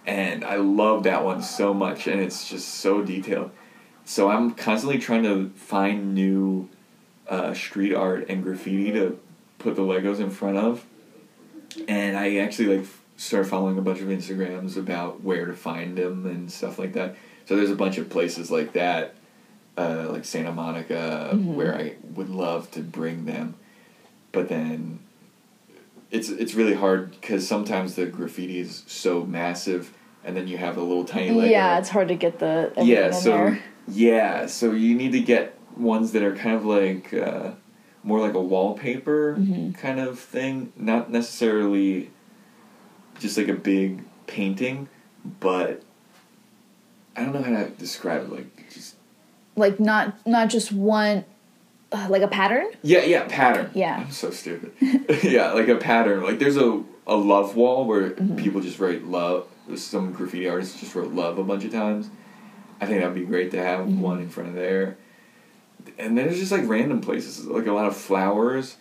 and 0.06 0.43
I 0.43 0.58
love 0.58 1.04
that 1.04 1.23
one 1.23 1.41
so 1.41 1.73
much 1.73 2.08
and 2.08 2.19
it's 2.19 2.49
just 2.49 2.67
so 2.67 3.02
detailed. 3.02 3.52
So 4.04 4.30
I'm 4.30 4.52
constantly 4.52 4.99
trying 4.99 5.23
to 5.23 5.52
find 5.56 6.13
new 6.13 6.67
uh, 7.29 7.53
street 7.53 7.93
art 7.93 8.27
and 8.29 8.43
graffiti 8.43 8.91
to 8.91 9.19
put 9.59 9.75
the 9.75 9.81
Legos 9.81 10.19
in 10.19 10.29
front 10.29 10.57
of, 10.57 10.86
and 11.88 12.17
I 12.17 12.38
actually 12.38 12.77
like 12.77 12.88
started 13.17 13.47
following 13.49 13.77
a 13.77 13.81
bunch 13.81 14.01
of 14.01 14.07
Instagrams 14.07 14.75
about 14.77 15.23
where 15.23 15.45
to 15.45 15.53
find 15.53 15.97
them 15.97 16.25
and 16.25 16.51
stuff 16.51 16.77
like 16.79 16.93
that. 16.93 17.15
So 17.45 17.55
there's 17.55 17.69
a 17.71 17.75
bunch 17.75 17.97
of 17.97 18.09
places 18.09 18.49
like 18.51 18.73
that, 18.73 19.15
uh, 19.77 20.07
like 20.09 20.25
Santa 20.25 20.51
Monica, 20.51 21.31
Mhm. 21.33 21.55
where 21.55 21.75
I 21.75 21.93
would 22.15 22.29
love 22.29 22.69
to 22.71 22.79
bring 22.81 23.25
them, 23.25 23.55
but 24.31 24.49
then 24.49 24.99
it's 26.12 26.29
it's 26.29 26.53
really 26.53 26.73
hard 26.75 27.12
because 27.12 27.47
sometimes 27.47 27.95
the 27.95 28.05
graffiti 28.05 28.59
is 28.59 28.83
so 28.88 29.25
massive, 29.25 29.93
and 30.23 30.36
then 30.38 30.47
you 30.47 30.57
have 30.57 30.77
a 30.77 30.81
little 30.81 31.05
tiny 31.05 31.31
Lego 31.31 31.49
Yeah, 31.49 31.79
it's 31.79 31.89
hard 31.89 32.07
to 32.09 32.15
get 32.15 32.39
the 32.39 32.71
yeah 32.81 33.07
in 33.07 33.13
so 33.13 33.29
there. 33.31 33.59
yeah 33.88 34.45
so 34.45 34.71
you 34.71 34.95
need 34.95 35.12
to 35.13 35.19
get 35.19 35.57
ones 35.77 36.12
that 36.12 36.23
are 36.23 36.36
kind 36.36 36.55
of 36.55 36.65
like 36.65 37.13
uh, 37.13 37.51
more 38.03 38.19
like 38.19 38.33
a 38.33 38.41
wallpaper 38.41 39.36
Mhm. 39.39 39.75
kind 39.77 39.99
of 39.99 40.19
thing 40.19 40.71
not 40.75 41.09
necessarily 41.12 42.09
just 43.19 43.38
like 43.38 43.47
a 43.47 43.53
big 43.53 44.03
painting 44.27 44.88
but 45.39 45.81
i 47.15 47.23
don't 47.23 47.33
know 47.33 47.41
how 47.41 47.63
to 47.63 47.69
describe 47.71 48.23
it 48.23 48.31
like 48.31 48.69
just 48.73 48.95
Like 49.55 49.79
not 49.79 50.15
not 50.27 50.49
just 50.49 50.71
one, 50.71 51.25
uh, 51.91 52.07
like 52.09 52.21
a 52.23 52.27
pattern. 52.27 52.67
yeah 52.81 53.03
yeah 53.03 53.25
pattern 53.27 53.69
Yeah. 53.73 53.97
i'm 53.99 54.12
so 54.12 54.31
stupid 54.31 54.71
yeah 55.23 55.51
like 55.53 55.67
a 55.67 55.75
pattern 55.77 56.23
like 56.23 56.39
there's 56.39 56.57
a 56.57 56.83
a 57.07 57.15
love 57.15 57.55
wall 57.55 57.86
where 57.86 58.12
Mm-hmm. 58.12 58.38
people 58.38 58.62
just 58.62 58.79
write 58.79 59.03
love 59.05 59.47
some 59.75 60.12
graffiti 60.12 60.47
artists 60.49 60.79
just 60.79 60.93
wrote 60.95 61.13
love 61.13 61.38
a 61.38 61.43
bunch 61.43 61.63
of 61.65 61.71
times 61.71 62.09
i 62.81 62.86
think 62.86 62.99
that'd 63.01 63.13
be 63.15 63.25
great 63.25 63.51
to 63.51 63.57
have 63.63 63.81
Mm-hmm. 63.88 64.01
one 64.01 64.19
in 64.19 64.29
front 64.29 64.49
of 64.49 64.55
there 64.55 64.97
and 65.98 66.17
then 66.17 66.26
there's 66.26 66.39
just 66.39 66.52
like 66.52 66.67
random 66.67 67.02
places 67.02 67.46
like 67.46 67.67
a 67.67 67.72
lot 67.72 67.86
of 67.86 67.96
flowers 67.96 68.78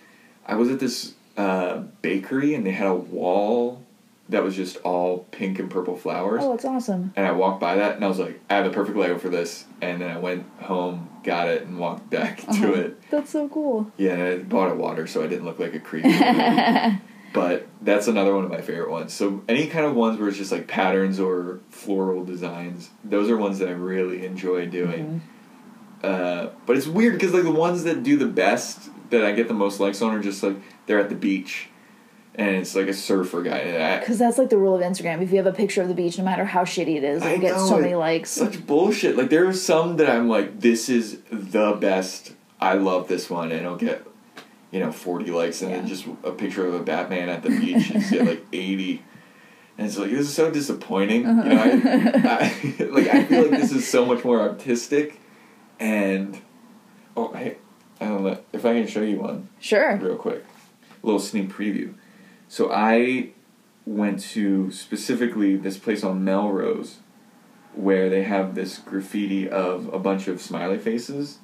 i 0.46 0.54
was 0.54 0.70
at 0.70 0.78
this 0.80 1.14
uh, 1.36 1.78
bakery 2.02 2.54
and 2.54 2.66
they 2.66 2.70
had 2.72 2.86
a 2.86 2.94
wall 2.94 3.82
that 4.28 4.42
was 4.42 4.54
just 4.56 4.76
all 4.78 5.26
pink 5.30 5.58
and 5.58 5.70
purple 5.70 5.96
flowers 5.96 6.40
Oh, 6.42 6.54
it's 6.54 6.64
awesome. 6.64 7.12
and 7.16 7.26
I 7.26 7.32
walked 7.32 7.60
by 7.60 7.74
that 7.76 7.96
and 7.96 8.04
I 8.04 8.08
was 8.08 8.18
like, 8.18 8.40
I 8.48 8.54
have 8.54 8.64
the 8.64 8.70
perfect 8.70 8.96
Lego 8.96 9.18
for 9.18 9.28
this. 9.28 9.64
And 9.82 10.00
then 10.00 10.10
I 10.10 10.18
went 10.18 10.46
home, 10.60 11.08
got 11.24 11.48
it, 11.48 11.62
and 11.62 11.78
walked 11.78 12.08
back 12.08 12.38
to 12.42 12.46
Uh-huh. 12.48 12.72
it. 12.72 13.10
That's 13.10 13.30
so 13.30 13.48
cool. 13.48 13.90
Yeah, 13.98 14.12
and 14.12 14.22
I 14.22 14.36
bought 14.38 14.70
a 14.70 14.74
water 14.74 15.06
so 15.06 15.22
I 15.22 15.26
didn't 15.26 15.44
look 15.44 15.58
like 15.58 15.74
a 15.74 15.80
creep. 15.80 16.04
but 17.32 17.66
that's 17.82 18.08
another 18.08 18.34
one 18.34 18.44
of 18.44 18.50
my 18.50 18.60
favorite 18.60 18.90
ones. 18.90 19.12
So 19.12 19.42
any 19.48 19.66
kind 19.66 19.86
of 19.86 19.94
ones 19.94 20.18
where 20.18 20.28
it's 20.28 20.38
just 20.38 20.52
like 20.52 20.66
patterns 20.66 21.18
or 21.18 21.60
floral 21.70 22.24
designs, 22.24 22.90
those 23.04 23.28
are 23.30 23.36
ones 23.36 23.58
that 23.58 23.68
I 23.68 23.72
really 23.72 24.24
enjoy 24.24 24.66
doing. 24.66 25.22
Uh, 26.02 26.48
but 26.66 26.76
it's 26.76 26.86
weird 26.86 27.14
because 27.14 27.32
like 27.32 27.44
the 27.44 27.50
ones 27.50 27.84
that 27.84 28.02
do 28.02 28.16
the 28.16 28.26
best 28.26 28.90
that 29.10 29.24
I 29.24 29.32
get 29.32 29.46
the 29.48 29.54
most 29.54 29.78
likes 29.78 30.02
on 30.02 30.14
are 30.14 30.20
just 30.20 30.42
like 30.42 30.56
they're 30.86 30.98
at 30.98 31.08
the 31.08 31.14
beach, 31.14 31.68
and 32.34 32.56
it's 32.56 32.74
like 32.74 32.88
a 32.88 32.94
surfer 32.94 33.42
guy. 33.42 33.98
Because 34.00 34.18
that's 34.18 34.38
like 34.38 34.50
the 34.50 34.58
rule 34.58 34.74
of 34.74 34.82
Instagram. 34.82 35.22
If 35.22 35.30
you 35.30 35.36
have 35.36 35.46
a 35.46 35.52
picture 35.52 35.82
of 35.82 35.88
the 35.88 35.94
beach, 35.94 36.18
no 36.18 36.24
matter 36.24 36.44
how 36.44 36.64
shitty 36.64 36.96
it 36.96 37.04
is, 37.04 37.22
I 37.22 37.32
it'll 37.32 37.40
get 37.40 37.58
so 37.58 37.78
many 37.78 37.94
likes. 37.94 38.30
such 38.30 38.66
bullshit. 38.66 39.16
Like 39.16 39.30
there 39.30 39.46
are 39.46 39.52
some 39.52 39.96
that 39.98 40.10
I'm 40.10 40.28
like, 40.28 40.60
this 40.60 40.88
is 40.88 41.20
the 41.30 41.72
best. 41.72 42.32
I 42.60 42.74
love 42.74 43.08
this 43.08 43.28
one, 43.30 43.52
and 43.52 43.66
I'll 43.66 43.76
get, 43.76 44.06
you 44.70 44.80
know, 44.80 44.90
forty 44.92 45.30
likes, 45.30 45.62
and 45.62 45.72
then 45.72 45.86
just 45.86 46.06
a 46.24 46.32
picture 46.32 46.66
of 46.66 46.74
a 46.74 46.82
Batman 46.82 47.28
at 47.28 47.42
the 47.42 47.50
beach 47.50 47.90
and 47.90 48.08
get 48.10 48.26
like 48.26 48.44
eighty. 48.52 49.04
And 49.78 49.86
it's 49.86 49.96
like 49.96 50.10
this 50.10 50.28
is 50.28 50.34
so 50.34 50.50
disappointing. 50.50 51.22
You 51.22 51.32
know, 51.32 51.62
I, 51.62 51.70
I, 52.24 52.84
like 52.90 53.08
I 53.08 53.24
feel 53.24 53.42
like 53.42 53.60
this 53.60 53.72
is 53.72 53.88
so 53.88 54.04
much 54.04 54.24
more 54.24 54.40
artistic, 54.40 55.20
and 55.82 56.40
oh, 57.16 57.32
hey, 57.32 57.56
I 58.00 58.04
don't 58.06 58.22
know 58.22 58.38
if 58.52 58.64
I 58.64 58.74
can 58.74 58.86
show 58.86 59.02
you 59.02 59.18
one 59.18 59.48
Sure. 59.58 59.96
real 59.96 60.16
quick. 60.16 60.44
A 61.02 61.06
little 61.06 61.20
sneak 61.20 61.50
preview. 61.50 61.94
So 62.48 62.70
I 62.72 63.30
went 63.84 64.20
to 64.20 64.70
specifically 64.70 65.56
this 65.56 65.76
place 65.76 66.04
on 66.04 66.22
Melrose 66.22 67.00
where 67.74 68.08
they 68.08 68.22
have 68.22 68.54
this 68.54 68.78
graffiti 68.78 69.48
of 69.48 69.92
a 69.92 69.98
bunch 69.98 70.28
of 70.28 70.40
smiley 70.40 70.78
faces 70.78 71.38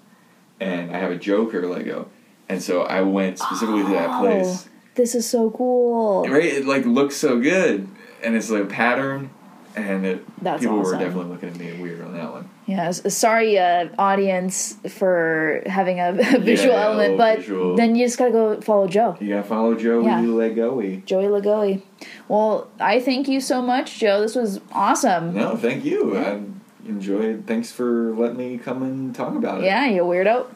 and 0.60 0.94
I 0.94 0.98
have 1.00 1.10
a 1.10 1.16
Joker 1.16 1.66
Lego. 1.66 2.08
And 2.48 2.62
so 2.62 2.82
I 2.82 3.02
went 3.02 3.38
specifically 3.40 3.82
to 3.82 3.88
that 3.90 4.10
oh, 4.10 4.20
place. 4.20 4.66
Oh, 4.66 4.70
This 4.94 5.16
is 5.16 5.28
so 5.28 5.50
cool. 5.50 6.28
Right? 6.28 6.44
It 6.44 6.64
like 6.64 6.84
looks 6.84 7.16
so 7.16 7.40
good. 7.40 7.88
And 8.22 8.36
it's 8.36 8.50
like 8.50 8.62
a 8.62 8.66
pattern 8.66 9.30
and 9.78 10.04
it 10.06 10.42
That's 10.42 10.62
people 10.62 10.80
awesome. 10.80 10.98
were 10.98 11.04
definitely 11.04 11.30
looking 11.32 11.48
at 11.50 11.56
me 11.56 11.80
weird 11.80 12.00
on 12.02 12.12
that 12.14 12.30
one. 12.32 12.48
Yeah, 12.66 12.90
sorry, 12.90 13.58
uh, 13.58 13.88
audience, 13.98 14.76
for 14.90 15.62
having 15.66 16.00
a, 16.00 16.12
visual 16.40 16.74
Yeah, 16.74 16.84
element, 16.84 17.16
but 17.16 17.38
visual. 17.38 17.76
then 17.76 17.94
you 17.96 18.04
just 18.06 18.18
gotta 18.18 18.30
go 18.32 18.60
follow 18.60 18.86
Joe. 18.86 19.16
You 19.20 19.28
gotta 19.30 19.42
follow 19.48 19.74
Joey 19.74 20.04
Yeah. 20.04 20.20
Legoe. 20.20 21.04
Joey 21.06 21.24
Lagoe. 21.26 21.82
Well, 22.28 22.68
I 22.78 23.00
thank 23.00 23.26
you 23.28 23.40
so 23.40 23.62
much, 23.62 23.98
Joe. 23.98 24.20
This 24.20 24.34
was 24.34 24.60
awesome. 24.72 25.34
No, 25.34 25.56
thank 25.56 25.84
you. 25.84 26.16
I 26.18 26.40
enjoyed. 26.86 27.44
Thanks 27.46 27.72
for 27.72 28.14
letting 28.14 28.36
me 28.36 28.58
come 28.58 28.82
and 28.82 29.14
talk 29.14 29.34
about 29.34 29.60
it. 29.62 29.64
Yeah, 29.64 29.86
you 29.86 30.02
weirdo. 30.02 30.46